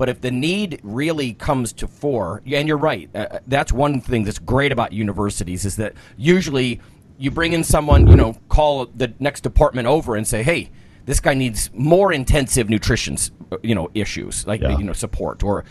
But 0.00 0.08
if 0.08 0.22
the 0.22 0.30
need 0.30 0.80
really 0.82 1.34
comes 1.34 1.74
to 1.74 1.86
fore, 1.86 2.40
and 2.50 2.66
you're 2.66 2.78
right, 2.78 3.10
uh, 3.14 3.40
that's 3.46 3.70
one 3.70 4.00
thing 4.00 4.24
that's 4.24 4.38
great 4.38 4.72
about 4.72 4.94
universities 4.94 5.66
is 5.66 5.76
that 5.76 5.92
usually 6.16 6.80
you 7.18 7.30
bring 7.30 7.52
in 7.52 7.62
someone, 7.62 8.06
you 8.06 8.16
know, 8.16 8.32
call 8.48 8.86
the 8.86 9.12
next 9.18 9.42
department 9.42 9.86
over 9.88 10.16
and 10.16 10.26
say, 10.26 10.42
hey, 10.42 10.70
this 11.04 11.20
guy 11.20 11.34
needs 11.34 11.68
more 11.74 12.14
intensive 12.14 12.70
nutrition, 12.70 13.18
uh, 13.52 13.58
you 13.62 13.74
know, 13.74 13.90
issues 13.92 14.46
like 14.46 14.62
Yeah. 14.62 14.78
you 14.78 14.84
know 14.84 14.94
support 14.94 15.42
or 15.42 15.66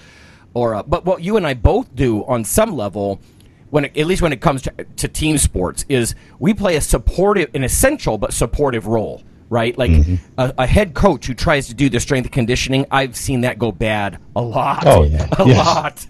or. 0.54 0.76
Uh, 0.76 0.84
but 0.84 1.06
what 1.06 1.24
you 1.24 1.36
and 1.36 1.48
I 1.48 1.56
both 1.56 1.96
do 1.96 2.24
on 2.26 2.44
some 2.44 2.76
level. 2.76 3.20
When 3.72 3.86
it, 3.86 3.98
at 3.98 4.06
least 4.06 4.22
when 4.22 4.32
it 4.34 4.42
comes 4.42 4.62
to, 4.64 4.72
to 4.98 5.08
team 5.08 5.40
sports, 5.40 5.86
is 5.90 6.14
we 6.38 6.54
play 6.54 6.76
a 6.76 6.82
supportive, 6.82 7.50
an 7.56 7.64
essential 7.64 8.20
but 8.20 8.32
supportive 8.34 8.86
role 8.86 9.24
right? 9.50 9.78
Like 9.78 9.92
Mm-hmm. 9.92 10.16
a, 10.38 10.54
a 10.60 10.68
head 10.68 10.94
coach 10.94 11.26
who 11.26 11.34
tries 11.34 11.68
to 11.68 11.74
do 11.74 11.90
the 11.90 12.00
strength 12.00 12.30
conditioning, 12.32 12.86
I've 12.92 13.16
seen 13.16 13.42
that 13.42 13.58
go 13.60 13.72
bad 13.72 14.20
a 14.36 14.42
lot. 14.42 14.84
Oh, 14.86 15.04
yeah. 15.06 15.28
a 15.38 15.48
Yes. 15.48 15.58
lot. 15.58 16.08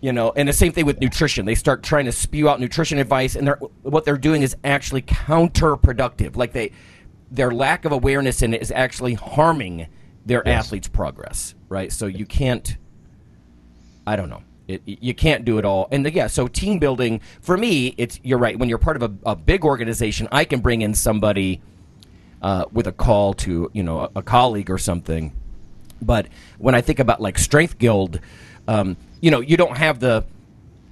You 0.00 0.12
know, 0.12 0.32
and 0.36 0.46
the 0.46 0.52
same 0.52 0.72
thing 0.72 0.84
with 0.84 1.00
nutrition. 1.00 1.46
They 1.46 1.54
start 1.54 1.82
trying 1.82 2.04
to 2.04 2.12
spew 2.12 2.46
out 2.48 2.60
nutrition 2.60 2.98
advice, 2.98 3.36
and 3.36 3.46
they're, 3.48 3.56
what 3.82 4.04
they're 4.04 4.18
doing 4.18 4.42
is 4.42 4.54
actually 4.62 5.00
counterproductive. 5.00 6.36
Like 6.36 6.52
they, 6.52 6.72
their 7.30 7.50
lack 7.50 7.86
of 7.86 7.92
awareness 7.92 8.42
in 8.42 8.52
it 8.52 8.60
is 8.60 8.70
actually 8.70 9.14
harming 9.14 9.86
their 10.26 10.42
Yes. 10.44 10.66
athletes' 10.66 10.88
progress, 10.88 11.54
right? 11.70 11.90
So 11.90 12.06
you 12.06 12.26
can't. 12.26 12.76
I 14.06 14.16
don't 14.16 14.28
know. 14.28 14.42
It, 14.68 14.82
you 14.84 15.14
can't 15.14 15.44
do 15.44 15.58
it 15.58 15.64
all. 15.64 15.88
And 15.90 16.10
yeah, 16.12 16.26
so 16.26 16.48
team 16.48 16.78
building 16.78 17.20
for 17.40 17.56
me, 17.56 17.94
it's 17.98 18.18
you're 18.22 18.38
right. 18.38 18.58
When 18.58 18.68
you're 18.68 18.78
part 18.78 18.96
of 18.96 19.02
a, 19.02 19.30
a 19.30 19.36
big 19.36 19.64
organization, 19.64 20.28
I 20.32 20.44
can 20.44 20.60
bring 20.60 20.82
in 20.82 20.94
somebody 20.94 21.62
uh, 22.44 22.66
with 22.72 22.86
a 22.86 22.92
call 22.92 23.32
to 23.32 23.70
you 23.72 23.82
know 23.82 24.00
a, 24.00 24.10
a 24.16 24.22
colleague 24.22 24.70
or 24.70 24.76
something. 24.78 25.32
But 26.02 26.26
when 26.58 26.74
I 26.74 26.82
think 26.82 26.98
about 26.98 27.20
like 27.20 27.38
Strength 27.38 27.78
Guild, 27.78 28.20
um, 28.68 28.96
you 29.22 29.30
know, 29.30 29.40
you 29.40 29.56
don't 29.56 29.76
have 29.78 29.98
the 29.98 30.24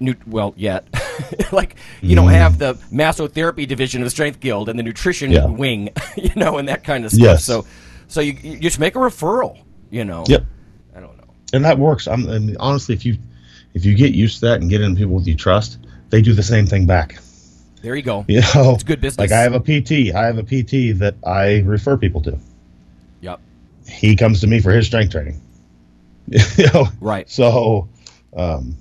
new 0.00 0.14
well 0.26 0.54
yet. 0.56 0.86
like 1.52 1.76
you 2.00 2.16
don't 2.16 2.30
have 2.30 2.58
the 2.58 2.74
massotherapy 2.90 3.68
division 3.68 4.00
of 4.00 4.06
the 4.06 4.10
Strength 4.10 4.40
Guild 4.40 4.70
and 4.70 4.78
the 4.78 4.82
nutrition 4.82 5.30
Yeah. 5.30 5.46
wing, 5.46 5.90
you 6.16 6.32
know, 6.34 6.56
and 6.56 6.68
that 6.68 6.84
kind 6.84 7.04
of 7.04 7.10
stuff. 7.10 7.22
Yes. 7.22 7.44
So, 7.44 7.66
so 8.08 8.22
you, 8.22 8.32
you 8.42 8.58
just 8.58 8.78
make 8.80 8.96
a 8.96 8.98
referral. 8.98 9.58
You 9.90 10.06
know. 10.06 10.24
Yep. 10.26 10.46
I 10.96 11.00
don't 11.00 11.18
know. 11.18 11.24
And 11.52 11.62
that 11.66 11.78
works. 11.78 12.08
I'm, 12.08 12.26
I 12.30 12.38
mean, 12.38 12.56
honestly, 12.58 12.94
if 12.94 13.04
you 13.04 13.18
if 13.74 13.84
you 13.84 13.94
get 13.94 14.14
used 14.14 14.40
to 14.40 14.46
that 14.46 14.62
and 14.62 14.70
get 14.70 14.80
in 14.80 14.96
people 14.96 15.18
that 15.18 15.28
you 15.28 15.36
trust, 15.36 15.78
they 16.08 16.22
do 16.22 16.32
the 16.32 16.42
same 16.42 16.64
thing 16.66 16.86
back. 16.86 17.18
There 17.82 17.94
you 17.94 18.02
go. 18.02 18.24
You 18.28 18.40
know, 18.54 18.74
It's 18.74 18.84
good 18.84 19.00
business. 19.00 19.30
Like 19.30 19.36
I 19.36 19.42
have 19.42 19.54
a 19.54 19.60
PT. 19.60 20.14
I 20.14 20.24
have 20.24 20.38
a 20.38 20.42
PT 20.42 20.98
that 20.98 21.16
I 21.26 21.60
refer 21.60 21.96
people 21.96 22.20
to. 22.22 22.38
Yep. 23.20 23.40
He 23.88 24.16
comes 24.16 24.40
to 24.40 24.46
me 24.46 24.60
for 24.60 24.70
his 24.70 24.86
strength 24.86 25.12
training. 25.12 25.40
you 26.28 26.66
know, 26.72 26.86
Right. 27.00 27.28
So, 27.28 27.88
um, 28.36 28.76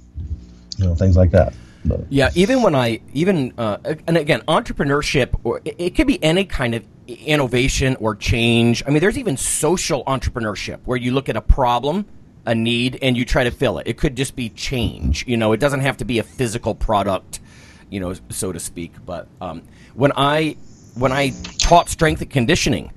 you 0.78 0.86
know, 0.86 0.96
things 0.96 1.18
like 1.18 1.32
that. 1.32 1.54
But 1.84 2.02
Yeah, 2.10 2.30
even 2.36 2.62
when 2.62 2.76
I 2.76 3.02
even 3.14 3.54
uh, 3.58 3.78
and 4.08 4.18
again, 4.18 4.42
entrepreneurship 4.48 5.40
or 5.44 5.62
it, 5.66 5.76
it 5.78 5.96
could 5.96 6.08
be 6.08 6.24
any 6.24 6.46
kind 6.46 6.76
of 6.76 6.84
innovation 7.08 7.96
or 8.00 8.16
change. 8.16 8.84
I 8.86 8.92
mean, 8.92 9.00
there's 9.00 9.18
even 9.18 9.38
social 9.38 10.04
entrepreneurship 10.06 10.80
where 10.86 10.98
you 10.98 11.12
look 11.12 11.30
at 11.30 11.36
a 11.36 11.42
problem, 11.42 12.06
a 12.46 12.54
need, 12.54 13.00
and 13.02 13.18
you 13.18 13.26
try 13.26 13.44
to 13.44 13.52
fill 13.52 13.80
it. 13.80 13.88
It 13.88 13.98
could 13.98 14.16
just 14.16 14.36
be 14.36 14.50
change. 14.50 15.26
You 15.28 15.38
know, 15.38 15.54
it 15.54 15.60
doesn't 15.60 15.82
have 15.82 15.98
to 15.98 16.06
be 16.06 16.20
a 16.20 16.24
physical 16.24 16.76
product, 16.76 17.40
you 17.92 18.00
know, 18.00 18.16
so 18.30 18.52
to 18.52 18.60
speak. 18.60 18.94
But 19.06 19.28
um, 19.40 19.62
when 19.94 20.12
I 20.16 20.56
when 20.96 21.12
I 21.12 21.32
taught 21.60 21.90
strength 21.90 22.22
and 22.22 22.32
conditioning, 22.32 22.92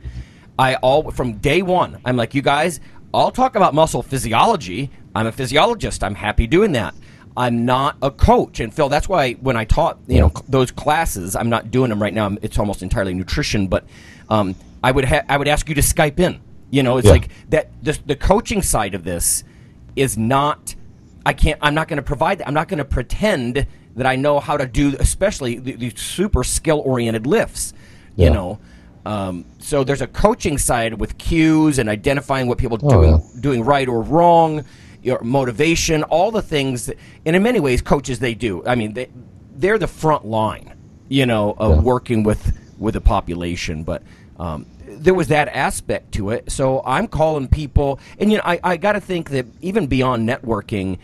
I 0.59 0.76
all 0.76 1.11
from 1.11 1.34
day 1.34 1.61
one, 1.62 1.99
I'm 2.05 2.16
like, 2.16 2.34
you 2.34 2.40
guys, 2.42 2.80
I'll 3.12 3.30
talk 3.30 3.57
about 3.57 3.74
muscle 3.74 4.03
physiology. 4.03 4.90
I'm 5.14 5.26
a 5.26 5.32
physiologist. 5.32 6.03
I'm 6.03 6.14
happy 6.14 6.47
doing 6.47 6.72
that. 6.72 6.95
I'm 7.36 7.64
not 7.64 7.97
a 8.01 8.12
coach, 8.12 8.61
and 8.61 8.72
Phil, 8.72 8.88
that's 8.88 9.09
why 9.09 9.32
when 9.34 9.57
I 9.57 9.64
taught, 9.64 9.99
you 10.07 10.20
know, 10.20 10.32
those 10.49 10.70
classes, 10.70 11.34
I'm 11.34 11.51
not 11.51 11.72
doing 11.72 11.88
them 11.90 12.01
right 12.01 12.14
now. 12.14 12.36
It's 12.42 12.59
almost 12.61 12.80
entirely 12.80 13.12
nutrition, 13.12 13.66
but 13.66 13.84
um, 14.28 14.55
I 14.84 14.92
would 14.92 15.05
ha- 15.05 15.24
I 15.28 15.36
would 15.36 15.49
ask 15.49 15.68
you 15.68 15.74
to 15.74 15.80
Skype 15.80 16.20
in. 16.20 16.40
You 16.70 16.84
know, 16.84 16.97
it's 16.99 17.07
Yeah. 17.07 17.12
like 17.12 17.28
that. 17.51 17.70
The, 17.82 17.99
the 18.07 18.14
coaching 18.16 18.62
side 18.62 18.95
of 18.95 19.03
this 19.03 19.42
is 19.97 20.16
not. 20.16 20.76
I 21.26 21.32
can't. 21.32 21.59
I'm 21.61 21.74
not 21.74 21.88
going 21.88 21.97
to 21.97 22.03
provide. 22.05 22.38
that. 22.38 22.47
I'm 22.47 22.55
not 22.55 22.68
going 22.68 22.78
to 22.78 22.84
pretend 22.84 23.66
that 23.97 24.07
I 24.07 24.16
know 24.16 24.40
how 24.40 24.57
to 24.57 24.66
do, 24.66 24.95
especially 24.99 25.59
the, 25.59 25.72
the 25.76 25.92
super 25.97 26.42
skill 26.45 26.82
oriented 26.84 27.26
lifts. 27.26 27.72
You 28.16 28.30
know, 28.30 28.59
um, 29.05 29.45
so 29.59 29.82
there's 29.82 30.01
a 30.01 30.07
coaching 30.07 30.57
side 30.57 30.95
with 30.95 31.18
cues 31.18 31.78
and 31.80 31.88
identifying 31.88 32.47
what 32.47 32.59
people 32.59 32.78
Oh, 32.82 32.88
doing 32.88 33.11
yeah. 33.11 33.40
doing 33.40 33.64
right 33.64 33.88
or 33.88 34.03
wrong, 34.03 34.64
your 35.03 35.20
motivation, 35.22 36.05
all 36.05 36.30
the 36.30 36.42
things. 36.42 36.86
That, 36.86 36.97
and 37.26 37.34
in 37.34 37.42
many 37.42 37.59
ways, 37.61 37.82
coaches 37.82 38.20
they 38.20 38.34
do. 38.34 38.62
I 38.66 38.76
mean, 38.76 38.95
they 38.95 39.09
they're 39.57 39.78
the 39.78 39.88
front 39.88 40.24
line, 40.24 40.74
you 41.09 41.26
know, 41.26 41.55
of 41.59 41.76
Yeah. 41.76 41.80
working 41.82 42.22
with 42.22 42.57
with 42.78 42.95
the 42.95 43.01
population. 43.01 43.82
But 43.82 44.03
um, 44.38 44.66
there 44.86 45.14
was 45.14 45.28
that 45.28 45.49
aspect 45.49 46.12
to 46.12 46.30
it. 46.30 46.51
So 46.53 46.82
I'm 46.86 47.09
calling 47.09 47.49
people, 47.49 47.99
and 48.20 48.30
you 48.30 48.38
know, 48.38 48.45
I, 48.47 48.61
I 48.62 48.76
got 48.76 48.92
to 48.92 49.01
think 49.01 49.30
that 49.30 49.47
even 49.61 49.86
beyond 49.88 50.28
networking, 50.28 50.99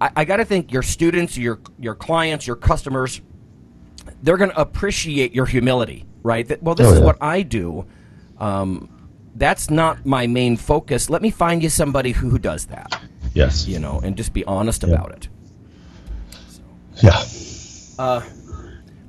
I, 0.00 0.10
I 0.16 0.24
got 0.24 0.36
to 0.38 0.44
think 0.44 0.72
your 0.72 0.82
students, 0.82 1.36
your 1.36 1.58
your 1.78 1.94
clients, 1.94 2.46
your 2.46 2.56
customers, 2.56 3.20
they're 4.22 4.36
going 4.36 4.50
to 4.50 4.60
appreciate 4.60 5.34
your 5.34 5.46
humility, 5.46 6.06
right? 6.22 6.46
That 6.48 6.62
well, 6.62 6.74
this 6.74 6.86
Oh, 6.88 6.94
is 6.94 7.00
what 7.00 7.16
I 7.20 7.42
do. 7.42 7.86
Um, 8.38 8.88
that's 9.36 9.70
not 9.70 10.04
my 10.06 10.26
main 10.26 10.56
focus. 10.56 11.08
Let 11.10 11.22
me 11.22 11.30
find 11.30 11.62
you 11.62 11.68
somebody 11.68 12.12
who, 12.12 12.30
who 12.30 12.38
does 12.38 12.66
that, 12.66 13.00
yes, 13.34 13.66
you 13.68 13.78
know, 13.78 14.00
and 14.02 14.16
just 14.16 14.32
be 14.32 14.44
honest 14.44 14.82
about 14.82 15.12
it. 15.12 15.28
yeah, 17.02 17.22
Uh, 17.98 18.22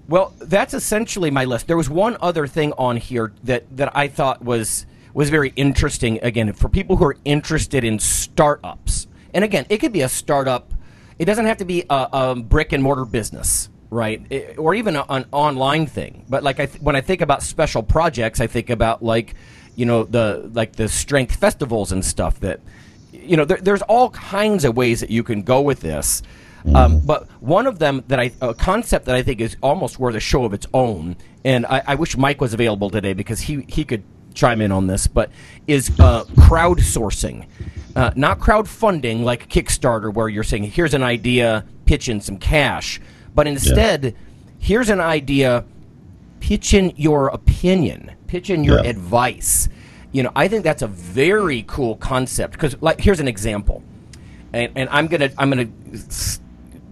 Well, 0.08 0.34
that's 0.40 0.74
essentially 0.74 1.32
my 1.32 1.46
list. 1.46 1.68
There 1.68 1.78
was 1.78 1.90
one 1.90 2.18
other 2.22 2.46
thing 2.46 2.74
on 2.78 2.98
here 2.98 3.32
that, 3.44 3.66
that 3.78 3.96
I 3.96 4.08
thought 4.10 4.44
was 4.44 4.86
was 5.14 5.30
very 5.30 5.54
interesting. 5.56 6.20
Again, 6.22 6.54
for 6.54 6.70
people 6.70 6.98
who 6.98 7.06
are 7.06 7.18
interested 7.26 7.84
in 7.84 7.98
startups, 8.00 9.08
and 9.34 9.44
again, 9.44 9.66
it 9.70 9.78
could 9.80 9.92
be 9.94 10.02
a 10.02 10.10
startup. 10.10 10.74
It 11.22 11.26
doesn't 11.26 11.46
have 11.46 11.58
to 11.58 11.66
be 11.66 11.84
a, 11.88 12.08
a 12.12 12.36
brick 12.36 12.74
and 12.74 12.82
mortar 12.82 13.06
business, 13.06 13.70
right? 13.92 14.26
It- 14.32 14.58
or 14.58 14.74
even 14.74 14.96
a, 14.96 15.06
an 15.08 15.26
online 15.32 15.86
thing. 15.86 16.26
But 16.28 16.42
like 16.42 16.60
I 16.60 16.66
th- 16.66 16.82
when 16.82 16.96
I 16.96 17.02
think 17.02 17.22
about 17.22 17.44
special 17.44 17.84
projects, 17.84 18.42
I 18.42 18.48
think 18.48 18.72
about 18.72 19.04
like 19.04 19.36
you 19.76 19.86
know 19.86 20.04
the 20.04 20.50
like 20.54 20.78
the 20.78 20.90
strength 20.90 21.36
festivals 21.36 21.92
and 21.92 22.04
stuff 22.04 22.40
that 22.40 22.60
you 23.14 23.38
know 23.38 23.46
there, 23.46 23.58
there's 23.58 23.84
all 23.84 24.10
kinds 24.10 24.66
of 24.66 24.76
ways 24.76 25.00
that 25.02 25.12
you 25.12 25.22
can 25.22 25.44
go 25.44 25.62
with 25.62 25.82
this. 25.82 26.24
Um, 26.74 27.02
but 27.02 27.30
one 27.40 27.68
of 27.68 27.78
them 27.78 28.04
that 28.08 28.20
I 28.20 28.32
a 28.42 28.56
concept 28.56 29.06
that 29.06 29.14
I 29.14 29.22
think 29.22 29.42
is 29.42 29.56
almost 29.62 30.00
worth 30.00 30.16
a 30.16 30.20
show 30.20 30.44
of 30.44 30.56
its 30.56 30.66
own, 30.74 31.18
and 31.46 31.68
I, 31.68 31.84
I 31.86 31.96
wish 31.96 32.18
Mike 32.18 32.42
was 32.42 32.56
available 32.56 32.90
today 32.90 33.14
because 33.14 33.42
he 33.42 33.64
he 33.68 33.86
could 33.86 34.04
chime 34.34 34.60
in 34.60 34.72
on 34.72 34.88
this, 34.88 35.06
but 35.06 35.30
is 35.68 35.92
uh, 36.00 36.24
crowdsourcing, 36.36 37.46
uh, 37.96 38.12
not 38.16 38.40
crowdfunding 38.40 39.24
like 39.24 39.50
Kickstarter, 39.50 40.14
where 40.14 40.30
you're 40.30 40.44
saying 40.44 40.64
here's 40.64 40.94
an 40.94 41.04
idea, 41.04 41.66
pitch 41.86 42.10
in 42.10 42.22
some 42.22 42.38
cash, 42.38 43.00
but 43.36 43.48
instead 43.48 44.16
here's 44.60 44.90
an 44.90 45.00
idea, 45.02 45.64
pitch 46.40 46.74
in 46.74 46.94
your 46.96 47.28
opinion, 47.30 48.12
pitch 48.28 48.50
in 48.50 48.64
your 48.64 48.84
Yeah. 48.84 48.90
advice. 48.90 49.68
You 50.12 50.24
know, 50.24 50.32
I 50.36 50.48
think 50.48 50.64
that's 50.64 50.82
a 50.82 50.88
very 50.88 51.64
cool 51.68 51.96
concept 51.96 52.54
because, 52.54 52.76
like, 52.82 53.00
here's 53.00 53.20
an 53.22 53.28
example, 53.30 53.82
and, 54.54 54.72
and 54.76 54.90
I'm 54.90 55.08
gonna 55.08 55.30
I'm 55.38 55.50
gonna 55.50 55.70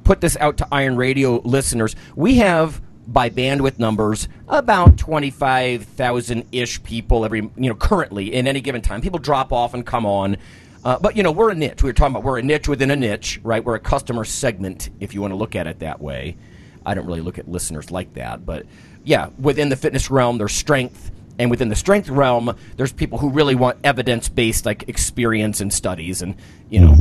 put 0.03 0.21
this 0.21 0.37
out 0.37 0.57
to 0.57 0.67
Iron 0.71 0.95
Radio 0.95 1.41
listeners. 1.43 1.95
We 2.15 2.35
have 2.37 2.81
by 3.07 3.29
bandwidth 3.29 3.79
numbers 3.79 4.27
about 4.47 4.97
25,000 4.97 6.45
ish 6.51 6.81
people 6.83 7.25
every 7.25 7.41
you 7.57 7.69
know 7.69 7.75
currently 7.75 8.33
in 8.33 8.47
any 8.47 8.61
given 8.61 8.81
time. 8.81 9.01
People 9.01 9.19
drop 9.19 9.51
off 9.51 9.73
and 9.73 9.85
come 9.85 10.05
on. 10.05 10.37
Uh, 10.83 10.97
but 10.99 11.15
you 11.15 11.23
know 11.23 11.31
we're 11.31 11.51
a 11.51 11.55
niche. 11.55 11.83
We 11.83 11.89
were 11.89 11.93
talking 11.93 12.15
about 12.15 12.23
we're 12.23 12.39
a 12.39 12.43
niche 12.43 12.67
within 12.67 12.91
a 12.91 12.95
niche, 12.95 13.39
right? 13.43 13.63
We're 13.63 13.75
a 13.75 13.79
customer 13.79 14.23
segment, 14.23 14.89
if 14.99 15.13
you 15.13 15.21
want 15.21 15.31
to 15.31 15.35
look 15.35 15.55
at 15.55 15.67
it 15.67 15.79
that 15.79 16.01
way. 16.01 16.37
I 16.85 16.93
don't 16.93 17.05
really 17.05 17.21
look 17.21 17.37
at 17.37 17.49
listeners 17.49 17.91
like 17.91 18.13
that, 18.13 18.45
but 18.45 18.65
yeah, 19.03 19.29
within 19.37 19.69
the 19.69 19.75
fitness 19.75 20.09
realm, 20.09 20.37
there's 20.37 20.53
strength, 20.53 21.11
and 21.37 21.49
within 21.49 21.69
the 21.69 21.75
strength 21.75 22.09
realm, 22.09 22.55
there's 22.77 22.91
people 22.91 23.17
who 23.17 23.29
really 23.29 23.55
want 23.55 23.77
evidence-based, 23.83 24.65
like 24.65 24.87
experience 24.87 25.61
and 25.61 25.73
studies, 25.73 26.21
and 26.21 26.35
you 26.69 26.79
know. 26.79 26.95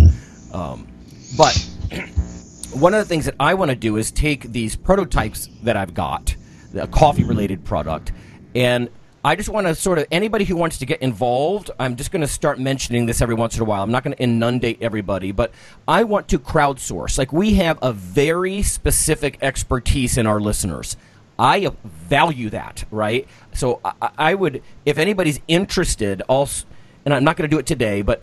Um, 0.53 0.89
but 1.37 1.55
one 2.73 2.95
of 2.95 2.99
the 3.01 3.05
things 3.05 3.25
that 3.27 3.35
I 3.39 3.55
want 3.55 3.71
to 3.71 3.77
do 3.77 3.97
is 3.97 4.11
take 4.11 4.53
these 4.53 4.75
prototypes 4.77 5.49
that 5.63 5.77
I've 5.77 5.95
got, 5.95 6.35
the 6.73 6.87
coffee-related 6.87 7.65
product, 7.65 8.13
and 8.55 8.89
I 9.25 9.35
just 9.35 9.49
want 9.49 9.67
to 9.67 9.75
sort 9.75 9.99
of 9.99 10.07
anybody 10.13 10.45
who 10.45 10.55
wants 10.55 10.79
to 10.79 10.87
get 10.87 11.03
involved. 11.03 11.71
I'm 11.79 11.97
just 11.97 12.13
going 12.13 12.23
to 12.23 12.29
start 12.29 12.59
mentioning 12.59 13.07
this 13.07 13.21
every 13.21 13.35
once 13.35 13.57
in 13.57 13.63
a 13.63 13.65
while. 13.65 13.83
I'm 13.83 13.91
not 13.91 14.05
going 14.05 14.17
to 14.17 14.23
inundate 14.23 14.81
everybody, 14.81 15.33
but 15.33 15.53
I 15.89 16.05
want 16.05 16.29
to 16.29 16.39
crowdsource. 16.39 17.19
Like 17.19 17.33
we 17.33 17.55
have 17.55 17.79
a 17.83 17.93
very 17.93 18.63
specific 18.63 19.39
expertise 19.43 20.19
in 20.19 20.27
our 20.27 20.41
listeners. 20.41 20.97
I 21.39 21.71
value 21.85 22.51
that, 22.51 22.85
right? 22.91 23.27
So 23.55 23.81
I, 23.85 24.11
I 24.17 24.35
would, 24.35 24.63
if 24.87 24.99
anybody's 24.99 25.41
interested, 25.49 26.23
also, 26.29 26.67
and 27.05 27.13
I'm 27.13 27.25
not 27.25 27.37
going 27.37 27.49
to 27.49 27.55
do 27.55 27.59
it 27.59 27.67
today, 27.67 28.03
but 28.03 28.23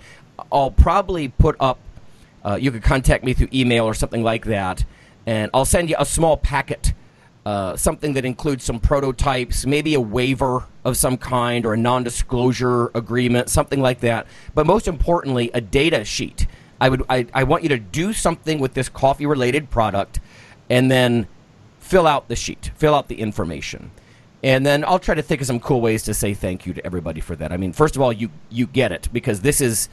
I'll 0.52 0.72
probably 0.72 1.28
put 1.28 1.56
up 1.60 1.80
uh, 2.46 2.56
you 2.62 2.72
could 2.72 2.84
contact 2.84 3.24
me 3.24 3.34
through 3.34 3.50
email 3.52 3.86
or 3.86 3.96
something 3.96 4.24
like 4.24 4.46
that, 4.46 4.86
and 5.26 5.50
I'll 5.54 5.66
send 5.66 5.89
you 5.89 5.96
a 5.98 6.06
small 6.06 6.38
packet, 6.38 6.93
uh, 7.46 7.76
something 7.78 8.14
that 8.14 8.26
includes 8.26 8.64
some 8.64 8.80
prototypes, 8.80 9.66
maybe 9.66 9.93
a 9.93 10.02
waiver 10.02 10.66
of 10.84 10.98
some 10.98 11.18
kind 11.18 11.66
or 11.66 11.74
a 11.74 11.78
non-disclosure 11.78 12.91
agreement, 12.96 13.50
something 13.50 13.82
like 13.82 14.00
that. 14.00 14.26
But 14.56 14.66
most 14.66 14.88
importantly, 14.88 15.52
a 15.54 15.62
data 15.62 16.04
sheet. 16.04 16.48
I 16.82 16.89
would 16.89 17.04
I, 17.10 17.28
I 17.34 17.43
want 17.43 17.64
you 17.64 17.70
to 17.70 17.78
do 17.78 18.14
something 18.14 18.60
with 18.60 18.74
this 18.74 18.89
coffee-related 18.89 19.70
product, 19.70 20.20
and 20.70 20.89
then 20.89 21.28
fill 21.80 22.08
out 22.08 22.28
the 22.28 22.36
sheet, 22.36 22.72
fill 22.76 22.96
out 22.96 23.08
the 23.08 23.22
information. 23.22 23.91
And 24.43 24.66
then 24.66 24.84
I'll 24.84 25.00
try 25.00 25.16
to 25.16 25.22
think 25.22 25.41
of 25.41 25.48
some 25.48 25.60
cool 25.60 25.82
ways 25.82 26.04
to 26.04 26.14
say 26.14 26.34
thank 26.34 26.66
you 26.66 26.74
to 26.74 26.86
everybody 26.86 27.22
for 27.22 27.36
that. 27.36 27.52
I 27.52 27.58
mean, 27.58 27.74
first 27.74 27.96
of 27.96 28.02
all, 28.02 28.12
you 28.12 28.30
you 28.50 28.68
get 28.68 28.91
it 28.91 29.10
because 29.14 29.41
this 29.41 29.62
is 29.62 29.89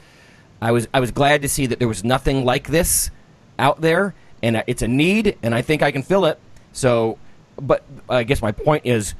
I 0.61 0.71
was 0.71 0.87
I 0.93 0.99
was 0.99 1.11
glad 1.11 1.41
to 1.43 1.49
see 1.49 1.65
that 1.67 1.79
there 1.79 1.87
was 1.87 2.03
nothing 2.03 2.45
like 2.45 2.67
this 2.67 3.11
out 3.59 3.81
there, 3.81 4.13
and 4.41 4.63
it's 4.67 4.81
a 4.81 4.87
need, 4.87 5.37
and 5.43 5.53
I 5.53 5.61
think 5.61 5.81
I 5.81 5.91
can 5.91 6.03
fill 6.03 6.25
it. 6.25 6.39
So, 6.71 7.17
but 7.61 7.83
I 8.09 8.23
guess 8.23 8.41
my 8.41 8.51
point 8.51 8.85
is 8.85 9.13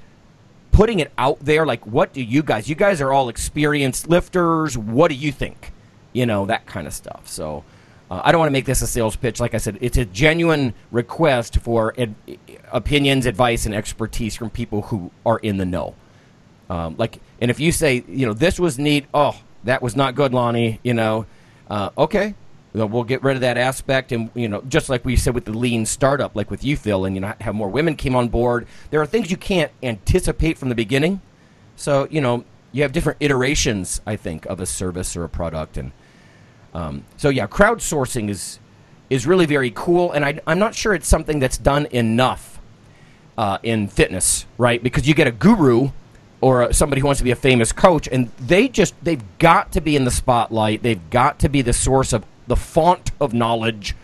putting 0.72 1.00
it 1.00 1.12
out 1.18 1.40
there. 1.40 1.66
Like, 1.66 1.86
what 1.86 2.14
do 2.14 2.22
you 2.22 2.44
guys? 2.44 2.70
You 2.70 2.76
guys 2.76 3.02
are 3.02 3.12
all 3.12 3.30
experienced 3.30 4.10
lifters. 4.10 4.78
What 4.78 5.10
do 5.10 5.16
you 5.16 5.32
think? 5.32 5.72
You 6.14 6.26
know 6.26 6.46
that 6.46 6.66
kind 6.66 6.88
of 6.88 6.94
stuff. 6.94 7.28
So. 7.28 7.64
Uh, 8.12 8.22
I 8.24 8.32
don't 8.32 8.40
want 8.40 8.50
to 8.50 8.54
make 8.54 8.66
this 8.66 8.82
a 8.84 8.86
sales 8.86 9.16
pitch. 9.16 9.40
Like 9.40 9.56
I 9.56 9.58
said, 9.58 9.78
it's 9.82 9.98
a 9.98 10.06
genuine 10.06 10.76
request 10.92 11.58
for 11.60 11.96
ad- 11.98 12.14
opinions, 12.72 13.26
advice, 13.26 13.66
and 13.66 13.74
expertise 13.74 14.36
from 14.36 14.52
people 14.52 14.84
who 14.84 15.10
are 15.26 15.40
in 15.40 15.58
the 15.58 15.66
know. 15.66 15.96
Um, 16.70 16.96
like, 16.98 17.20
and 17.42 17.50
if 17.50 17.60
you 17.60 17.72
say, 17.72 18.04
you 18.08 18.28
know, 18.28 18.34
this 18.34 18.60
was 18.60 18.78
neat, 18.78 19.06
oh, 19.14 19.40
that 19.64 19.82
was 19.82 19.96
not 19.96 20.16
good, 20.16 20.34
Lonnie. 20.34 20.80
You 20.84 20.94
know, 20.94 21.26
uh, 21.70 21.90
okay, 21.98 22.36
well, 22.74 23.03
get 23.03 23.21
rid 23.21 23.36
of 23.36 23.41
that 23.41 23.57
aspect, 23.57 24.11
and 24.11 24.32
you 24.34 24.47
know, 24.47 24.61
just 24.61 24.89
like 24.89 25.05
we 25.05 25.15
said 25.15 25.36
with 25.36 25.45
the 25.45 25.55
lean 25.55 25.86
startup, 25.86 26.36
like 26.36 26.49
with 26.49 26.63
you, 26.63 26.76
Phil, 26.76 27.05
and 27.05 27.15
you 27.15 27.21
know, 27.21 27.34
have 27.39 27.53
more 27.53 27.69
women 27.69 27.95
came 27.95 28.15
on 28.15 28.30
board. 28.30 28.67
There 28.89 28.99
are 28.99 29.05
things 29.05 29.30
you 29.30 29.38
can't 29.38 29.71
anticipate 29.84 30.57
from 30.57 30.69
the 30.69 30.76
beginning, 30.76 31.21
so 31.76 32.07
you 32.09 32.19
know, 32.19 32.45
you 32.71 32.82
have 32.82 32.91
different 32.91 33.17
iterations, 33.19 34.01
I 34.07 34.15
think, 34.15 34.45
of 34.47 34.59
a 34.59 34.65
service 34.65 35.15
or 35.15 35.24
a 35.24 35.30
product, 35.30 35.78
and 35.78 35.91
um, 36.74 37.05
so 37.17 37.30
yeah, 37.30 37.45
crowdsourcing 37.45 38.30
is 38.30 38.59
is 39.09 39.28
really 39.28 39.45
very 39.45 39.71
cool, 39.76 40.11
and 40.11 40.26
I, 40.26 40.39
I'm 40.47 40.57
not 40.57 40.74
sure 40.74 40.95
it's 40.95 41.07
something 41.07 41.39
that's 41.39 41.59
done 41.59 41.86
enough 41.91 42.59
uh, 43.38 43.59
in 43.61 43.88
fitness, 43.88 44.47
right? 44.57 44.82
Because 44.82 45.07
you 45.07 45.13
get 45.13 45.28
a 45.28 45.32
guru 45.32 45.89
or 46.41 46.63
uh, 46.63 46.74
somebody 46.74 47.01
who 47.01 47.05
wants 47.05 47.19
to 47.19 47.24
be 47.24 47.32
a 47.32 47.36
famous 47.36 47.71
coach, 47.71 48.07
and 48.11 48.32
they 48.39 48.67
just 48.67 48.95
they've 49.03 49.24
got 49.38 49.71
to 49.74 49.82
be 49.82 49.95
in 49.95 50.05
the 50.05 50.11
spotlight. 50.11 50.82
They've 50.82 51.09
got 51.09 51.39
to 51.39 51.49
be 51.49 51.61
the 51.61 51.74
source 51.74 52.13
of 52.13 52.26
the 52.48 52.56
font 52.56 53.12
of 53.20 53.34
knowledge, 53.34 53.96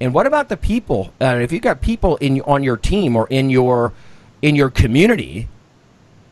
And 0.00 0.12
what 0.12 0.26
about 0.26 0.48
the 0.48 0.56
people? 0.56 1.12
Uh, 1.20 1.38
if 1.40 1.52
you've 1.52 1.62
got 1.62 1.80
people 1.80 2.16
in 2.16 2.40
on 2.42 2.62
your 2.64 2.76
team 2.76 3.14
or 3.16 3.26
in 3.28 3.50
your 3.50 3.92
in 4.40 4.56
your 4.56 4.70
community, 4.70 5.48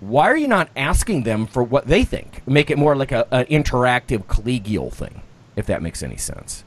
why 0.01 0.28
are 0.28 0.37
you 0.37 0.49
not 0.49 0.68
asking 0.74 1.22
them 1.22 1.47
for 1.47 1.62
what 1.62 1.87
they 1.87 2.03
think? 2.05 2.43
Make 2.49 2.70
it 2.70 2.78
more 2.78 2.97
like 2.97 3.12
a, 3.12 3.26
an 3.33 3.47
interactive, 3.47 4.24
collegial 4.24 4.93
thing, 4.93 5.22
if 5.57 5.66
that 5.66 5.83
makes 5.83 6.03
any 6.03 6.16
sense. 6.16 6.64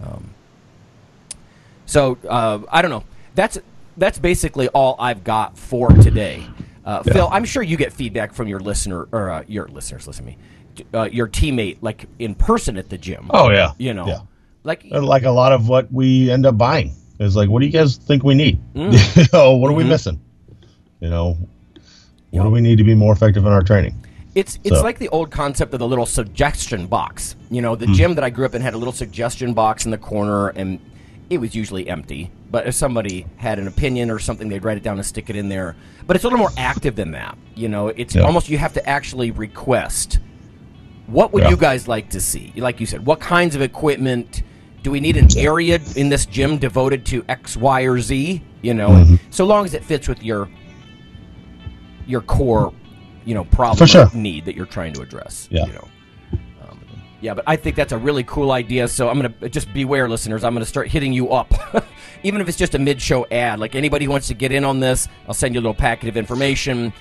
Um, 0.00 0.30
so 1.86 2.18
uh, 2.28 2.60
I 2.70 2.82
don't 2.82 2.90
know. 2.90 3.04
That's 3.34 3.58
that's 3.96 4.18
basically 4.18 4.68
all 4.68 4.94
I've 4.98 5.24
got 5.24 5.56
for 5.58 5.88
today. 5.90 6.46
Uh, 6.84 7.02
Yeah. 7.04 7.12
Phil, 7.14 7.28
I'm 7.32 7.44
sure 7.44 7.62
you 7.62 7.76
get 7.76 7.92
feedback 7.92 8.32
from 8.34 8.46
your 8.46 8.60
listener 8.60 9.08
or 9.10 9.30
uh, 9.30 9.42
your 9.48 9.66
listeners. 9.68 10.06
Listen 10.06 10.24
to 10.24 10.30
me, 10.32 10.38
uh, 10.94 11.08
your 11.12 11.28
teammate, 11.28 11.78
like 11.80 12.06
in 12.18 12.34
person 12.34 12.76
at 12.76 12.88
the 12.88 12.98
gym. 12.98 13.26
Oh 13.30 13.50
yeah, 13.50 13.72
you 13.78 13.94
know, 13.94 14.06
yeah. 14.06 14.20
like 14.64 14.84
like 14.90 15.24
a 15.24 15.30
lot 15.30 15.52
of 15.52 15.68
what 15.68 15.92
we 15.92 16.30
end 16.30 16.46
up 16.46 16.56
buying 16.58 16.92
is 17.18 17.34
like, 17.36 17.48
what 17.48 17.60
do 17.60 17.66
you 17.66 17.72
guys 17.72 17.96
think 17.96 18.22
we 18.24 18.34
need? 18.34 18.58
Mm. 18.74 19.16
you 19.16 19.24
know, 19.32 19.56
what 19.56 19.70
are 19.70 19.74
we 19.74 19.84
Mhm. 19.84 19.88
missing? 19.88 20.20
You 21.00 21.10
know, 21.10 21.36
what 22.30 22.42
do 22.44 22.50
we 22.50 22.60
need 22.60 22.78
to 22.78 22.84
be 22.84 22.94
more 22.94 23.12
effective 23.12 23.44
in 23.46 23.52
our 23.52 23.62
training? 23.62 23.94
It's 24.34 24.58
it's 24.64 24.76
So- 24.76 24.82
like 24.82 24.98
the 24.98 25.08
old 25.10 25.30
concept 25.30 25.72
of 25.72 25.78
the 25.80 25.88
little 25.88 26.06
suggestion 26.06 26.86
box. 26.86 27.36
You 27.50 27.62
know, 27.62 27.74
the 27.74 27.86
Mm. 27.86 27.94
gym 27.94 28.14
that 28.16 28.24
I 28.24 28.30
grew 28.30 28.44
up 28.44 28.54
in 28.54 28.60
had 28.62 28.74
a 28.74 28.78
little 28.78 28.92
suggestion 28.92 29.54
box 29.54 29.84
in 29.86 29.90
the 29.90 29.98
corner, 29.98 30.48
and 30.48 30.78
it 31.30 31.38
was 31.38 31.54
usually 31.54 31.88
empty. 31.88 32.30
But 32.50 32.66
if 32.66 32.74
somebody 32.74 33.26
had 33.38 33.58
an 33.58 33.66
opinion 33.66 34.10
or 34.10 34.18
something, 34.18 34.48
they'd 34.48 34.62
write 34.64 34.76
it 34.76 34.82
down 34.82 34.96
and 34.98 35.04
stick 35.06 35.28
it 35.30 35.36
in 35.36 35.48
there. 35.48 35.74
But 36.06 36.16
it's 36.16 36.24
a 36.24 36.28
little 36.28 36.38
more 36.38 36.52
active 36.56 36.94
than 36.96 37.10
that. 37.12 37.36
You 37.56 37.68
know, 37.68 37.88
it's 37.88 38.14
Yeah. 38.14 38.22
almost 38.22 38.48
you 38.48 38.58
have 38.58 38.72
to 38.74 38.88
actually 38.88 39.30
request. 39.32 40.18
What 41.06 41.32
would 41.32 41.44
Yeah. 41.44 41.50
you 41.50 41.56
guys 41.56 41.86
like 41.88 42.10
to 42.10 42.20
see? 42.20 42.52
Like 42.56 42.80
you 42.80 42.86
said, 42.86 43.06
what 43.06 43.20
kinds 43.20 43.54
of 43.54 43.62
equipment? 43.62 44.42
Do 44.82 44.90
we 44.90 45.00
need 45.00 45.16
an 45.16 45.28
area 45.36 45.80
in 45.96 46.08
this 46.08 46.26
gym 46.26 46.58
devoted 46.58 47.04
to 47.06 47.24
X, 47.28 47.56
Y, 47.56 47.82
or 47.82 48.00
Z? 48.00 48.42
You 48.62 48.74
know, 48.74 48.88
Mhm. 48.90 49.18
so 49.30 49.44
long 49.44 49.64
as 49.64 49.74
it 49.74 49.84
fits 49.84 50.08
with 50.08 50.22
your 50.22 50.48
your 52.06 52.20
core, 52.20 52.72
you 53.24 53.34
know, 53.34 53.42
problem 53.44 53.84
sure. 53.88 54.08
need 54.14 54.44
that 54.44 54.54
you're 54.54 54.64
trying 54.66 54.92
to 54.92 55.00
address. 55.02 55.48
Yeah. 55.50 55.66
You 55.66 55.72
know. 55.72 55.88
Um, 56.62 56.78
yeah, 57.20 57.34
but 57.34 57.42
I 57.48 57.56
think 57.56 57.74
that's 57.74 57.92
a 57.92 57.98
really 57.98 58.22
cool 58.22 58.52
idea. 58.52 58.86
So 58.86 59.08
I'm 59.08 59.16
gonna 59.20 59.48
just 59.48 59.72
beware, 59.74 60.08
listeners. 60.08 60.44
I'm 60.44 60.52
gonna 60.54 60.64
start 60.66 60.86
hitting 60.88 61.12
you 61.12 61.30
up, 61.30 61.52
even 62.22 62.40
if 62.40 62.48
it's 62.48 62.56
just 62.58 62.76
a 62.76 62.78
mid-show 62.78 63.26
ad. 63.32 63.58
Like 63.58 63.74
anybody 63.74 64.04
who 64.04 64.12
wants 64.12 64.28
to 64.28 64.34
get 64.34 64.52
in 64.52 64.64
on 64.64 64.78
this, 64.78 65.08
I'll 65.26 65.34
send 65.34 65.54
you 65.54 65.60
a 65.60 65.62
little 65.62 65.74
packet 65.74 66.08
of 66.08 66.16
information, 66.16 66.92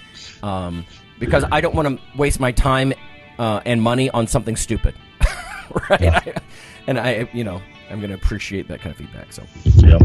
um, 0.42 0.86
because 1.20 1.44
I 1.52 1.62
don't 1.62 1.76
want 1.76 1.88
to 1.88 2.00
waste 2.18 2.40
my 2.40 2.52
time 2.52 2.92
uh, 3.40 3.62
and 3.66 3.82
money 3.82 4.10
on 4.12 4.28
something 4.28 4.56
stupid, 4.56 4.96
right? 5.90 6.38
and 6.88 7.00
I, 7.00 7.30
you 7.34 7.44
know, 7.44 7.62
I'm 7.90 8.02
gonna 8.02 8.14
appreciate 8.16 8.68
that 8.68 8.82
kind 8.82 8.92
of 8.92 8.98
feedback. 8.98 9.32
So. 9.34 9.44
Yep. 9.64 10.02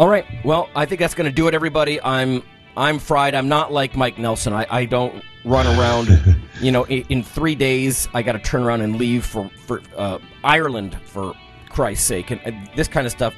All 0.00 0.08
right. 0.08 0.24
Well, 0.44 0.68
I 0.74 0.86
think 0.86 1.00
that's 1.00 1.14
going 1.14 1.28
to 1.30 1.34
do 1.34 1.46
it, 1.46 1.54
everybody. 1.54 2.02
I'm 2.02 2.42
I'm 2.76 2.98
fried. 2.98 3.34
I'm 3.36 3.48
not 3.48 3.72
like 3.72 3.96
Mike 3.96 4.18
Nelson. 4.18 4.52
I, 4.52 4.66
I 4.68 4.84
don't 4.86 5.22
run 5.44 5.66
around. 5.78 6.36
you 6.60 6.72
know, 6.72 6.82
in, 6.84 7.04
in 7.10 7.22
three 7.22 7.54
days, 7.54 8.08
I 8.12 8.22
got 8.22 8.32
to 8.32 8.40
turn 8.40 8.64
around 8.64 8.80
and 8.80 8.96
leave 8.96 9.24
for 9.24 9.48
for 9.66 9.82
uh, 9.96 10.18
Ireland 10.42 10.98
for 11.04 11.34
Christ's 11.68 12.06
sake, 12.06 12.32
and, 12.32 12.40
and 12.44 12.68
this 12.74 12.88
kind 12.88 13.06
of 13.06 13.12
stuff 13.12 13.34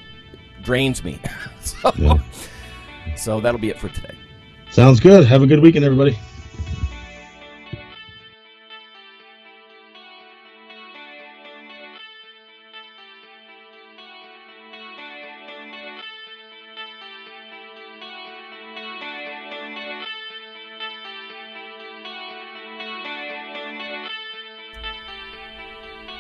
drains 0.62 1.04
me. 1.04 1.20
so, 1.61 1.92
Yeah. 1.96 2.18
so 3.16 3.40
that'll 3.40 3.61
be 3.61 3.68
it 3.68 3.78
for 3.78 3.90
today. 3.90 4.14
Sounds 4.70 4.98
good. 4.98 5.26
Have 5.26 5.42
a 5.42 5.46
good 5.46 5.61
weekend, 5.61 5.84
everybody. 5.84 6.18